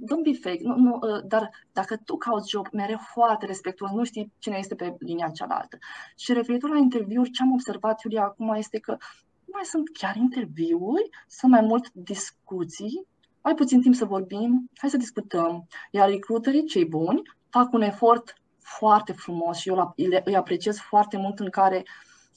don't 0.06 0.24
be 0.24 0.34
fake, 0.34 0.62
nu, 0.62 0.76
nu, 0.76 1.00
ă, 1.02 1.22
dar 1.28 1.50
dacă 1.72 1.98
tu 1.98 2.18
cauți 2.18 2.50
job, 2.50 2.68
mereu 2.72 2.98
foarte 2.98 3.46
respectuos, 3.46 3.92
nu 3.92 4.04
știi 4.04 4.34
cine 4.38 4.58
este 4.58 4.76
pe 4.76 4.96
linia 5.00 5.30
cealaltă. 5.30 5.78
Și 6.18 6.34
referitor 6.34 6.70
la 6.70 6.78
interviuri, 6.78 7.30
ce 7.30 7.42
am 7.42 7.52
observat, 7.52 8.02
Iulia, 8.02 8.24
acum 8.24 8.54
este 8.54 8.80
că 8.80 8.92
nu 8.92 9.25
mai 9.56 9.66
sunt 9.66 9.90
chiar 9.98 10.16
interviuri, 10.16 11.10
sunt 11.28 11.52
mai 11.52 11.62
mult 11.62 11.92
discuții, 11.94 13.08
ai 13.42 13.54
puțin 13.54 13.82
timp 13.82 13.96
să 13.96 14.06
vorbim, 14.06 14.70
hai 14.78 14.90
să 14.90 14.98
discutăm. 14.98 15.68
Iar 15.92 16.10
recruiterii, 16.10 16.66
cei 16.66 16.86
buni, 16.86 17.22
fac 17.50 17.74
un 17.74 17.82
efort 17.82 18.42
foarte 18.60 19.12
frumos 19.12 19.58
și 19.58 19.70
eu 19.70 19.94
îi 20.24 20.36
apreciez 20.36 20.78
foarte 20.78 21.18
mult 21.18 21.40
în 21.40 21.50
care 21.50 21.84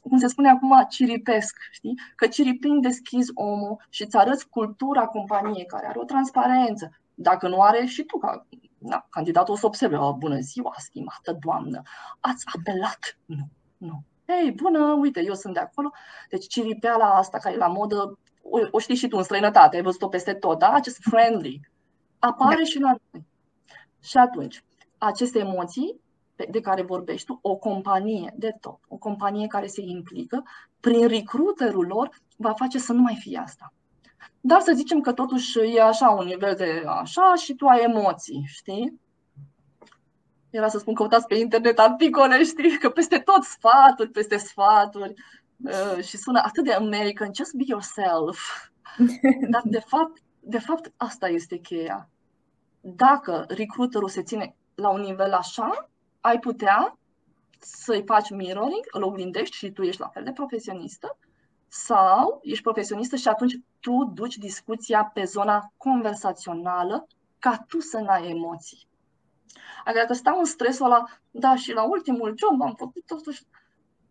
cum 0.01 0.19
se 0.19 0.27
spune 0.27 0.49
acum, 0.49 0.87
ciripesc, 0.89 1.57
știi? 1.71 1.95
Că 2.17 2.27
ciripind 2.27 2.83
deschizi 2.83 3.31
omul 3.35 3.87
și 3.89 4.03
îți 4.03 4.17
arăți 4.17 4.49
cultura 4.49 5.07
companiei 5.07 5.67
care 5.67 5.87
are 5.87 5.99
o 5.99 6.05
transparență, 6.05 6.91
dacă 7.15 7.49
nu 7.49 7.61
are 7.61 7.85
și 7.85 8.03
tu, 8.03 8.19
ca 8.19 8.47
na, 8.79 9.07
candidatul 9.11 9.55
o 9.55 9.57
să 9.57 9.67
observe, 9.67 9.97
o, 9.97 10.17
bună 10.17 10.39
ziua, 10.39 10.75
stimată 10.77 11.37
doamnă, 11.41 11.83
ați 12.21 12.45
apelat? 12.59 13.19
Nu, 13.25 13.49
nu. 13.79 14.03
Ei, 14.29 14.53
bună, 14.53 14.93
uite, 14.93 15.23
eu 15.25 15.35
sunt 15.35 15.55
de 15.55 15.61
acolo. 15.61 15.93
Deci 16.29 16.47
ciripeala 16.47 17.15
asta 17.15 17.39
care 17.39 17.55
e 17.55 17.59
la 17.59 17.67
modă, 17.67 18.19
o, 18.43 18.59
o 18.71 18.79
știi 18.79 18.95
și 18.95 19.09
tu 19.09 19.17
în 19.17 19.23
străinătate, 19.23 19.77
ai 19.77 19.83
văzut-o 19.83 20.09
peste 20.09 20.35
tot, 20.35 20.59
da? 20.59 20.73
Acest 20.73 20.99
friendly 21.01 21.61
apare 22.19 22.57
da. 22.57 22.65
și 22.65 22.79
la 22.79 22.95
noi. 23.11 23.27
Și 24.03 24.17
atunci, 24.17 24.65
aceste 24.99 25.39
emoții 25.39 26.01
de 26.51 26.61
care 26.61 26.83
vorbești 26.83 27.27
tu, 27.27 27.39
o 27.43 27.57
companie 27.57 28.35
de 28.37 28.57
top, 28.61 28.81
o 28.89 28.97
companie 28.97 29.47
care 29.47 29.67
se 29.67 29.81
implică, 29.81 30.43
prin 30.81 31.07
recruiterul 31.07 31.87
lor, 31.87 32.11
va 32.37 32.53
face 32.53 32.79
să 32.79 32.93
nu 32.93 33.01
mai 33.01 33.17
fie 33.21 33.39
asta. 33.39 33.73
dar 34.41 34.61
să 34.61 34.73
zicem 34.75 35.01
că 35.01 35.13
totuși 35.13 35.59
e 35.59 35.83
așa 35.83 36.11
un 36.11 36.25
nivel 36.25 36.55
de 36.55 36.83
așa 36.87 37.35
și 37.35 37.55
tu 37.55 37.67
ai 37.67 37.83
emoții, 37.83 38.45
știi? 38.47 39.01
Era 40.51 40.69
să 40.69 40.79
spun 40.79 40.95
căutați 40.95 41.27
pe 41.27 41.35
internet 41.35 41.79
articole, 41.79 42.45
știi, 42.45 42.79
că 42.79 42.91
peste 42.91 43.19
tot 43.19 43.43
sfaturi, 43.43 44.11
peste 44.11 44.37
sfaturi 44.37 45.15
uh, 45.65 46.05
și 46.05 46.17
sună 46.17 46.41
atât 46.45 46.65
de 46.65 46.73
American, 46.73 47.31
just 47.35 47.55
be 47.55 47.65
yourself. 47.67 48.39
Dar 49.53 49.63
de 49.65 49.81
fapt, 49.87 50.23
de 50.41 50.59
fapt 50.59 50.93
asta 50.97 51.29
este 51.29 51.57
cheia. 51.57 52.09
Dacă 52.81 53.45
recruiterul 53.49 54.09
se 54.09 54.23
ține 54.23 54.57
la 54.75 54.89
un 54.89 55.01
nivel 55.01 55.33
așa, 55.33 55.91
ai 56.21 56.39
putea 56.39 56.99
să-i 57.59 58.03
faci 58.07 58.31
mirroring, 58.31 58.87
îl 58.91 59.03
oglindești 59.03 59.57
și 59.57 59.71
tu 59.71 59.83
ești 59.83 60.01
la 60.01 60.09
fel 60.09 60.25
de 60.25 60.33
profesionistă, 60.33 61.17
sau 61.69 62.41
ești 62.43 62.63
profesionistă 62.63 63.17
și 63.17 63.29
atunci 63.29 63.59
tu 63.81 64.11
duci 64.15 64.37
discuția 64.37 65.11
pe 65.15 65.25
zona 65.25 65.73
conversațională 65.77 67.07
ca 67.39 67.65
tu 67.69 67.81
să 67.81 67.99
n-ai 67.99 68.31
emoții. 68.31 68.87
Adică 69.85 70.01
dacă 70.01 70.13
stau 70.13 70.39
în 70.39 70.45
stresul 70.45 70.85
ăla, 70.85 71.05
da, 71.31 71.57
și 71.57 71.73
la 71.73 71.83
ultimul 71.83 72.35
job 72.37 72.63
am 72.63 72.75
făcut 72.75 73.07
totuși, 73.07 73.43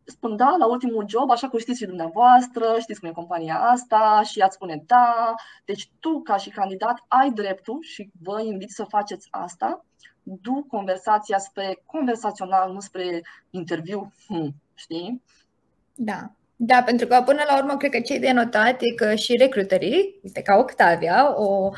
spun 0.04 0.36
da, 0.36 0.56
la 0.60 0.68
ultimul 0.68 1.06
job, 1.08 1.30
așa 1.30 1.50
cum 1.50 1.60
știți 1.60 1.80
și 1.80 1.86
dumneavoastră, 1.86 2.76
știți 2.80 3.00
cum 3.00 3.10
e 3.10 3.12
compania 3.12 3.60
asta 3.60 4.22
și 4.24 4.40
ea 4.40 4.50
spune 4.50 4.84
da. 4.86 5.36
Deci 5.66 5.90
tu, 6.00 6.22
ca 6.22 6.38
și 6.38 6.50
candidat, 6.50 7.04
ai 7.08 7.32
dreptul 7.32 7.82
și 7.82 8.10
vă 8.22 8.42
invit 8.42 8.70
să 8.70 8.84
faceți 8.84 9.28
asta, 9.32 9.86
du 10.24 10.66
conversația 10.68 11.38
spre 11.38 11.84
conversațional, 11.86 12.72
nu 12.74 12.80
spre 12.80 13.22
interviu, 13.50 14.12
hmm, 14.28 14.54
știi? 14.74 15.22
Da. 15.96 16.32
Da, 16.60 16.84
pentru 16.86 17.08
că 17.08 17.22
până 17.26 17.44
la 17.48 17.58
urmă 17.58 17.78
cred 17.78 17.92
că 17.92 18.00
ce 18.00 18.18
de 18.20 18.32
notat 18.32 18.78
e 18.82 18.96
că 18.96 19.16
și 19.16 19.38
recruterii, 19.38 20.20
uite 20.24 20.42
ca 20.42 20.56
Octavia, 20.58 21.40
o, 21.40 21.70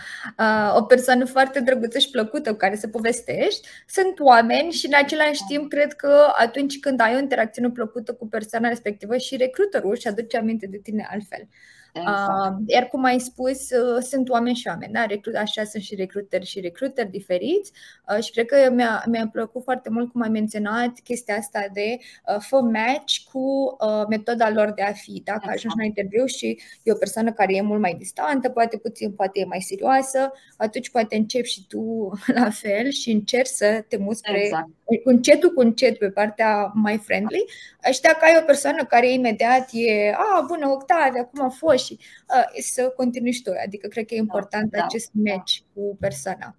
o 0.76 0.84
persoană 0.84 1.26
foarte 1.26 1.60
drăguță 1.60 2.00
și 2.00 2.10
plăcută 2.10 2.52
cu 2.52 2.58
care 2.58 2.76
să 2.76 2.88
povestești, 2.88 3.68
sunt 3.88 4.20
oameni 4.20 4.72
și 4.72 4.86
în 4.86 4.94
același 4.96 5.42
timp 5.48 5.70
cred 5.70 5.94
că 5.94 6.34
atunci 6.38 6.80
când 6.80 7.02
ai 7.02 7.16
o 7.16 7.20
interacțiune 7.20 7.70
plăcută 7.70 8.14
cu 8.14 8.28
persoana 8.28 8.68
respectivă 8.68 9.18
și 9.18 9.38
recruterul 9.38 9.98
și 9.98 10.08
aduce 10.08 10.38
aminte 10.38 10.68
de 10.68 10.78
tine 10.78 11.08
altfel. 11.10 11.48
Exact. 11.94 12.56
Iar 12.66 12.88
cum 12.88 13.04
ai 13.04 13.20
spus, 13.20 13.70
uh, 13.70 14.02
sunt 14.02 14.30
oameni 14.30 14.56
și 14.56 14.68
oameni, 14.68 14.94
da? 14.94 15.06
așa 15.40 15.64
sunt 15.64 15.84
și 15.84 15.96
recruteri 15.96 16.46
și 16.46 16.60
recruteri 16.60 17.10
diferiți 17.10 17.72
uh, 18.16 18.24
și 18.24 18.32
cred 18.32 18.46
că 18.46 18.72
mi-a, 18.72 19.04
mi-a 19.08 19.30
plăcut 19.32 19.64
foarte 19.64 19.90
mult 19.90 20.12
cum 20.12 20.22
ai 20.22 20.30
menționat 20.30 21.00
chestia 21.04 21.36
asta 21.36 21.66
de 21.74 21.98
uh, 22.00 22.38
fă 22.40 22.62
match 22.62 23.16
cu 23.32 23.78
metoda 24.10 24.50
lor 24.50 24.72
de 24.72 24.82
a 24.82 24.92
fi. 24.92 25.22
Dacă 25.26 25.40
exact. 25.42 25.58
ajungi 25.58 25.78
la 25.78 25.84
interviu 25.84 26.26
și 26.26 26.60
e 26.84 26.92
o 26.92 26.96
persoană 26.96 27.32
care 27.32 27.56
e 27.56 27.62
mult 27.62 27.82
mai 27.82 27.96
distantă, 27.98 28.50
poate 28.50 28.78
puțin, 28.78 29.12
poate 29.12 29.40
e 29.40 29.46
mai 29.46 29.62
serioasă, 29.62 30.32
atunci 30.58 30.90
poate 30.90 31.16
începi 31.16 31.48
și 31.48 31.66
tu 31.68 32.12
la 32.40 32.50
fel 32.50 32.90
și 32.90 33.12
încerci 33.12 33.48
să 33.48 33.86
te 33.88 33.98
muți 33.98 34.18
spre 34.18 34.44
exact. 34.44 34.68
Încetul 35.04 35.54
cu 35.54 35.60
încet 35.60 35.98
pe 35.98 36.10
partea 36.10 36.72
mai 36.74 36.98
friendly. 36.98 37.46
Și 37.92 38.02
dacă 38.02 38.18
ai 38.22 38.38
o 38.42 38.46
persoană 38.46 38.86
care 38.86 39.12
imediat 39.12 39.70
e, 39.72 40.14
a, 40.14 40.46
bună, 40.48 40.68
Octavia, 40.68 41.26
cum 41.26 41.44
a 41.46 41.50
fost? 41.50 41.86
și 41.86 42.00
uh, 42.36 42.62
să 42.62 42.94
continui 42.96 43.32
și 43.32 43.42
tu. 43.42 43.52
Adică 43.66 43.88
cred 43.88 44.06
că 44.06 44.14
e 44.14 44.18
da, 44.18 44.24
important 44.24 44.72
da, 44.72 44.84
acest 44.84 45.10
da, 45.12 45.34
match 45.34 45.58
da. 45.58 45.66
cu 45.74 45.98
persoana. 46.00 46.56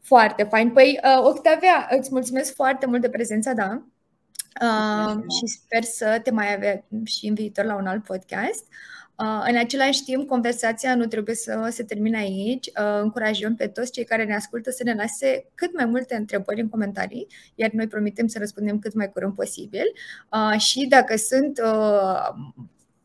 Foarte 0.00 0.42
fain. 0.42 0.70
Păi, 0.70 1.00
uh, 1.04 1.24
Octavia, 1.24 1.88
îți 1.98 2.08
mulțumesc 2.12 2.54
foarte 2.54 2.86
mult 2.86 3.00
de 3.00 3.08
prezența, 3.08 3.52
da? 3.52 3.82
Uh, 4.62 5.16
și 5.16 5.46
sper 5.46 5.82
să 5.82 6.20
te 6.22 6.30
mai 6.30 6.54
avem 6.54 6.84
și 7.04 7.26
în 7.26 7.34
viitor 7.34 7.64
la 7.64 7.74
un 7.74 7.86
alt 7.86 8.04
podcast. 8.04 8.66
Uh, 8.68 9.01
în 9.46 9.56
același 9.56 10.02
timp, 10.04 10.28
conversația 10.28 10.94
nu 10.94 11.06
trebuie 11.06 11.34
să 11.34 11.68
se 11.70 11.82
termine 11.82 12.18
aici. 12.18 12.66
Uh, 12.66 13.00
încurajăm 13.02 13.54
pe 13.54 13.66
toți 13.66 13.92
cei 13.92 14.04
care 14.04 14.24
ne 14.24 14.34
ascultă 14.34 14.70
să 14.70 14.82
ne 14.84 14.94
lase 14.94 15.46
cât 15.54 15.74
mai 15.74 15.84
multe 15.84 16.14
întrebări 16.14 16.60
în 16.60 16.68
comentarii, 16.68 17.26
iar 17.54 17.70
noi 17.70 17.86
promitem 17.86 18.26
să 18.26 18.38
răspundem 18.38 18.78
cât 18.78 18.94
mai 18.94 19.10
curând 19.10 19.34
posibil. 19.34 19.84
Uh, 20.32 20.58
și 20.58 20.86
dacă 20.86 21.16
sunt 21.16 21.60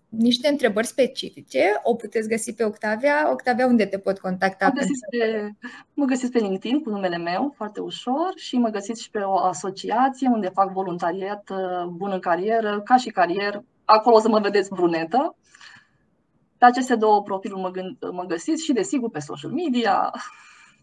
niște 0.09 0.47
întrebări 0.47 0.87
specifice, 0.87 1.61
o 1.83 1.95
puteți 1.95 2.27
găsi 2.27 2.53
pe 2.53 2.63
Octavia. 2.63 3.31
Octavia, 3.31 3.65
unde 3.65 3.85
te 3.85 3.97
pot 3.97 4.19
contacta? 4.19 4.65
Mă 4.65 4.73
găsiți, 4.73 5.05
pe, 5.09 5.51
mă 5.93 6.05
găsiți 6.05 6.31
pe 6.31 6.39
LinkedIn 6.39 6.83
cu 6.83 6.89
numele 6.89 7.17
meu, 7.17 7.53
foarte 7.55 7.79
ușor, 7.79 8.33
și 8.35 8.57
mă 8.57 8.69
găsiți 8.69 9.01
și 9.01 9.09
pe 9.09 9.19
o 9.19 9.37
asociație 9.37 10.29
unde 10.31 10.47
fac 10.47 10.71
voluntariat 10.71 11.49
uh, 11.49 11.85
bun 11.89 12.11
în 12.11 12.19
carieră, 12.19 12.81
ca 12.83 12.95
și 12.95 13.09
carier. 13.09 13.63
Acolo 13.85 14.15
o 14.15 14.19
să 14.19 14.29
mă 14.29 14.39
vedeți 14.39 14.69
brunetă. 14.69 15.35
Pe 16.57 16.65
aceste 16.65 16.95
două 16.95 17.23
profiluri 17.23 17.61
mă, 17.61 17.71
gând, 17.71 17.97
mă 18.11 18.23
găsiți 18.23 18.63
și, 18.63 18.73
desigur, 18.73 19.09
pe 19.09 19.19
social 19.19 19.51
media. 19.51 20.11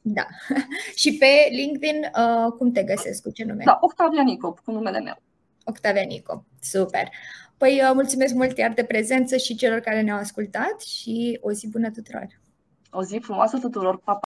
Da. 0.02 0.26
și 1.00 1.16
pe 1.18 1.26
LinkedIn, 1.50 2.10
uh, 2.16 2.52
cum 2.58 2.72
te 2.72 2.82
găsesc? 2.82 3.22
Cu 3.22 3.30
ce 3.30 3.44
nume? 3.44 3.62
Da, 3.64 3.78
Octavia 3.80 4.22
Nicop, 4.22 4.60
cu 4.60 4.70
numele 4.70 5.00
meu. 5.00 5.22
Octavia 5.64 6.02
Nicop. 6.02 6.44
Super. 6.60 7.08
Păi 7.56 7.80
uh, 7.82 7.90
mulțumesc 7.94 8.34
mult 8.34 8.58
iar 8.58 8.72
de 8.72 8.84
prezență 8.84 9.36
și 9.36 9.56
celor 9.56 9.78
care 9.78 10.00
ne-au 10.00 10.18
ascultat 10.18 10.80
și 10.80 11.38
o 11.40 11.52
zi 11.52 11.68
bună 11.68 11.90
tuturor! 11.90 12.26
O 12.90 13.02
zi 13.02 13.18
frumoasă 13.18 13.58
tuturor! 13.58 13.98
Pa, 13.98 14.14
pa! 14.14 14.18